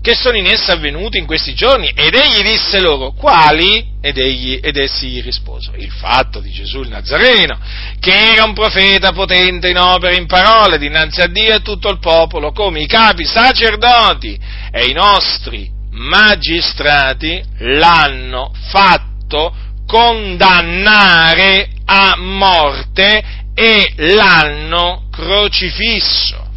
che 0.00 0.14
sono 0.14 0.36
in 0.36 0.46
essa 0.46 0.72
avvenuti 0.72 1.18
in 1.18 1.26
questi 1.26 1.54
giorni? 1.54 1.92
Ed 1.94 2.14
egli 2.14 2.42
disse 2.42 2.80
loro, 2.80 3.12
quali? 3.12 3.96
Ed, 4.00 4.16
egli, 4.16 4.60
ed 4.62 4.76
essi 4.76 5.08
gli 5.08 5.22
risposero, 5.22 5.76
il 5.76 5.90
fatto 5.90 6.40
di 6.40 6.50
Gesù 6.50 6.80
il 6.80 6.88
Nazareno, 6.88 7.58
che 7.98 8.32
era 8.32 8.44
un 8.44 8.54
profeta 8.54 9.12
potente 9.12 9.68
in 9.68 9.78
opere 9.78 10.14
e 10.14 10.18
in 10.18 10.26
parole 10.26 10.78
dinanzi 10.78 11.20
a 11.20 11.26
Dio 11.26 11.54
e 11.54 11.62
tutto 11.62 11.88
il 11.90 11.98
popolo, 11.98 12.52
come 12.52 12.80
i 12.80 12.86
capi 12.86 13.24
sacerdoti 13.24 14.38
e 14.70 14.86
i 14.86 14.92
nostri 14.92 15.68
magistrati 15.90 17.42
l'hanno 17.58 18.52
fatto 18.70 19.52
condannare 19.86 21.70
a 21.84 22.14
morte 22.18 23.22
e 23.54 23.92
l'hanno 23.96 25.08
crocifisso. 25.10 26.47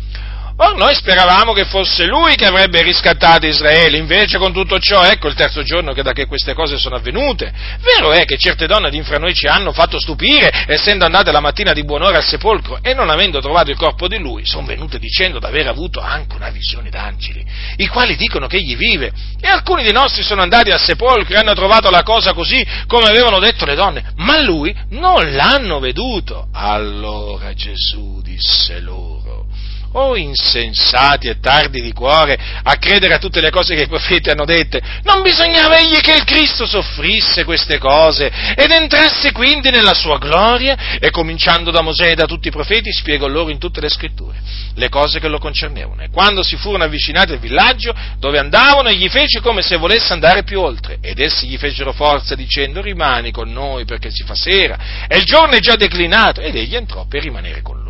Or 0.64 0.76
noi 0.76 0.94
speravamo 0.94 1.54
che 1.54 1.66
fosse 1.66 2.06
lui 2.06 2.36
che 2.36 2.46
avrebbe 2.46 2.84
riscattato 2.84 3.48
Israele, 3.48 3.98
invece 3.98 4.38
con 4.38 4.54
tutto 4.54 4.78
ciò 4.78 5.02
ecco 5.02 5.28
il 5.28 5.34
terzo 5.34 5.64
giorno 5.64 5.92
che 5.92 6.04
da 6.04 6.12
che 6.12 6.28
queste 6.28 6.54
cose 6.54 6.78
sono 6.78 6.98
avvenute. 6.98 7.52
Vero 7.82 8.12
è 8.12 8.26
che 8.26 8.38
certe 8.38 8.68
donne 8.68 8.92
di 8.92 8.98
infra 8.98 9.18
noi 9.18 9.34
ci 9.34 9.48
hanno 9.48 9.72
fatto 9.72 10.00
stupire, 10.00 10.66
essendo 10.68 11.04
andate 11.04 11.32
la 11.32 11.40
mattina 11.40 11.74
di 11.74 11.84
buon'ora 11.84 12.18
al 12.18 12.24
sepolcro 12.24 12.78
e 12.84 12.94
non 12.94 13.10
avendo 13.10 13.42
trovato 13.42 13.72
il 13.72 13.76
corpo 13.76 14.08
di 14.08 14.20
lui, 14.20 14.46
sono 14.46 14.68
venute 14.68 15.00
dicendo 15.00 15.40
di 15.40 15.46
aver 15.48 15.66
avuto 15.66 16.00
anche 16.00 16.36
una 16.36 16.52
visione 16.52 16.92
d'angeli, 16.92 17.44
i 17.78 17.88
quali 17.88 18.16
dicono 18.16 18.46
che 18.46 18.58
egli 18.58 18.76
vive. 18.76 19.12
E 19.42 19.48
alcuni 19.48 19.82
dei 19.82 19.94
nostri 19.94 20.22
sono 20.22 20.44
andati 20.44 20.70
al 20.70 20.80
sepolcro 20.80 21.34
e 21.34 21.40
hanno 21.40 21.56
trovato 21.56 21.90
la 21.90 22.04
cosa 22.04 22.34
così 22.34 22.64
come 22.86 23.08
avevano 23.08 23.40
detto 23.40 23.66
le 23.66 23.74
donne, 23.74 24.14
ma 24.18 24.40
lui 24.44 24.76
non 24.90 25.34
l'hanno 25.34 25.80
veduto. 25.80 26.50
Allora 26.54 27.52
Gesù 27.56 28.22
disse 28.22 28.80
loro, 28.80 29.48
o 29.94 30.16
insensati 30.16 31.28
e 31.28 31.40
tardi 31.40 31.82
di 31.82 31.92
cuore 31.94 32.38
a 32.64 32.76
credere 32.78 33.14
a 33.14 33.20
tutte 33.20 33.42
le 33.42 33.50
cose 33.50 33.76
che 33.76 33.84
i 33.84 33.88
profeti 33.88 34.30
hanno 34.30 34.46
dette, 34.46 34.82
non 35.04 35.22
bisognava 35.22 35.80
egli 35.80 36.00
che 36.02 36.14
il 36.14 36.24
Cristo 36.24 36.66
soffrisse 36.66 37.44
queste 37.44 37.78
cose 37.78 38.32
ed 38.56 38.72
entrasse 38.72 39.32
quindi 39.32 39.70
nella 39.70 39.94
sua 39.94 40.18
gloria? 40.18 40.98
E 41.00 41.10
cominciando 41.10 41.72
da 41.72 41.82
Mosè 41.82 42.12
e 42.12 42.16
da 42.16 42.26
tutti 42.26 42.48
i 42.48 42.52
profeti 42.52 42.92
spiegò 42.92 43.28
loro 43.28 43.50
in 43.50 43.58
tutte 43.58 43.82
le 43.82 43.90
scritture 43.90 44.40
le 44.76 44.90
cose 44.90 45.20
che 45.20 45.28
lo 45.28 45.40
concernevano. 45.40 46.02
E 46.02 46.10
quando 46.10 46.44
si 46.44 46.56
furono 46.56 46.84
avvicinati 46.84 47.34
al 47.34 47.40
villaggio 47.40 47.94
dove 48.18 48.40
andavano 48.40 48.90
egli 48.90 49.10
fece 49.10 49.42
come 49.42 49.62
se 49.62 49.78
volesse 49.78 50.14
andare 50.14 50.44
più 50.44 50.60
oltre. 50.60 50.98
Ed 51.02 51.20
essi 51.20 51.48
gli 51.48 51.58
fecero 51.58 51.92
forza 51.92 52.36
dicendo 52.36 52.82
rimani 52.82 53.32
con 53.32 53.52
noi 53.52 53.86
perché 53.86 54.10
si 54.12 54.24
fa 54.24 54.36
sera 54.36 55.06
e 55.08 55.18
il 55.18 55.24
giorno 55.24 55.56
è 55.56 55.60
già 55.60 55.76
declinato. 55.76 56.42
Ed 56.42 56.56
egli 56.56 56.76
entrò 56.76 57.06
per 57.08 57.22
rimanere 57.22 57.62
con 57.62 57.76
loro 57.76 57.81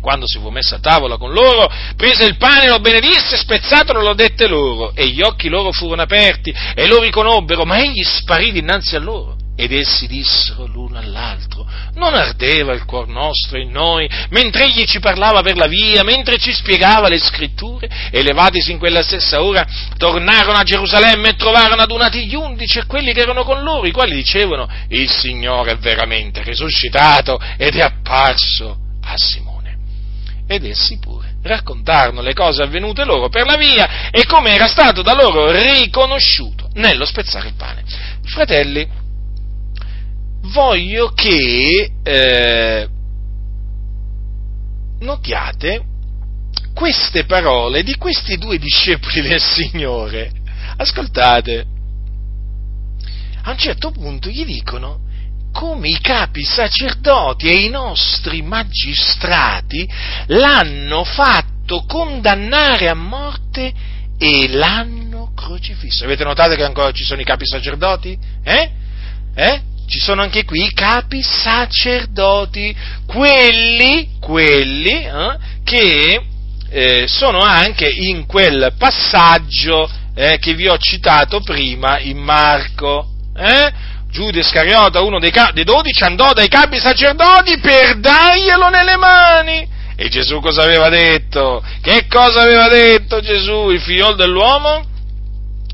quando 0.00 0.26
si 0.26 0.38
fu 0.38 0.50
messo 0.50 0.74
a 0.74 0.80
tavola 0.80 1.16
con 1.16 1.32
loro, 1.32 1.70
prese 1.96 2.24
il 2.24 2.36
pane, 2.36 2.68
lo 2.68 2.80
benedisse, 2.80 3.36
spezzatolo, 3.36 4.00
lo 4.00 4.14
dette 4.14 4.46
loro, 4.46 4.92
e 4.94 5.08
gli 5.08 5.22
occhi 5.22 5.48
loro 5.48 5.72
furono 5.72 6.02
aperti, 6.02 6.54
e 6.74 6.86
lo 6.86 7.00
riconobbero, 7.00 7.64
ma 7.64 7.78
egli 7.78 8.02
sparì 8.02 8.52
dinanzi 8.52 8.96
a 8.96 9.00
loro. 9.00 9.36
Ed 9.54 9.70
essi 9.70 10.06
dissero 10.06 10.64
l'uno 10.64 10.98
all'altro, 10.98 11.66
non 11.94 12.14
ardeva 12.14 12.72
il 12.72 12.86
cuor 12.86 13.06
nostro 13.06 13.58
in 13.58 13.70
noi, 13.70 14.08
mentre 14.30 14.64
egli 14.64 14.84
ci 14.84 14.98
parlava 14.98 15.42
per 15.42 15.56
la 15.56 15.66
via, 15.66 16.02
mentre 16.02 16.38
ci 16.38 16.54
spiegava 16.54 17.08
le 17.08 17.18
scritture, 17.18 17.88
e 18.10 18.22
levatisi 18.22 18.72
in 18.72 18.78
quella 18.78 19.02
stessa 19.02 19.42
ora, 19.42 19.64
tornarono 19.98 20.56
a 20.56 20.64
Gerusalemme 20.64 21.28
e 21.28 21.36
trovarono 21.36 21.82
adunati 21.82 22.26
gli 22.26 22.34
undici 22.34 22.78
e 22.78 22.86
quelli 22.86 23.12
che 23.12 23.20
erano 23.20 23.44
con 23.44 23.62
loro, 23.62 23.86
i 23.86 23.92
quali 23.92 24.14
dicevano, 24.14 24.66
il 24.88 25.10
Signore 25.10 25.72
è 25.72 25.76
veramente 25.76 26.42
risuscitato 26.42 27.38
ed 27.58 27.76
è 27.76 27.82
apparso 27.82 28.78
a 29.04 29.16
Simone 29.18 29.51
ed 30.46 30.64
essi 30.64 30.98
pure 30.98 31.32
raccontarono 31.42 32.20
le 32.20 32.34
cose 32.34 32.62
avvenute 32.62 33.04
loro 33.04 33.28
per 33.28 33.46
la 33.46 33.56
via 33.56 34.10
e 34.10 34.24
come 34.26 34.54
era 34.54 34.66
stato 34.66 35.02
da 35.02 35.14
loro 35.14 35.50
riconosciuto 35.50 36.70
nello 36.74 37.04
spezzare 37.04 37.48
il 37.48 37.54
pane. 37.54 37.82
Fratelli, 38.24 38.88
voglio 40.52 41.08
che 41.14 41.90
eh, 42.02 42.88
notiate 45.00 45.84
queste 46.74 47.24
parole 47.24 47.82
di 47.82 47.96
questi 47.96 48.38
due 48.38 48.58
discepoli 48.58 49.22
del 49.22 49.40
Signore. 49.40 50.30
Ascoltate, 50.76 51.66
a 53.42 53.50
un 53.50 53.58
certo 53.58 53.90
punto 53.90 54.28
gli 54.28 54.44
dicono 54.44 55.00
come 55.52 55.88
i 55.88 56.00
capi 56.00 56.42
sacerdoti 56.42 57.46
e 57.46 57.64
i 57.64 57.68
nostri 57.68 58.42
magistrati 58.42 59.88
l'hanno 60.26 61.04
fatto 61.04 61.84
condannare 61.86 62.88
a 62.88 62.94
morte 62.94 63.72
e 64.18 64.48
l'hanno 64.48 65.32
crocifisso. 65.36 66.04
Avete 66.04 66.24
notato 66.24 66.54
che 66.54 66.64
ancora 66.64 66.90
ci 66.92 67.04
sono 67.04 67.20
i 67.20 67.24
capi 67.24 67.46
sacerdoti? 67.46 68.18
Eh? 68.42 68.70
Eh? 69.34 69.60
Ci 69.86 69.98
sono 69.98 70.22
anche 70.22 70.44
qui 70.44 70.64
i 70.64 70.72
capi 70.72 71.22
sacerdoti, 71.22 72.74
quelli, 73.06 74.16
quelli 74.20 75.04
eh, 75.04 75.38
che 75.64 76.24
eh, 76.70 77.04
sono 77.06 77.40
anche 77.40 77.88
in 77.88 78.26
quel 78.26 78.74
passaggio 78.78 79.90
eh, 80.14 80.38
che 80.38 80.54
vi 80.54 80.68
ho 80.68 80.78
citato 80.78 81.40
prima 81.40 81.98
in 81.98 82.18
Marco 82.18 83.12
Eh? 83.34 83.72
Giuda 84.12 84.40
Iscariota, 84.40 85.00
uno 85.00 85.18
dei, 85.18 85.32
dei 85.54 85.64
dodici, 85.64 86.04
andò 86.04 86.34
dai 86.34 86.48
capi 86.48 86.78
sacerdoti 86.78 87.58
per 87.60 87.98
darglielo 87.98 88.68
nelle 88.68 88.96
mani. 88.98 89.66
E 89.96 90.08
Gesù 90.10 90.38
cosa 90.38 90.64
aveva 90.64 90.90
detto? 90.90 91.64
Che 91.80 92.06
cosa 92.08 92.42
aveva 92.42 92.68
detto 92.68 93.20
Gesù, 93.20 93.70
il 93.70 93.80
figlio 93.80 94.12
dell'uomo? 94.12 94.84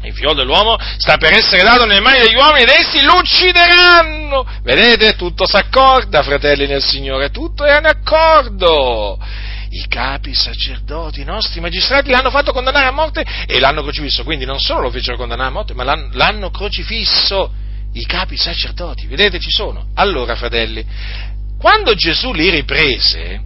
Il 0.04 0.14
figlio 0.14 0.34
dell'uomo 0.34 0.76
sta 0.98 1.16
per 1.16 1.32
essere 1.32 1.64
dato 1.64 1.84
nelle 1.84 2.00
mani 2.00 2.20
degli 2.20 2.36
uomini 2.36 2.62
ed 2.62 2.68
essi 2.68 3.02
lo 3.02 3.16
uccideranno. 3.16 4.46
Vedete? 4.62 5.16
Tutto 5.16 5.44
si 5.44 5.56
accorda, 5.56 6.22
fratelli 6.22 6.68
nel 6.68 6.82
Signore, 6.82 7.30
tutto 7.30 7.64
è 7.64 7.76
in 7.76 7.86
accordo. 7.86 9.18
I 9.70 9.84
capi 9.88 10.32
sacerdoti, 10.32 11.22
i 11.22 11.24
nostri 11.24 11.58
magistrati 11.58 12.10
l'hanno 12.10 12.30
fatto 12.30 12.52
condannare 12.52 12.86
a 12.86 12.92
morte 12.92 13.24
e 13.48 13.58
l'hanno 13.58 13.82
crocifisso. 13.82 14.22
Quindi 14.22 14.44
non 14.44 14.60
solo 14.60 14.82
lo 14.82 14.90
fecero 14.90 15.16
condannare 15.16 15.48
a 15.48 15.52
morte, 15.52 15.74
ma 15.74 15.82
l'hanno 15.82 16.50
crocifisso. 16.50 17.66
I 17.92 18.04
capi 18.06 18.36
sacerdoti, 18.36 19.06
vedete, 19.06 19.38
ci 19.38 19.50
sono. 19.50 19.88
Allora, 19.94 20.36
fratelli, 20.36 20.84
quando 21.58 21.94
Gesù 21.94 22.32
li 22.32 22.50
riprese, 22.50 23.42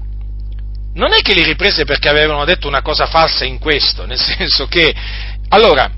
non 0.94 1.12
è 1.12 1.20
che 1.22 1.34
li 1.34 1.44
riprese 1.44 1.84
perché 1.84 2.08
avevano 2.08 2.44
detto 2.44 2.68
una 2.68 2.82
cosa 2.82 3.06
falsa 3.06 3.44
in 3.44 3.58
questo, 3.58 4.04
nel 4.04 4.20
senso 4.20 4.66
che, 4.66 4.94
allora, 5.48 5.90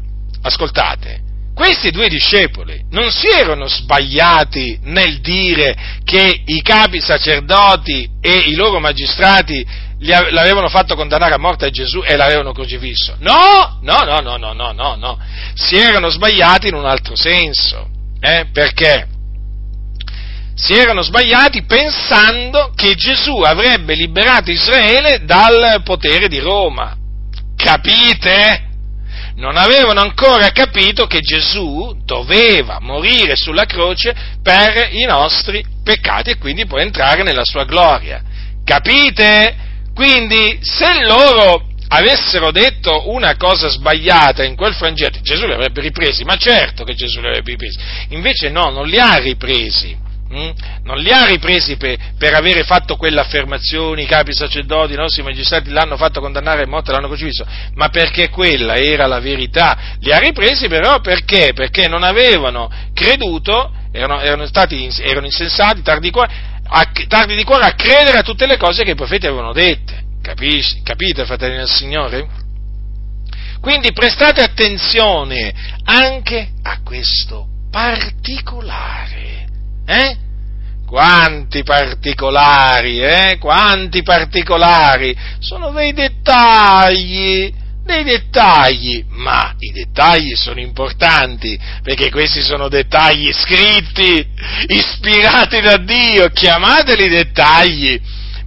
ascoltate, 0.42 1.22
questi 1.54 1.90
due 1.90 2.08
discepoli 2.08 2.84
non 2.90 3.10
si 3.12 3.28
erano 3.28 3.68
sbagliati 3.68 4.80
nel 4.82 5.20
dire 5.20 5.76
che 6.04 6.42
i 6.44 6.60
capi 6.62 7.00
sacerdoti 7.00 8.10
e 8.20 8.38
i 8.48 8.54
loro 8.54 8.80
magistrati 8.80 9.64
l'avevano 10.00 10.68
fatto 10.68 10.96
condannare 10.96 11.34
a 11.34 11.38
morte 11.38 11.66
a 11.66 11.70
Gesù 11.70 12.02
e 12.04 12.16
l'avevano 12.16 12.52
crocifisso. 12.52 13.14
No, 13.20 13.78
no, 13.82 13.98
no, 14.00 14.20
no, 14.20 14.36
no, 14.36 14.52
no, 14.52 14.72
no, 14.72 14.96
no. 14.96 15.18
Si 15.54 15.76
erano 15.76 16.10
sbagliati 16.10 16.68
in 16.68 16.74
un 16.74 16.86
altro 16.86 17.14
senso. 17.16 17.88
Eh? 18.24 18.46
Perché? 18.50 19.06
Si 20.54 20.72
erano 20.72 21.02
sbagliati 21.02 21.64
pensando 21.64 22.72
che 22.74 22.94
Gesù 22.94 23.36
avrebbe 23.40 23.94
liberato 23.94 24.50
Israele 24.50 25.24
dal 25.24 25.82
potere 25.84 26.28
di 26.28 26.38
Roma. 26.38 26.96
Capite? 27.54 28.72
non 29.36 29.56
avevano 29.56 30.00
ancora 30.00 30.50
capito 30.50 31.06
che 31.06 31.18
Gesù 31.20 31.92
doveva 32.04 32.78
morire 32.80 33.34
sulla 33.34 33.64
croce 33.64 34.14
per 34.40 34.90
i 34.92 35.04
nostri 35.06 35.64
peccati 35.82 36.30
e 36.30 36.38
quindi 36.38 36.66
poi 36.66 36.82
entrare 36.82 37.24
nella 37.24 37.44
sua 37.44 37.64
gloria. 37.64 38.22
Capite? 38.64 39.56
Quindi 39.92 40.60
se 40.62 41.04
loro 41.04 41.66
avessero 41.94 42.50
detto 42.50 43.10
una 43.10 43.36
cosa 43.36 43.68
sbagliata 43.68 44.44
in 44.44 44.56
quel 44.56 44.74
frangente, 44.74 45.20
Gesù 45.22 45.46
li 45.46 45.52
avrebbe 45.52 45.80
ripresi, 45.80 46.24
ma 46.24 46.36
certo 46.36 46.84
che 46.84 46.94
Gesù 46.94 47.20
li 47.20 47.26
avrebbe 47.26 47.50
ripresi. 47.52 47.78
Invece 48.10 48.50
no, 48.50 48.70
non 48.70 48.86
li 48.86 48.98
ha 48.98 49.16
ripresi 49.16 50.02
Mm? 50.34 50.50
non 50.82 50.98
li 50.98 51.10
ha 51.10 51.26
ripresi 51.26 51.76
per, 51.76 51.96
per 52.18 52.34
avere 52.34 52.64
fatto 52.64 52.96
quell'affermazione, 52.96 54.02
i 54.02 54.06
capi 54.06 54.34
sacerdoti, 54.34 54.94
i 54.94 54.96
nostri 54.96 55.22
magistrati 55.22 55.70
l'hanno 55.70 55.96
fatto 55.96 56.20
condannare 56.20 56.62
a 56.62 56.66
morte, 56.66 56.90
l'hanno 56.90 57.06
crocifisso, 57.06 57.46
ma 57.74 57.88
perché 57.88 58.30
quella 58.30 58.74
era 58.74 59.06
la 59.06 59.20
verità. 59.20 59.96
Li 60.00 60.12
ha 60.12 60.18
ripresi 60.18 60.66
però 60.66 61.00
perché? 61.00 61.52
Perché 61.54 61.86
non 61.88 62.02
avevano 62.02 62.68
creduto, 62.92 63.72
erano, 63.92 64.20
erano, 64.20 64.46
stati, 64.46 64.90
erano 65.02 65.26
insensati, 65.26 65.82
tardi 65.82 66.10
a, 66.10 66.90
tardi 67.06 67.36
di 67.36 67.44
cuore 67.44 67.66
a 67.66 67.74
credere 67.74 68.18
a 68.18 68.22
tutte 68.22 68.46
le 68.46 68.56
cose 68.56 68.82
che 68.82 68.92
i 68.92 68.96
profeti 68.96 69.26
avevano 69.26 69.52
dette. 69.52 70.03
Capisci? 70.24 70.80
Capite, 70.82 71.26
fratelli 71.26 71.56
del 71.56 71.68
Signore? 71.68 72.26
Quindi 73.60 73.92
prestate 73.92 74.40
attenzione 74.40 75.52
anche 75.84 76.48
a 76.62 76.80
questo 76.82 77.46
particolare. 77.70 79.46
Eh? 79.84 80.16
Quanti 80.86 81.62
particolari, 81.62 83.04
eh? 83.04 83.36
Quanti 83.38 84.02
particolari! 84.02 85.14
Sono 85.40 85.70
dei 85.72 85.92
dettagli, 85.92 87.52
dei 87.84 88.04
dettagli, 88.04 89.04
ma 89.08 89.54
i 89.58 89.72
dettagli 89.72 90.34
sono 90.34 90.58
importanti, 90.58 91.58
perché 91.82 92.10
questi 92.10 92.40
sono 92.40 92.68
dettagli 92.68 93.30
scritti, 93.30 94.26
ispirati 94.68 95.60
da 95.60 95.76
Dio, 95.76 96.28
chiamateli 96.28 97.08
dettagli, 97.10 98.00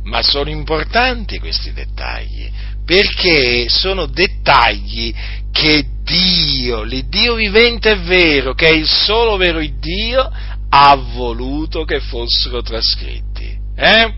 ma 0.08 0.22
sono 0.22 0.50
importanti 0.50 1.38
questi 1.38 1.74
dettagli, 1.74 2.50
perché 2.86 3.68
sono 3.68 4.06
dettagli 4.06 5.14
che 5.52 5.86
Dio, 6.04 6.84
l'Iddio 6.84 7.36
vivente 7.36 7.92
e 7.92 7.98
vero, 7.98 8.54
che 8.54 8.70
è 8.70 8.74
il 8.74 8.88
solo 8.88 9.36
vero 9.36 9.60
Dio, 9.60 10.32
ha 10.70 10.96
voluto 10.96 11.84
che 11.84 12.00
fossero 12.00 12.62
trascritti. 12.62 13.58
Eh? 13.76 14.14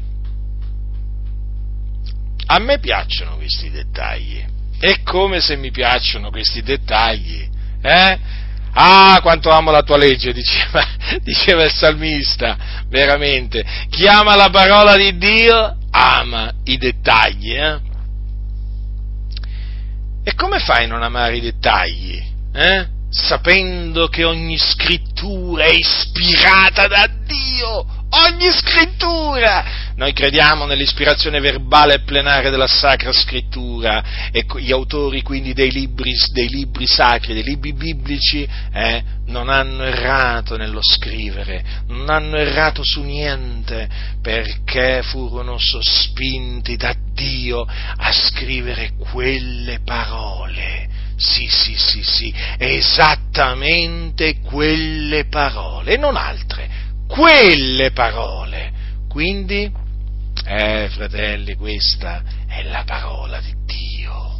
A 2.45 2.59
me 2.59 2.79
piacciono 2.79 3.35
questi 3.37 3.71
dettagli. 3.71 4.45
È 4.79 5.01
come 5.03 5.41
se 5.41 5.55
mi 5.55 5.71
piacciono 5.71 6.29
questi 6.29 6.61
dettagli. 6.61 7.47
Eh? 7.81 8.19
Ah, 8.73 9.19
quanto 9.21 9.49
amo 9.49 9.71
la 9.71 9.83
tua 9.83 9.97
legge, 9.97 10.31
diceva, 10.33 10.85
diceva 11.21 11.63
il 11.63 11.71
salmista, 11.71 12.57
veramente. 12.87 13.63
Chi 13.89 14.07
ama 14.07 14.35
la 14.35 14.49
parola 14.49 14.95
di 14.95 15.17
Dio 15.17 15.77
ama 15.91 16.51
i 16.65 16.77
dettagli. 16.77 17.55
Eh? 17.55 17.79
E 20.23 20.35
come 20.35 20.59
fai 20.59 20.85
a 20.85 20.87
non 20.87 21.03
amare 21.03 21.37
i 21.37 21.41
dettagli? 21.41 22.23
Eh? 22.53 22.97
sapendo 23.09 24.07
che 24.07 24.23
ogni 24.23 24.57
scrittura 24.57 25.65
è 25.65 25.73
ispirata 25.73 26.87
da 26.87 27.09
Dio, 27.25 27.85
ogni 28.09 28.49
scrittura! 28.51 29.87
Noi 29.95 30.13
crediamo 30.13 30.65
nell'ispirazione 30.65 31.39
verbale 31.41 31.95
e 31.95 31.99
plenaria 32.01 32.49
della 32.49 32.67
Sacra 32.67 33.11
Scrittura 33.11 34.29
e 34.31 34.45
gli 34.59 34.71
autori 34.71 35.21
quindi 35.21 35.53
dei 35.53 35.71
libri, 35.71 36.13
dei 36.31 36.47
libri 36.47 36.87
sacri, 36.87 37.33
dei 37.33 37.43
libri 37.43 37.73
biblici, 37.73 38.47
eh, 38.73 39.03
non 39.25 39.49
hanno 39.49 39.83
errato 39.83 40.55
nello 40.55 40.79
scrivere, 40.81 41.63
non 41.87 42.09
hanno 42.09 42.37
errato 42.37 42.81
su 42.83 43.01
niente, 43.01 43.89
perché 44.21 45.01
furono 45.03 45.57
sospinti 45.57 46.77
da 46.77 46.95
Dio 47.13 47.67
a 47.67 48.11
scrivere 48.11 48.91
quelle 48.97 49.81
parole 49.83 50.87
sì, 51.19 51.47
sì, 51.49 51.75
sì, 51.75 52.01
sì, 52.01 52.33
esattamente 52.57 54.39
quelle 54.39 55.25
parole, 55.25 55.95
e 55.95 55.97
non 55.97 56.15
altre, 56.15 56.68
quelle 57.09 57.91
parole. 57.91 58.71
Quindi, 59.09 59.71
eh, 60.45 60.87
fratelli, 60.91 61.55
questa 61.55 62.21
è 62.47 62.61
la 62.63 62.83
parola 62.85 63.41
di 63.41 63.53
Dio. 63.65 64.37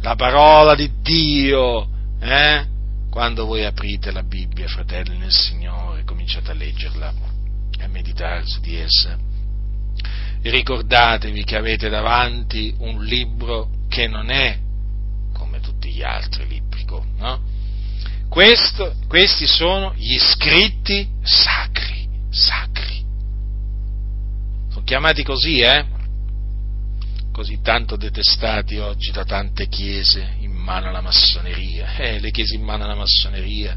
La 0.00 0.14
parola 0.14 0.76
di 0.76 0.88
Dio, 1.02 1.88
eh? 2.20 2.64
Quando 3.10 3.44
voi 3.44 3.64
aprite 3.64 4.12
la 4.12 4.22
Bibbia, 4.22 4.68
fratelli 4.68 5.18
nel 5.18 5.32
Signore, 5.32 6.04
cominciate 6.04 6.52
a 6.52 6.54
leggerla 6.54 7.12
e 7.76 7.82
a 7.82 7.88
meditare 7.88 8.46
su 8.46 8.60
di 8.60 8.76
essa. 8.76 9.18
Ricordatevi 10.42 11.42
che 11.42 11.56
avete 11.56 11.88
davanti 11.88 12.72
un 12.78 13.02
libro 13.02 13.68
che 13.88 14.06
non 14.06 14.30
è 14.30 14.58
tutti 15.60 15.90
gli 15.90 16.02
altri 16.02 16.46
libri. 16.46 16.68
No? 17.18 17.40
Questo, 18.30 18.94
questi 19.08 19.44
sono 19.44 19.92
gli 19.96 20.16
scritti 20.16 21.06
sacri, 21.20 22.08
sacri. 22.30 23.04
Sono 24.68 24.84
chiamati 24.84 25.24
così, 25.24 25.58
eh? 25.58 25.84
Così 27.32 27.60
tanto 27.60 27.96
detestati 27.96 28.78
oggi 28.78 29.10
da 29.10 29.24
tante 29.24 29.66
chiese 29.66 30.36
in 30.38 30.52
mano 30.52 30.90
alla 30.90 31.00
massoneria. 31.00 31.96
Eh, 31.96 32.20
le 32.20 32.30
chiese 32.30 32.54
in 32.54 32.62
mano 32.62 32.84
alla 32.84 32.94
massoneria 32.94 33.76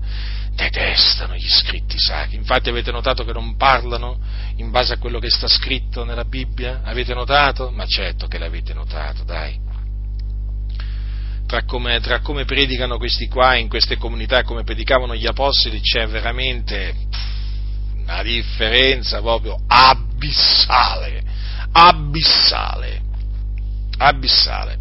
detestano 0.51 1.35
gli 1.35 1.49
scritti 1.49 1.95
sacri. 1.97 2.35
Infatti 2.35 2.69
avete 2.69 2.91
notato 2.91 3.25
che 3.25 3.33
non 3.33 3.55
parlano 3.55 4.19
in 4.57 4.69
base 4.69 4.93
a 4.93 4.97
quello 4.99 5.17
che 5.17 5.31
sta 5.31 5.47
scritto 5.47 6.03
nella 6.03 6.25
Bibbia? 6.25 6.81
Avete 6.83 7.15
notato? 7.15 7.71
Ma 7.71 7.87
certo 7.87 8.27
che 8.27 8.37
l'avete 8.37 8.75
notato, 8.75 9.23
dai 9.23 9.62
tra 11.53 11.65
come, 11.65 11.99
tra 11.99 12.19
come 12.21 12.45
predicano 12.45 12.97
questi 12.97 13.27
qua 13.27 13.55
in 13.55 13.69
queste 13.69 13.97
comunità 13.97 14.39
e 14.39 14.43
come 14.43 14.63
predicavano 14.63 15.15
gli 15.15 15.27
apostoli 15.27 15.81
c'è 15.81 16.07
veramente 16.07 16.95
una 17.95 18.23
differenza 18.23 19.21
proprio 19.21 19.59
abissale, 19.67 21.21
abissale, 21.71 23.01
abissale. 23.99 24.79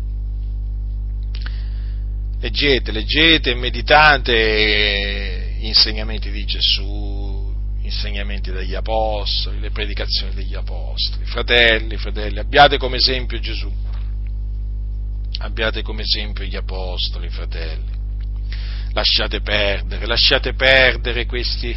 Leggete, 2.41 2.91
leggete 2.91 3.55
meditate 3.55 5.57
gli 5.59 5.67
insegnamenti 5.67 6.31
di 6.31 6.45
Gesù, 6.47 7.55
gli 7.83 7.85
insegnamenti 7.85 8.51
degli 8.51 8.75
apostoli, 8.75 9.61
le 9.61 9.71
predicazioni 9.71 10.33
degli 10.33 10.55
apostoli. 10.55 11.27
Fratelli, 11.27 11.99
fratelli, 11.99 12.39
abbiate 12.39 12.79
come 12.79 12.97
esempio 12.97 13.39
Gesù 13.41 13.71
abbiate 15.43 15.83
come 15.83 16.03
esempio 16.03 16.45
gli 16.45 16.57
apostoli, 16.57 17.29
fratelli. 17.29 18.01
lasciate 18.93 19.41
perdere, 19.41 20.07
lasciate 20.07 20.53
perdere 20.55 21.27
questi, 21.27 21.75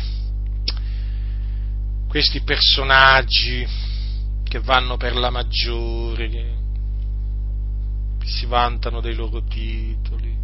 questi 2.07 2.41
personaggi 2.41 3.65
che 4.43 4.59
vanno 4.59 4.97
per 4.97 5.15
la 5.15 5.29
maggiore, 5.29 6.29
che 6.29 6.53
si 8.25 8.45
vantano 8.45 9.01
dei 9.01 9.15
loro 9.15 9.43
titoli, 9.43 10.35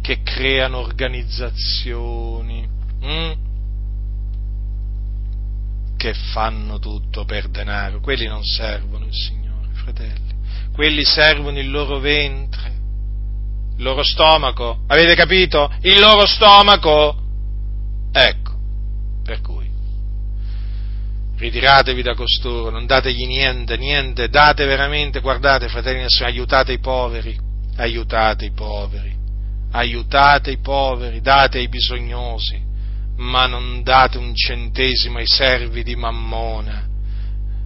che 0.00 0.22
creano 0.22 0.78
organizzazioni, 0.78 2.68
hm? 3.00 3.32
che 5.96 6.12
fanno 6.12 6.78
tutto 6.78 7.24
per 7.24 7.48
denaro. 7.48 8.00
Quelli 8.00 8.26
non 8.26 8.44
servono 8.44 9.06
il 9.06 9.14
Signore, 9.14 9.68
fratelli. 9.72 10.25
Quelli 10.72 11.04
servono 11.04 11.58
il 11.58 11.70
loro 11.70 11.98
ventre, 11.98 12.72
il 13.76 13.82
loro 13.82 14.02
stomaco. 14.02 14.80
Avete 14.86 15.14
capito? 15.14 15.70
Il 15.82 15.98
loro 16.00 16.26
stomaco. 16.26 17.16
Ecco, 18.12 18.52
per 19.22 19.40
cui 19.40 19.66
ritiratevi 21.36 22.02
da 22.02 22.14
costoro, 22.14 22.70
non 22.70 22.86
dategli 22.86 23.26
niente, 23.26 23.76
niente, 23.76 24.28
date 24.28 24.64
veramente, 24.64 25.20
guardate 25.20 25.68
fratelli 25.68 26.06
aiutate 26.24 26.72
i 26.72 26.78
poveri, 26.78 27.38
aiutate 27.76 28.46
i 28.46 28.52
poveri, 28.52 29.14
aiutate 29.72 30.50
i 30.52 30.58
poveri, 30.58 31.20
date 31.20 31.58
ai 31.58 31.68
bisognosi, 31.68 32.58
ma 33.16 33.46
non 33.46 33.82
date 33.82 34.16
un 34.16 34.34
centesimo 34.34 35.18
ai 35.18 35.26
servi 35.26 35.82
di 35.82 35.94
Mammona, 35.94 36.85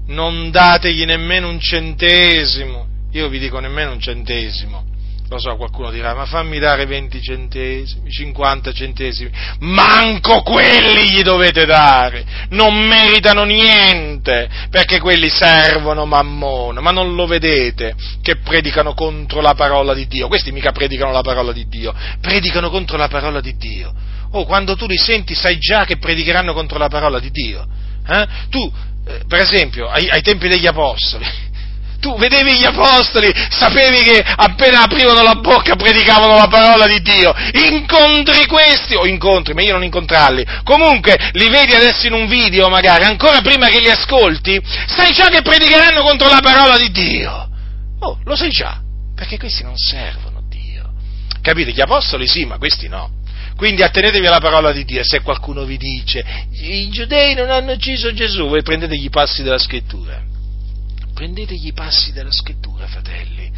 non 0.06 0.50
dategli 0.50 1.04
nemmeno 1.04 1.48
un 1.48 1.60
centesimo, 1.60 2.86
io 3.12 3.28
vi 3.28 3.38
dico 3.38 3.58
nemmeno 3.58 3.92
un 3.92 4.00
centesimo, 4.00 4.84
lo 5.30 5.38
so, 5.38 5.54
qualcuno 5.54 5.92
dirà, 5.92 6.12
ma 6.12 6.26
fammi 6.26 6.58
dare 6.58 6.86
20 6.86 7.22
centesimi, 7.22 8.10
50 8.10 8.72
centesimi. 8.72 9.30
Manco 9.60 10.42
quelli 10.42 11.08
gli 11.08 11.22
dovete 11.22 11.66
dare. 11.66 12.24
Non 12.50 12.76
meritano 12.76 13.44
niente, 13.44 14.50
perché 14.70 14.98
quelli 14.98 15.28
servono 15.28 16.04
mammona. 16.04 16.80
Ma 16.80 16.90
non 16.90 17.14
lo 17.14 17.26
vedete 17.26 17.94
che 18.20 18.38
predicano 18.38 18.92
contro 18.92 19.40
la 19.40 19.54
parola 19.54 19.94
di 19.94 20.08
Dio? 20.08 20.26
Questi 20.26 20.50
mica 20.50 20.72
predicano 20.72 21.12
la 21.12 21.22
parola 21.22 21.52
di 21.52 21.68
Dio, 21.68 21.94
predicano 22.20 22.68
contro 22.68 22.96
la 22.96 23.06
parola 23.06 23.40
di 23.40 23.56
Dio. 23.56 23.94
Oh, 24.32 24.44
quando 24.44 24.74
tu 24.74 24.88
li 24.88 24.98
senti 24.98 25.34
sai 25.36 25.58
già 25.58 25.84
che 25.84 25.98
predicheranno 25.98 26.52
contro 26.52 26.76
la 26.76 26.88
parola 26.88 27.20
di 27.20 27.30
Dio. 27.30 27.64
Eh? 28.04 28.26
Tu, 28.48 28.72
per 29.26 29.40
esempio, 29.40 29.88
ai, 29.88 30.08
ai 30.08 30.22
tempi 30.22 30.48
degli 30.48 30.66
Apostoli, 30.66 31.48
tu 32.00 32.16
vedevi 32.16 32.56
gli 32.56 32.64
apostoli, 32.64 33.30
sapevi 33.50 34.02
che 34.02 34.24
appena 34.24 34.82
aprivano 34.82 35.22
la 35.22 35.34
bocca 35.34 35.76
predicavano 35.76 36.34
la 36.34 36.48
parola 36.48 36.86
di 36.86 37.00
Dio. 37.02 37.32
Incontri 37.70 38.46
questi, 38.46 38.94
o 38.94 39.06
incontri, 39.06 39.52
ma 39.52 39.62
io 39.62 39.74
non 39.74 39.84
incontrarli. 39.84 40.44
Comunque, 40.64 41.30
li 41.32 41.48
vedi 41.50 41.74
adesso 41.74 42.06
in 42.06 42.14
un 42.14 42.26
video 42.26 42.68
magari, 42.68 43.04
ancora 43.04 43.42
prima 43.42 43.68
che 43.68 43.80
li 43.80 43.90
ascolti, 43.90 44.60
sai 44.86 45.12
già 45.12 45.28
che 45.28 45.42
predicheranno 45.42 46.02
contro 46.02 46.28
la 46.28 46.40
parola 46.42 46.76
di 46.78 46.90
Dio. 46.90 47.48
Oh, 48.00 48.18
lo 48.24 48.34
sai 48.34 48.50
già, 48.50 48.80
perché 49.14 49.38
questi 49.38 49.62
non 49.62 49.76
servono 49.76 50.42
Dio. 50.48 50.92
Capite? 51.42 51.72
Gli 51.72 51.82
apostoli 51.82 52.26
sì, 52.26 52.46
ma 52.46 52.56
questi 52.56 52.88
no. 52.88 53.19
Quindi 53.60 53.82
attenetevi 53.82 54.26
alla 54.26 54.40
parola 54.40 54.72
di 54.72 54.86
Dio. 54.86 55.04
Se 55.04 55.20
qualcuno 55.20 55.64
vi 55.64 55.76
dice 55.76 56.24
i 56.62 56.88
giudei 56.88 57.34
non 57.34 57.50
hanno 57.50 57.72
ucciso 57.72 58.10
Gesù, 58.10 58.48
voi 58.48 58.62
prendetegli 58.62 59.04
i 59.04 59.10
passi 59.10 59.42
della 59.42 59.58
scrittura 59.58 60.18
Prendetegli 61.12 61.66
i 61.66 61.72
passi 61.74 62.10
della 62.12 62.32
scrittura, 62.32 62.86
fratelli, 62.86 63.52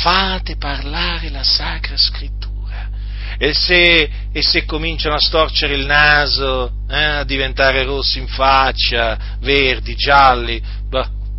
fate 0.00 0.56
parlare 0.56 1.28
la 1.28 1.42
sacra 1.42 1.98
scrittura. 1.98 2.88
E 3.36 3.52
se, 3.52 4.10
e 4.32 4.42
se 4.42 4.64
cominciano 4.64 5.16
a 5.16 5.20
storcere 5.20 5.74
il 5.74 5.84
naso, 5.84 6.72
eh, 6.88 7.02
a 7.02 7.24
diventare 7.24 7.82
rossi 7.82 8.20
in 8.20 8.28
faccia, 8.28 9.36
verdi, 9.40 9.94
gialli, 9.94 10.62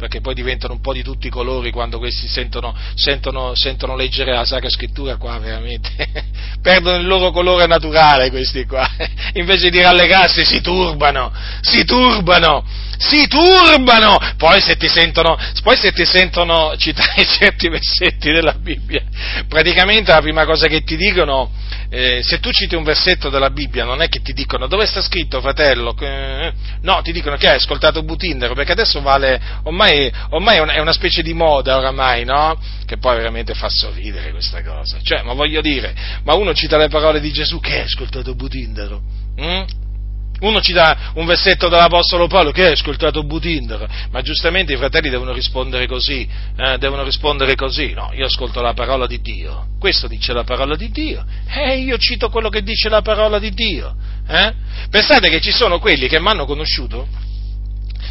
perché 0.04 0.20
poi 0.20 0.34
diventano 0.34 0.74
un 0.74 0.82
po' 0.82 0.92
di 0.92 1.02
tutti 1.02 1.28
i 1.28 1.30
colori 1.30 1.72
quando 1.72 1.98
questi 1.98 2.28
sentono, 2.28 2.76
sentono, 2.94 3.56
sentono 3.56 3.96
leggere 3.96 4.34
la 4.34 4.44
Sacra 4.44 4.70
Scrittura 4.70 5.16
qua, 5.16 5.40
veramente, 5.40 5.90
perdono 6.62 6.98
il 6.98 7.08
loro 7.08 7.32
colore 7.32 7.68
naturale 7.68 8.30
questi 8.30 8.66
qua, 8.66 8.86
invece 9.36 9.70
di 9.70 9.80
rallegrarsi 9.80 10.44
si 10.44 10.60
turbano, 10.60 11.32
si 11.62 11.86
turbano, 11.86 12.66
si 13.04 13.28
turbano, 13.28 14.18
poi 14.38 14.62
se 14.62 14.78
ti 14.78 14.88
sentono, 14.88 15.38
poi 15.62 15.76
se 15.76 15.92
ti 15.92 16.06
sentono 16.06 16.76
citare 16.78 17.26
certi 17.28 17.68
versetti 17.68 18.32
della 18.32 18.54
Bibbia, 18.54 19.04
praticamente 19.48 20.12
la 20.12 20.22
prima 20.22 20.46
cosa 20.46 20.68
che 20.68 20.84
ti 20.84 20.96
dicono, 20.96 21.52
eh, 21.90 22.22
se 22.24 22.40
tu 22.40 22.50
citi 22.52 22.76
un 22.76 22.84
versetto 22.84 23.30
della 23.30 23.50
Bibbia, 23.50 23.84
non 23.84 24.02
è 24.02 24.08
che 24.08 24.22
ti 24.22 24.32
dicono 24.32 24.68
dove 24.68 24.86
sta 24.86 25.02
scritto 25.02 25.42
fratello, 25.42 25.96
eh, 26.00 26.54
no, 26.82 27.02
ti 27.02 27.12
dicono 27.12 27.36
che 27.36 27.50
hai 27.50 27.56
ascoltato 27.56 28.04
Butindero, 28.04 28.54
perché 28.54 28.72
adesso 28.72 29.02
vale, 29.02 29.40
ormai, 29.64 30.12
ormai 30.30 30.58
è 30.58 30.80
una 30.80 30.94
specie 30.94 31.22
di 31.22 31.34
moda 31.34 31.78
oramai, 31.78 32.24
no? 32.24 32.58
Che 32.86 32.98
poi 32.98 33.18
veramente 33.18 33.54
fa 33.54 33.70
sorridere 33.70 34.32
questa 34.32 34.64
cosa, 34.64 35.00
cioè, 35.04 35.24
ma 35.24 35.34
voglio 35.34 35.62
dire, 35.62 35.94
ma 36.24 36.36
uno 36.36 36.54
cita 36.54 36.78
le 36.78 36.88
parole 36.88 37.20
di 37.20 37.32
Gesù, 37.32 37.60
che 37.60 37.74
hai 37.74 37.84
ascoltato 37.84 38.34
Butindero? 38.34 39.02
Mm? 39.40 39.83
Uno 40.44 40.60
ci 40.60 40.74
dà 40.74 41.12
un 41.14 41.26
versetto 41.26 41.70
dall'Apostolo 41.70 42.28
Paolo 42.28 42.52
che 42.52 42.66
hai 42.66 42.74
ascoltato 42.74 43.24
Butindaro, 43.24 43.88
ma 44.12 44.22
giustamente 44.22 44.74
i 44.74 44.78
fratelli 44.78 45.10
devono 45.10 45.32
rispondere 45.32 45.88
così, 45.88 46.28
eh, 46.58 46.78
devono 46.78 47.04
rispondere 47.04 47.56
così, 47.56 47.94
no, 47.94 48.12
io 48.14 48.26
ascolto 48.26 48.62
la 48.62 48.74
parola 48.74 49.08
di 49.08 49.22
Dio, 49.22 49.68
questo 49.80 50.08
dice 50.08 50.34
la 50.34 50.44
parola 50.44 50.76
di 50.76 50.92
Dio, 50.92 51.24
e 51.48 51.72
eh, 51.72 51.78
io 51.78 51.98
cito 51.98 52.30
quello 52.30 52.50
che 52.50 52.62
dice 52.62 52.90
la 52.90 53.02
parola 53.02 53.40
di 53.40 53.52
Dio. 53.52 53.96
Eh? 54.28 54.54
Pensate 54.90 55.30
che 55.30 55.40
ci 55.40 55.52
sono 55.52 55.80
quelli 55.80 56.10
che 56.10 56.20
mi 56.20 56.28
hanno 56.28 56.46
conosciuto, 56.46 57.08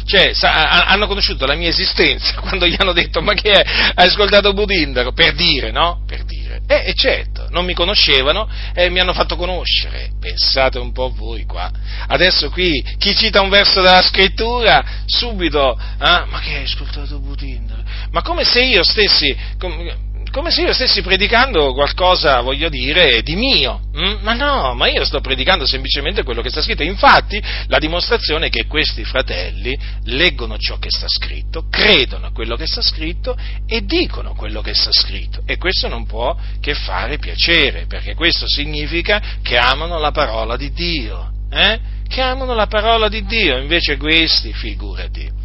cioè 0.05 0.33
sa, 0.33 0.85
hanno 0.85 1.07
conosciuto 1.07 1.45
la 1.45 1.55
mia 1.55 1.69
esistenza 1.69 2.39
quando 2.41 2.67
gli 2.67 2.75
hanno 2.77 2.93
detto 2.93 3.21
ma 3.21 3.33
che 3.33 3.51
è, 3.51 3.91
hai 3.95 4.07
ascoltato 4.07 4.53
Budindaro? 4.53 5.11
Per 5.11 5.33
dire, 5.33 5.71
no? 5.71 6.03
Per 6.05 6.23
dire. 6.25 6.61
Eh, 6.67 6.89
e 6.89 6.93
certo, 6.93 7.47
non 7.49 7.65
mi 7.65 7.73
conoscevano 7.73 8.47
e 8.73 8.89
mi 8.89 8.99
hanno 8.99 9.13
fatto 9.13 9.35
conoscere. 9.35 10.11
Pensate 10.19 10.79
un 10.79 10.91
po' 10.91 11.11
voi 11.13 11.45
qua. 11.45 11.69
Adesso 12.07 12.49
qui 12.49 12.83
chi 12.97 13.15
cita 13.15 13.41
un 13.41 13.49
verso 13.49 13.81
della 13.81 14.01
scrittura, 14.01 14.83
subito, 15.05 15.77
ah, 15.97 16.25
ma 16.29 16.39
che 16.39 16.55
hai 16.55 16.63
ascoltato 16.63 17.19
Budindaro? 17.19 17.83
Ma 18.11 18.21
come 18.21 18.43
se 18.43 18.61
io 18.63 18.83
stessi... 18.83 19.35
Com- 19.57 20.02
come 20.33 20.49
se 20.49 20.61
io 20.61 20.73
stessi 20.73 21.03
predicando 21.03 21.73
qualcosa, 21.73 22.41
voglio 22.41 22.67
dire, 22.67 23.21
di 23.21 23.35
mio. 23.35 23.81
Mm? 23.95 24.23
Ma 24.23 24.33
no, 24.33 24.73
ma 24.73 24.87
io 24.87 25.05
sto 25.05 25.21
predicando 25.21 25.67
semplicemente 25.67 26.23
quello 26.23 26.41
che 26.41 26.49
sta 26.49 26.59
scritto. 26.59 26.81
Infatti, 26.81 27.39
la 27.67 27.77
dimostrazione 27.77 28.47
è 28.47 28.49
che 28.49 28.65
questi 28.65 29.03
fratelli 29.03 29.77
leggono 30.05 30.57
ciò 30.57 30.79
che 30.79 30.89
sta 30.89 31.05
scritto, 31.07 31.67
credono 31.69 32.25
a 32.25 32.31
quello 32.31 32.55
che 32.55 32.65
sta 32.65 32.81
scritto 32.81 33.37
e 33.67 33.85
dicono 33.85 34.33
quello 34.33 34.61
che 34.61 34.73
sta 34.73 34.91
scritto. 34.91 35.43
E 35.45 35.59
questo 35.59 35.87
non 35.87 36.07
può 36.07 36.35
che 36.59 36.73
fare 36.73 37.19
piacere, 37.19 37.85
perché 37.85 38.15
questo 38.15 38.47
significa 38.47 39.21
che 39.43 39.55
amano 39.59 39.99
la 39.99 40.09
parola 40.09 40.57
di 40.57 40.71
Dio. 40.71 41.31
Eh? 41.51 41.79
Che 42.07 42.21
amano 42.21 42.55
la 42.55 42.65
parola 42.65 43.07
di 43.07 43.23
Dio, 43.23 43.59
invece 43.59 43.97
questi, 43.97 44.51
figurati 44.51 45.41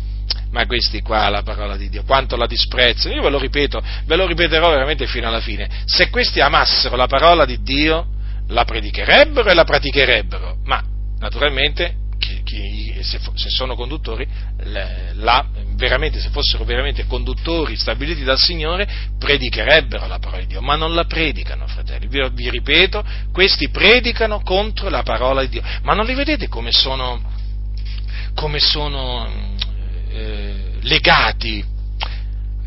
ma 0.51 0.67
questi 0.67 1.03
qua 1.03 1.29
la 1.29 1.43
parola 1.43 1.77
di 1.77 1.89
Dio, 1.89 2.05
quanto 2.05 2.37
la 2.37 2.47
disprezzano, 2.47 3.15
io 3.15 3.23
ve 3.23 3.31
lo 3.31 3.39
ripeto, 3.39 3.83
ve 4.05 4.17
lo 4.17 4.27
ripeterò 4.27 4.71
veramente 4.71 5.07
fino 5.07 5.29
alla 5.29 5.41
fine, 5.41 5.69
se 5.85 6.11
questi 6.11 6.41
amassero 6.41 6.97
la 6.97 7.07
parola 7.07 7.45
di 7.45 7.63
Dio, 7.63 8.07
la 8.49 8.65
predicherebbero 8.65 9.51
e 9.51 9.55
la 9.55 9.65
praticherebbero, 9.65 10.59
ma 10.65 10.83
naturalmente 11.19 12.07
chi, 12.19 12.43
chi, 12.43 12.99
se, 13.03 13.21
se, 13.35 13.49
sono 13.49 13.75
conduttori, 13.75 14.27
la, 15.15 15.47
veramente, 15.77 16.21
se 16.21 16.31
fossero 16.31 16.65
veramente 16.65 17.07
conduttori 17.07 17.77
stabiliti 17.77 18.25
dal 18.25 18.39
Signore, 18.39 18.89
predicherebbero 19.19 20.07
la 20.07 20.19
parola 20.19 20.43
di 20.43 20.49
Dio, 20.49 20.61
ma 20.61 20.77
non 20.77 20.95
la 20.95 21.05
predicano, 21.05 21.67
fratelli. 21.67 22.09
Vi, 22.09 22.29
vi 22.33 22.51
ripeto, 22.51 23.05
questi 23.33 23.69
predicano 23.69 24.41
contro 24.43 24.89
la 24.89 25.03
parola 25.03 25.43
di 25.43 25.49
Dio, 25.49 25.63
ma 25.83 25.95
non 25.95 26.05
li 26.05 26.15
vedete 26.15 26.49
come 26.49 26.73
sono, 26.73 27.23
come 28.35 28.59
sono 28.59 29.57
eh, 30.11 30.55
legati, 30.83 31.77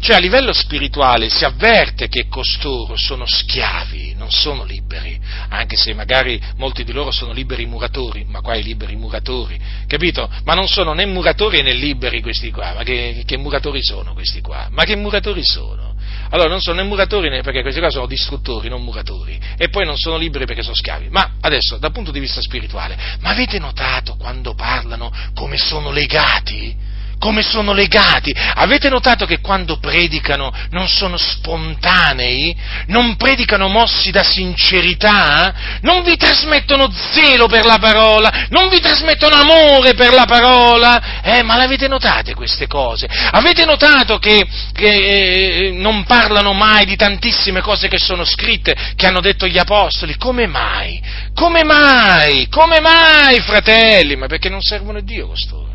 cioè 0.01 0.15
a 0.15 0.19
livello 0.19 0.51
spirituale 0.51 1.30
si 1.30 1.45
avverte 1.45 2.07
che 2.07 2.27
costoro 2.27 2.95
sono 2.95 3.27
schiavi, 3.27 4.15
non 4.15 4.31
sono 4.31 4.63
liberi, 4.63 5.19
anche 5.49 5.77
se 5.77 5.93
magari 5.93 6.41
molti 6.57 6.84
di 6.84 6.91
loro 6.91 7.11
sono 7.11 7.31
liberi 7.31 7.68
muratori, 7.68 8.26
ma 8.27 8.41
qua 8.41 8.55
i 8.55 8.63
liberi 8.63 8.95
muratori, 8.95 9.61
capito? 9.85 10.27
Ma 10.43 10.55
non 10.55 10.68
sono 10.68 10.93
né 10.93 11.05
muratori 11.05 11.61
né 11.61 11.73
liberi 11.73 12.19
questi 12.19 12.49
qua, 12.49 12.73
ma 12.73 12.84
che, 12.84 13.22
che 13.27 13.38
muratori 13.38 13.84
sono 13.84 14.13
questi 14.13 14.41
qua? 14.41 14.69
Ma 14.72 14.85
che 14.85 14.95
muratori 14.95 15.43
sono? 15.43 15.93
Allora 16.31 16.49
non 16.49 16.61
sono 16.61 16.81
né 16.81 16.88
muratori 16.88 17.30
né 17.30 17.43
perché 17.43 17.61
questi 17.61 17.80
qua 17.80 17.91
sono 17.91 18.07
distruttori, 18.07 18.69
non 18.69 18.81
muratori, 18.81 19.39
e 19.55 19.69
poi 19.69 19.85
non 19.85 19.97
sono 19.97 20.18
liberi 20.18 20.45
perché 20.45 20.63
sono 20.63 20.76
schiavi. 20.76 21.09
Ma 21.09 21.34
adesso, 21.41 21.77
dal 21.77 21.91
punto 21.91 22.09
di 22.09 22.19
vista 22.19 22.41
spirituale, 22.41 22.97
ma 23.19 23.30
avete 23.30 23.59
notato 23.59 24.15
quando 24.15 24.55
parlano 24.55 25.11
come 25.35 25.57
sono 25.57 25.91
legati? 25.91 26.89
Come 27.22 27.43
sono 27.43 27.72
legati. 27.72 28.34
Avete 28.35 28.89
notato 28.89 29.27
che 29.27 29.41
quando 29.41 29.77
predicano 29.77 30.52
non 30.72 30.88
sono 30.88 31.18
spontanei? 31.18 32.57
Non 32.88 33.15
predicano 33.15 33.68
mossi 33.68 34.10
da 34.10 34.23
sincerità? 34.23 35.53
Non 35.81 36.02
vi 36.02 36.18
trasmettono 36.18 36.91
zelo 36.91 37.45
per 37.45 37.64
la 37.64 37.77
parola? 37.77 38.48
Non 38.49 38.69
vi 38.69 38.80
trasmettono 38.80 39.35
amore 39.35 39.93
per 39.93 40.14
la 40.14 40.26
parola? 40.26 41.22
Eh, 41.22 41.43
ma 41.43 41.57
l'avete 41.57 41.88
notate 41.88 42.34
queste 42.34 42.65
cose? 42.65 43.07
Avete 43.07 43.65
notato 43.65 44.18
che, 44.18 44.43
che 44.73 45.68
eh, 45.68 45.72
non 45.73 46.03
parlano 46.06 46.53
mai 46.53 46.85
di 46.85 46.95
tantissime 46.95 47.61
cose 47.61 47.88
che 47.88 47.99
sono 47.99 48.26
scritte, 48.26 48.76
che 48.95 49.06
hanno 49.06 49.22
detto 49.22 49.45
gli 49.45 49.60
apostoli? 49.60 50.18
Come 50.18 50.48
mai? 50.48 50.99
Come 51.35 51.64
mai? 51.64 52.48
Come 52.49 52.80
mai, 52.80 53.39
fratelli? 53.41 54.15
Ma 54.15 54.26
perché 54.26 54.49
non 54.49 54.61
servono 54.61 54.98
a 54.98 55.02
Dio 55.02 55.27
costoro? 55.27 55.70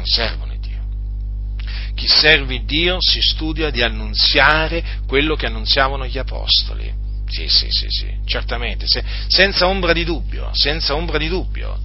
Non 0.00 0.04
servono 0.06 0.56
Dio. 0.58 0.78
Chi 1.94 2.08
serve 2.08 2.64
Dio 2.64 2.96
si 3.00 3.20
studia 3.20 3.70
di 3.70 3.82
annunziare 3.82 4.82
quello 5.06 5.34
che 5.36 5.46
annunziavano 5.46 6.06
gli 6.06 6.18
apostoli. 6.18 6.92
Sì, 7.28 7.46
sì, 7.48 7.68
sì, 7.70 7.86
sì, 7.88 8.18
certamente, 8.24 8.86
se, 8.88 9.04
senza 9.28 9.68
ombra 9.68 9.92
di 9.92 10.04
dubbio, 10.04 10.50
senza 10.52 10.96
ombra 10.96 11.18
di 11.18 11.28
dubbio. 11.28 11.78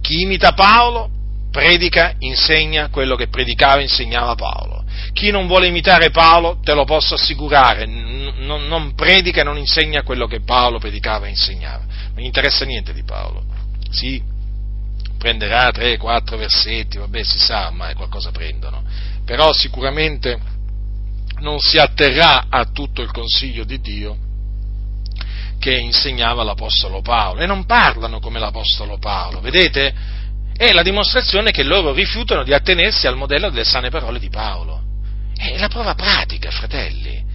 Chi 0.00 0.22
imita 0.22 0.52
Paolo 0.52 1.10
predica, 1.52 2.14
insegna 2.18 2.88
quello 2.88 3.14
che 3.14 3.28
predicava 3.28 3.78
e 3.78 3.82
insegnava 3.82 4.34
Paolo. 4.34 4.84
Chi 5.12 5.30
non 5.30 5.46
vuole 5.46 5.68
imitare 5.68 6.10
Paolo, 6.10 6.58
te 6.62 6.72
lo 6.74 6.84
posso 6.84 7.14
assicurare, 7.14 7.86
n- 7.86 8.34
non 8.66 8.94
predica 8.94 9.42
e 9.42 9.44
non 9.44 9.58
insegna 9.58 10.02
quello 10.02 10.26
che 10.26 10.40
Paolo 10.40 10.78
predicava 10.78 11.26
e 11.26 11.30
insegnava. 11.30 11.84
Non 12.14 12.22
gli 12.22 12.24
interessa 12.24 12.64
niente 12.64 12.92
di 12.92 13.04
Paolo. 13.04 13.44
Sì, 13.90 14.20
prenderà 15.18 15.70
tre, 15.70 15.96
quattro 15.96 16.36
versetti, 16.36 16.96
vabbè 16.96 17.22
si 17.22 17.38
sa, 17.38 17.70
ma 17.70 17.92
qualcosa 17.94 18.30
prendono, 18.30 18.82
però 19.24 19.52
sicuramente 19.52 20.38
non 21.40 21.58
si 21.58 21.76
atterrà 21.76 22.46
a 22.48 22.64
tutto 22.66 23.02
il 23.02 23.10
consiglio 23.10 23.64
di 23.64 23.80
Dio 23.80 24.16
che 25.58 25.76
insegnava 25.76 26.44
l'Apostolo 26.44 27.02
Paolo 27.02 27.40
e 27.40 27.46
non 27.46 27.66
parlano 27.66 28.20
come 28.20 28.38
l'Apostolo 28.38 28.98
Paolo, 28.98 29.40
vedete? 29.40 30.16
È 30.56 30.72
la 30.72 30.82
dimostrazione 30.82 31.50
che 31.50 31.62
loro 31.62 31.92
rifiutano 31.92 32.42
di 32.42 32.52
attenersi 32.52 33.06
al 33.06 33.16
modello 33.16 33.50
delle 33.50 33.64
sane 33.64 33.90
parole 33.90 34.18
di 34.18 34.28
Paolo. 34.28 34.82
È 35.36 35.56
la 35.56 35.68
prova 35.68 35.94
pratica, 35.94 36.50
fratelli 36.50 37.27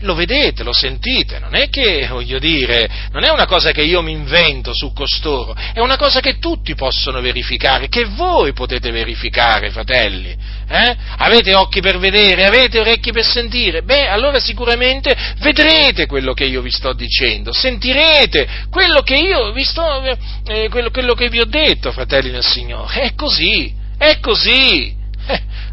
lo 0.00 0.14
vedete, 0.14 0.62
lo 0.62 0.72
sentite, 0.72 1.38
non 1.38 1.54
è 1.54 1.68
che, 1.68 2.06
voglio 2.08 2.38
dire, 2.38 2.88
non 3.12 3.24
è 3.24 3.30
una 3.30 3.46
cosa 3.46 3.72
che 3.72 3.82
io 3.82 4.02
mi 4.02 4.12
invento 4.12 4.72
su 4.72 4.92
costoro, 4.92 5.54
è 5.54 5.80
una 5.80 5.96
cosa 5.96 6.20
che 6.20 6.38
tutti 6.38 6.74
possono 6.74 7.20
verificare, 7.20 7.88
che 7.88 8.04
voi 8.04 8.52
potete 8.52 8.90
verificare, 8.90 9.70
fratelli. 9.70 10.36
Eh? 10.70 10.96
Avete 11.16 11.54
occhi 11.54 11.80
per 11.80 11.98
vedere, 11.98 12.44
avete 12.44 12.78
orecchi 12.78 13.10
per 13.10 13.24
sentire, 13.24 13.82
beh, 13.82 14.08
allora 14.08 14.38
sicuramente 14.38 15.16
vedrete 15.38 16.06
quello 16.06 16.34
che 16.34 16.44
io 16.44 16.60
vi 16.60 16.70
sto 16.70 16.92
dicendo, 16.92 17.52
sentirete 17.52 18.66
quello 18.70 19.00
che 19.00 19.16
io 19.16 19.52
vi 19.52 19.64
sto, 19.64 20.02
eh, 20.46 20.68
quello, 20.68 20.90
quello 20.90 21.14
che 21.14 21.28
vi 21.28 21.40
ho 21.40 21.46
detto, 21.46 21.90
fratelli 21.90 22.30
del 22.30 22.44
Signore. 22.44 23.00
È 23.00 23.14
così, 23.14 23.72
è 23.96 24.18
così. 24.20 24.97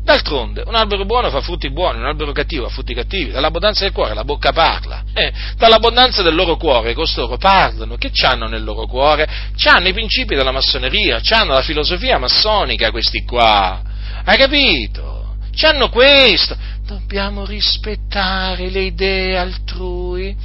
D'altronde, 0.06 0.61
un 0.68 0.76
albero 0.76 1.03
buono 1.03 1.32
fa 1.32 1.41
frutti 1.41 1.72
buoni, 1.72 1.98
un 1.98 2.06
albero 2.06 2.32
cattivo 2.32 2.68
fa 2.68 2.73
frutti 2.73 2.94
cattivi. 2.94 3.32
Dall'abbondanza 3.32 3.84
del 3.86 3.91
cuore 3.91 4.14
la 4.14 4.23
bocca 4.23 4.52
parla. 4.52 5.03
Eh, 5.14 5.34
dall'abbondanza 5.57 6.22
del 6.22 6.36
loro 6.36 6.57
cuore 6.57 6.94
costoro 6.94 7.38
parlano. 7.38 7.95
Che 7.98 8.11
c'hanno 8.11 8.45
nel 8.45 8.64
loro 8.64 8.86
cuore? 8.86 9.27
C'hanno 9.56 9.88
i 9.88 9.94
principi 9.94 10.36
della 10.36 10.52
massoneria, 10.52 11.19
c'hanno 11.23 11.53
la 11.53 11.64
filosofia 11.64 12.19
massonica 12.19 12.91
questi 12.91 13.23
qua. 13.23 13.82
Hai 14.23 14.38
capito? 14.38 15.38
C'hanno 15.56 15.90
questo. 15.90 16.56
Dobbiamo 16.86 17.44
rispettare 17.44 18.69
le 18.69 18.82
idee 18.82 19.38
altrui. 19.38 20.36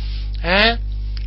Eh? 0.41 0.78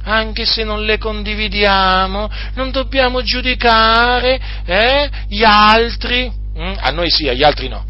anche 0.06 0.46
se 0.46 0.66
non 0.66 0.84
le 0.84 0.98
condividiamo, 0.98 2.30
non 2.56 2.72
dobbiamo 2.72 3.22
giudicare 3.22 4.38
eh, 4.66 5.10
gli 5.30 5.44
altri, 5.46 6.30
Mm? 6.58 6.74
A 6.78 6.92
noi 6.92 7.10
sì, 7.10 7.28
agli 7.28 7.44
altri 7.44 7.68
no. 7.68 7.84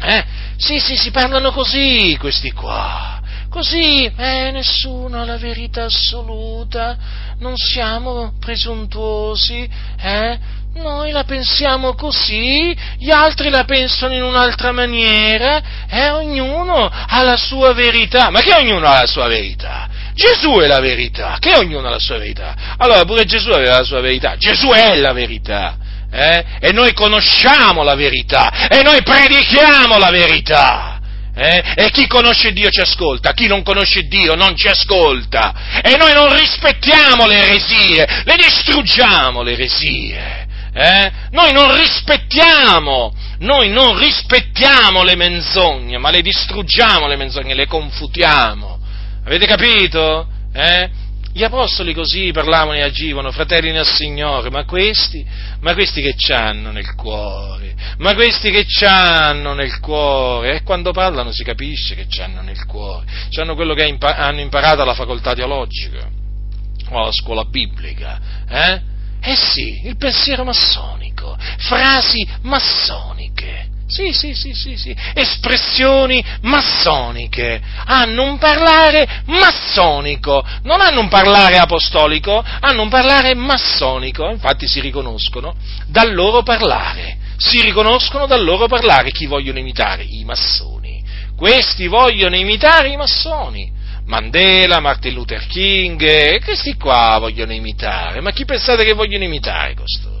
Eh? 0.00 0.24
Sì, 0.56 0.78
sì, 0.78 0.96
si 0.96 1.10
parlano 1.10 1.50
così 1.52 2.16
questi 2.18 2.52
qua. 2.52 3.20
Così, 3.50 4.04
eh, 4.04 4.50
nessuno 4.50 5.20
ha 5.20 5.24
la 5.24 5.38
verità 5.38 5.84
assoluta, 5.84 6.96
non 7.38 7.56
siamo 7.56 8.34
presuntuosi, 8.38 9.68
eh? 10.00 10.38
Noi 10.74 11.10
la 11.10 11.24
pensiamo 11.24 11.94
così, 11.94 12.76
gli 12.98 13.10
altri 13.10 13.48
la 13.48 13.64
pensano 13.64 14.14
in 14.14 14.22
un'altra 14.22 14.70
maniera, 14.70 15.62
eh? 15.88 16.10
Ognuno 16.10 16.88
ha 16.88 17.22
la 17.22 17.36
sua 17.36 17.72
verità. 17.72 18.30
Ma 18.30 18.40
che 18.40 18.54
ognuno 18.54 18.86
ha 18.86 19.00
la 19.00 19.06
sua 19.06 19.26
verità? 19.28 19.88
Gesù 20.14 20.52
è 20.58 20.66
la 20.66 20.80
verità, 20.80 21.36
che 21.38 21.56
ognuno 21.56 21.86
ha 21.88 21.90
la 21.90 21.98
sua 21.98 22.18
verità. 22.18 22.54
Allora 22.76 23.04
pure 23.04 23.24
Gesù 23.24 23.50
aveva 23.50 23.78
la 23.78 23.84
sua 23.84 24.00
verità, 24.00 24.36
Gesù 24.36 24.68
è 24.68 24.96
la 24.96 25.12
verità 25.12 25.76
eh? 26.10 26.44
e 26.60 26.72
noi 26.72 26.92
conosciamo 26.92 27.82
la 27.82 27.94
verità 27.94 28.68
e 28.68 28.82
noi 28.82 29.02
predichiamo 29.02 29.98
la 29.98 30.10
verità. 30.10 31.00
Eh? 31.34 31.62
E 31.76 31.90
chi 31.90 32.08
conosce 32.08 32.52
Dio 32.52 32.68
ci 32.68 32.80
ascolta, 32.80 33.32
chi 33.32 33.46
non 33.46 33.62
conosce 33.62 34.08
Dio 34.08 34.34
non 34.34 34.56
ci 34.56 34.66
ascolta. 34.66 35.80
E 35.82 35.96
noi 35.96 36.12
non 36.12 36.36
rispettiamo 36.36 37.26
le 37.26 37.36
eresie, 37.36 38.22
le 38.24 38.36
distruggiamo 38.36 39.42
le 39.42 39.52
eresie. 39.52 40.46
Eh? 40.74 41.12
Noi 41.30 41.52
non 41.52 41.76
rispettiamo, 41.76 43.14
noi 43.38 43.68
non 43.68 43.96
rispettiamo 43.98 45.04
le 45.04 45.14
menzogne, 45.14 45.98
ma 45.98 46.10
le 46.10 46.22
distruggiamo 46.22 47.06
le 47.06 47.16
menzogne, 47.16 47.54
le 47.54 47.66
confutiamo. 47.66 48.78
Avete 49.24 49.46
capito? 49.46 50.26
Eh? 50.52 50.90
Gli 51.38 51.44
apostoli 51.44 51.94
così 51.94 52.32
parlavano 52.32 52.74
e 52.74 52.82
agivano, 52.82 53.30
fratelli 53.30 53.70
nel 53.70 53.86
Signore, 53.86 54.50
ma 54.50 54.64
questi, 54.64 55.24
ma 55.60 55.72
questi 55.72 56.02
che 56.02 56.16
c'hanno 56.16 56.72
nel 56.72 56.96
cuore, 56.96 57.76
ma 57.98 58.12
questi 58.14 58.50
che 58.50 58.64
c'hanno 58.66 59.54
nel 59.54 59.78
cuore, 59.78 60.56
e 60.56 60.62
quando 60.64 60.90
parlano 60.90 61.30
si 61.30 61.44
capisce 61.44 61.94
che 61.94 62.06
c'hanno 62.08 62.40
nel 62.40 62.64
cuore, 62.66 63.06
c'hanno 63.30 63.54
quello 63.54 63.74
che 63.74 63.84
hanno 64.00 64.40
imparato 64.40 64.82
alla 64.82 64.94
facoltà 64.94 65.32
teologica, 65.34 66.08
o 66.88 66.98
alla 66.98 67.12
scuola 67.12 67.44
biblica, 67.44 68.18
eh? 68.48 68.80
Eh 69.20 69.36
sì, 69.36 69.86
il 69.86 69.96
pensiero 69.96 70.42
massonico, 70.42 71.38
frasi 71.58 72.26
massoniche. 72.40 73.68
Sì, 73.88 74.12
sì, 74.12 74.34
sì, 74.34 74.52
sì, 74.52 74.76
sì, 74.76 74.94
espressioni 75.14 76.22
massoniche. 76.42 77.58
Hanno 77.86 78.22
un 78.22 78.36
parlare 78.36 79.22
massonico, 79.24 80.44
non 80.64 80.82
hanno 80.82 81.00
un 81.00 81.08
parlare 81.08 81.56
apostolico, 81.56 82.44
hanno 82.60 82.82
un 82.82 82.90
parlare 82.90 83.34
massonico. 83.34 84.28
Infatti 84.28 84.68
si 84.68 84.80
riconoscono 84.80 85.54
dal 85.86 86.12
loro 86.12 86.42
parlare. 86.42 87.16
Si 87.38 87.62
riconoscono 87.62 88.26
dal 88.26 88.44
loro 88.44 88.66
parlare 88.66 89.10
chi 89.10 89.24
vogliono 89.24 89.58
imitare? 89.58 90.02
I 90.02 90.22
massoni. 90.22 91.02
Questi 91.34 91.86
vogliono 91.86 92.36
imitare 92.36 92.90
i 92.90 92.96
massoni. 92.96 93.72
Mandela, 94.04 94.80
Martin 94.80 95.14
Luther 95.14 95.46
King, 95.46 96.42
questi 96.44 96.76
qua 96.76 97.16
vogliono 97.18 97.52
imitare. 97.52 98.20
Ma 98.20 98.32
chi 98.32 98.44
pensate 98.44 98.84
che 98.84 98.92
vogliono 98.92 99.24
imitare 99.24 99.74
costoro? 99.74 100.16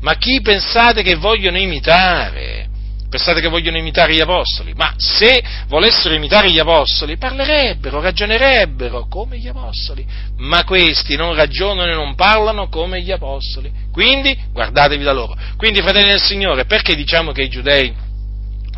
Ma 0.00 0.14
chi 0.16 0.40
pensate 0.40 1.02
che 1.02 1.14
vogliono 1.14 1.58
imitare? 1.58 2.65
Pensate 3.08 3.40
che 3.40 3.48
vogliono 3.48 3.78
imitare 3.78 4.14
gli 4.14 4.20
apostoli? 4.20 4.74
Ma 4.74 4.94
se 4.96 5.42
volessero 5.68 6.14
imitare 6.14 6.50
gli 6.50 6.58
apostoli, 6.58 7.16
parlerebbero, 7.16 8.00
ragionerebbero 8.00 9.06
come 9.08 9.38
gli 9.38 9.48
apostoli. 9.48 10.06
Ma 10.38 10.64
questi 10.64 11.16
non 11.16 11.34
ragionano 11.34 11.90
e 11.90 11.94
non 11.94 12.14
parlano 12.14 12.68
come 12.68 13.00
gli 13.02 13.12
apostoli. 13.12 13.70
Quindi 13.92 14.36
guardatevi 14.52 15.04
da 15.04 15.12
loro. 15.12 15.36
Quindi, 15.56 15.80
fratelli 15.80 16.08
del 16.08 16.22
Signore, 16.22 16.64
perché 16.64 16.94
diciamo 16.94 17.32
che 17.32 17.42
i 17.42 17.48
giudei 17.48 17.94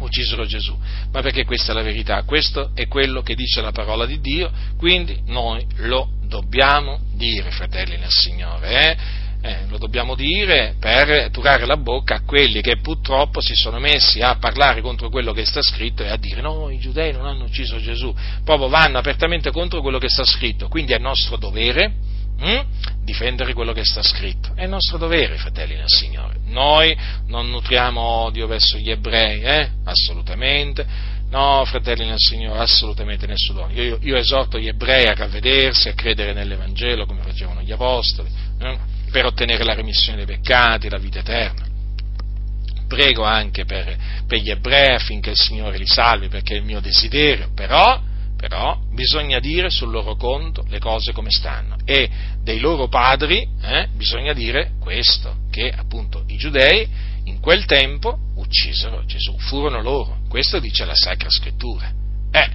uccisero 0.01 0.47
Gesù? 0.47 0.77
Ma 1.13 1.21
perché 1.23 1.45
questa 1.45 1.73
è 1.73 1.75
la 1.75 1.83
verità, 1.83 2.23
questo 2.23 2.71
è 2.75 2.87
quello 2.87 3.23
che 3.23 3.35
dice 3.35 3.61
la 3.61 3.73
parola 3.73 4.07
di 4.07 4.21
Dio, 4.21 4.51
quindi 4.77 5.21
noi 5.27 5.67
lo 5.77 6.11
dobbiamo 6.23 7.01
dire, 7.15 7.51
fratelli 7.51 7.97
nel 7.97 8.11
Signore. 8.11 8.91
Eh? 8.91 8.97
Eh, 9.41 9.67
lo 9.69 9.79
dobbiamo 9.79 10.15
dire, 10.15 10.75
per 10.81 11.31
turare 11.31 11.65
la 11.65 11.77
bocca 11.77 12.17
a 12.17 12.23
quelli 12.23 12.61
che 12.61 12.79
purtroppo 12.79 13.41
si 13.41 13.55
sono 13.55 13.79
messi 13.79 14.21
a 14.21 14.37
parlare 14.37 14.81
contro 14.81 15.09
quello 15.11 15.33
che 15.33 15.45
sta 15.45 15.63
scritto 15.63 16.03
e 16.03 16.09
a 16.09 16.17
dire 16.17 16.41
no, 16.41 16.71
i 16.71 16.79
giudei 16.79 17.13
non 17.13 17.27
hanno 17.27 17.45
ucciso 17.45 17.79
Gesù, 17.79 18.15
proprio 18.45 18.69
vanno 18.69 18.99
apertamente 18.99 19.51
contro 19.51 19.81
quello 19.81 19.99
che 19.99 20.09
sta 20.09 20.25
scritto, 20.25 20.69
quindi 20.69 20.93
è 20.93 20.99
nostro 20.99 21.37
dovere 21.37 21.93
hm, 22.39 22.65
difendere 23.05 23.53
quello 23.53 23.73
che 23.73 23.85
sta 23.85 24.03
scritto, 24.03 24.53
è 24.55 24.67
nostro 24.67 24.99
dovere, 24.99 25.37
fratelli 25.37 25.75
del 25.75 25.89
Signore. 25.89 26.37
Noi 26.47 26.97
non 27.27 27.49
nutriamo 27.51 28.01
odio 28.01 28.47
verso 28.47 28.79
gli 28.79 28.91
ebrei, 28.91 29.41
eh? 29.43 29.71
assolutamente. 29.85 31.17
No, 31.31 31.63
fratelli 31.67 32.07
nel 32.07 32.17
Signore, 32.19 32.61
assolutamente 32.61 33.27
nessuno. 33.27 33.69
Io, 33.73 33.99
io, 34.01 34.17
esorto 34.17 34.59
gli 34.59 34.69
ebrei 34.69 35.07
a 35.07 35.15
ravvedersi, 35.15 35.89
a 35.89 35.95
credere 35.95 36.33
nell'Evangelo 36.33 37.05
come 37.05 37.21
facevano 37.23 37.61
gli 37.61 37.71
apostoli. 37.71 38.31
Eh? 38.61 38.97
Per 39.11 39.27
ottenere 39.27 39.65
la 39.65 39.75
remissione 39.75 40.25
dei 40.25 40.37
peccati, 40.37 40.89
la 40.89 40.99
vita 40.99 41.21
eterna. 41.21 41.67
prego 42.87 43.23
anche 43.23 43.65
per, 43.65 43.97
per 44.27 44.39
gli 44.39 44.51
ebrei 44.51 44.95
affinché 44.95 45.31
il 45.31 45.37
Signore 45.37 45.77
li 45.77 45.87
salvi, 45.87 46.29
perché 46.29 46.55
è 46.55 46.57
il 46.57 46.65
mio 46.65 46.81
desiderio, 46.81 47.51
però, 47.55 48.01
però 48.37 48.81
bisogna 48.93 49.39
dire 49.41 49.69
sul 49.71 49.91
loro 49.91 50.17
conto 50.17 50.65
le 50.69 50.79
cose 50.79 51.13
come 51.13 51.31
stanno. 51.31 51.77
E 51.85 52.09
dei 52.43 52.59
loro 52.59 52.89
padri 52.89 53.47
eh, 53.61 53.89
bisogna 53.95 54.33
dire 54.33 54.73
questo, 54.81 55.37
che 55.51 55.71
appunto 55.71 56.25
i 56.29 56.37
giudei 56.37 56.89
in 57.25 57.41
quel 57.41 57.67
tempo 57.67 58.19
uccisero 58.37 59.05
Gesù, 59.05 59.37
furono 59.39 59.83
loro, 59.83 60.21
questo 60.29 60.59
dice 60.59 60.87
la 60.87 60.95
Sacra 60.95 61.29
Scrittura. 61.29 61.93
Eh, 62.31 62.51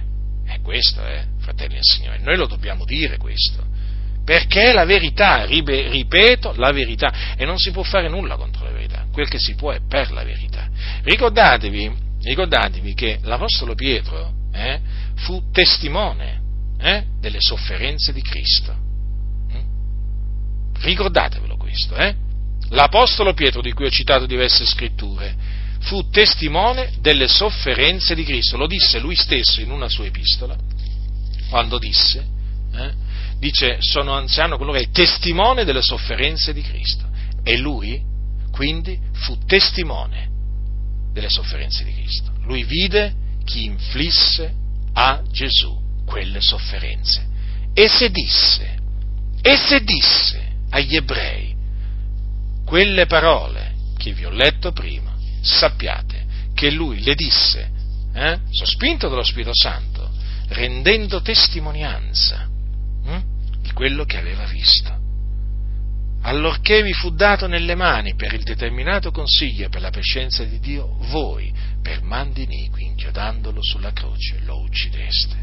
è 0.46 0.60
questo, 0.62 1.06
eh, 1.06 1.24
fratelli 1.38 1.74
del 1.74 1.82
Signore, 1.84 2.18
noi 2.18 2.36
lo 2.36 2.46
dobbiamo 2.46 2.84
dire 2.84 3.16
questo, 3.18 3.64
perché 4.24 4.70
è 4.70 4.72
la 4.72 4.84
verità, 4.84 5.44
ripeto, 5.44 6.54
la 6.56 6.72
verità, 6.72 7.34
e 7.36 7.44
non 7.44 7.58
si 7.58 7.70
può 7.70 7.82
fare 7.82 8.08
nulla 8.08 8.36
contro 8.36 8.64
la 8.64 8.70
verità, 8.70 9.06
quel 9.12 9.28
che 9.28 9.38
si 9.38 9.54
può 9.54 9.70
è 9.70 9.80
per 9.86 10.10
la 10.12 10.24
verità. 10.24 10.68
Ricordatevi, 11.02 11.92
ricordatevi 12.22 12.94
che 12.94 13.18
l'Apostolo 13.22 13.74
Pietro 13.74 14.32
eh, 14.52 14.80
fu 15.16 15.50
testimone 15.52 16.40
eh, 16.80 17.04
delle 17.20 17.40
sofferenze 17.40 18.12
di 18.12 18.22
Cristo. 18.22 18.74
Mm? 19.52 20.74
Ricordatevelo 20.80 21.56
questo, 21.56 21.94
eh? 21.96 22.14
L'Apostolo 22.70 23.34
Pietro, 23.34 23.60
di 23.60 23.72
cui 23.72 23.84
ho 23.84 23.90
citato 23.90 24.24
diverse 24.24 24.64
scritture, 24.64 25.36
fu 25.80 26.08
testimone 26.08 26.92
delle 27.00 27.28
sofferenze 27.28 28.14
di 28.14 28.24
Cristo, 28.24 28.56
lo 28.56 28.66
disse 28.66 28.98
lui 28.98 29.14
stesso 29.14 29.60
in 29.60 29.70
una 29.70 29.88
sua 29.88 30.06
epistola, 30.06 30.56
quando 31.50 31.78
disse, 31.78 32.26
eh, 32.72 32.92
dice 33.44 33.76
sono 33.80 34.14
anziano 34.14 34.56
coloro 34.56 34.78
che 34.78 34.84
è 34.84 34.90
testimone 34.90 35.64
delle 35.64 35.82
sofferenze 35.82 36.54
di 36.54 36.62
Cristo 36.62 37.06
e 37.42 37.58
lui 37.58 38.02
quindi 38.50 38.98
fu 39.12 39.36
testimone 39.44 40.30
delle 41.12 41.28
sofferenze 41.28 41.84
di 41.84 41.92
Cristo. 41.92 42.32
Lui 42.44 42.64
vide 42.64 43.14
chi 43.44 43.64
inflisse 43.64 44.54
a 44.94 45.22
Gesù 45.30 45.78
quelle 46.06 46.40
sofferenze 46.40 47.26
e 47.74 47.88
se 47.88 48.10
disse, 48.10 48.78
e 49.42 49.56
se 49.56 49.82
disse 49.82 50.52
agli 50.70 50.96
ebrei 50.96 51.54
quelle 52.64 53.04
parole 53.04 53.74
che 53.98 54.12
vi 54.12 54.24
ho 54.24 54.30
letto 54.30 54.72
prima, 54.72 55.14
sappiate 55.42 56.24
che 56.54 56.70
lui 56.70 57.02
le 57.02 57.14
disse, 57.14 57.70
eh, 58.14 58.38
sospinto 58.50 59.08
dallo 59.08 59.24
Spirito 59.24 59.54
Santo, 59.54 60.10
rendendo 60.48 61.20
testimonianza 61.20 62.52
di 63.64 63.72
quello 63.72 64.04
che 64.04 64.18
aveva 64.18 64.44
visto. 64.44 65.00
Allorché 66.20 66.82
vi 66.82 66.92
fu 66.92 67.10
dato 67.10 67.46
nelle 67.46 67.74
mani 67.74 68.14
per 68.14 68.32
il 68.34 68.42
determinato 68.42 69.10
consiglio 69.10 69.66
e 69.66 69.68
per 69.70 69.80
la 69.80 69.90
prescenza 69.90 70.44
di 70.44 70.58
Dio, 70.60 70.96
voi, 71.08 71.52
per 71.82 72.02
mandi 72.02 72.44
iniqui, 72.44 72.84
inchiodandolo 72.84 73.62
sulla 73.62 73.92
croce, 73.92 74.40
lo 74.44 74.60
uccideste. 74.60 75.36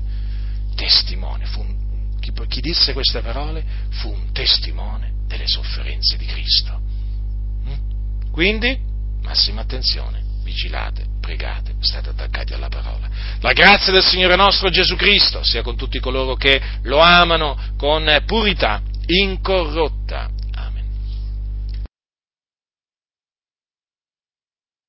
Testimone, 0.75 1.45
un, 1.57 2.17
chi, 2.19 2.31
chi 2.47 2.61
disse 2.61 2.93
queste 2.93 3.21
parole 3.21 3.63
fu 3.89 4.09
un 4.11 4.31
testimone 4.31 5.13
delle 5.27 5.47
sofferenze 5.47 6.17
di 6.17 6.25
Cristo. 6.25 6.79
Hm? 7.65 8.31
Quindi, 8.31 8.79
massima 9.21 9.61
attenzione, 9.61 10.23
vigilate, 10.51 11.05
pregate, 11.21 11.75
state 11.79 12.09
attaccati 12.09 12.53
alla 12.53 12.67
parola. 12.67 13.07
La 13.39 13.53
grazia 13.53 13.93
del 13.93 14.03
Signore 14.03 14.35
nostro 14.35 14.69
Gesù 14.69 14.95
Cristo 14.95 15.43
sia 15.43 15.61
con 15.61 15.77
tutti 15.77 15.99
coloro 15.99 16.35
che 16.35 16.61
lo 16.83 16.99
amano 16.99 17.57
con 17.77 18.23
purità 18.25 18.81
incorrotta 19.05 20.29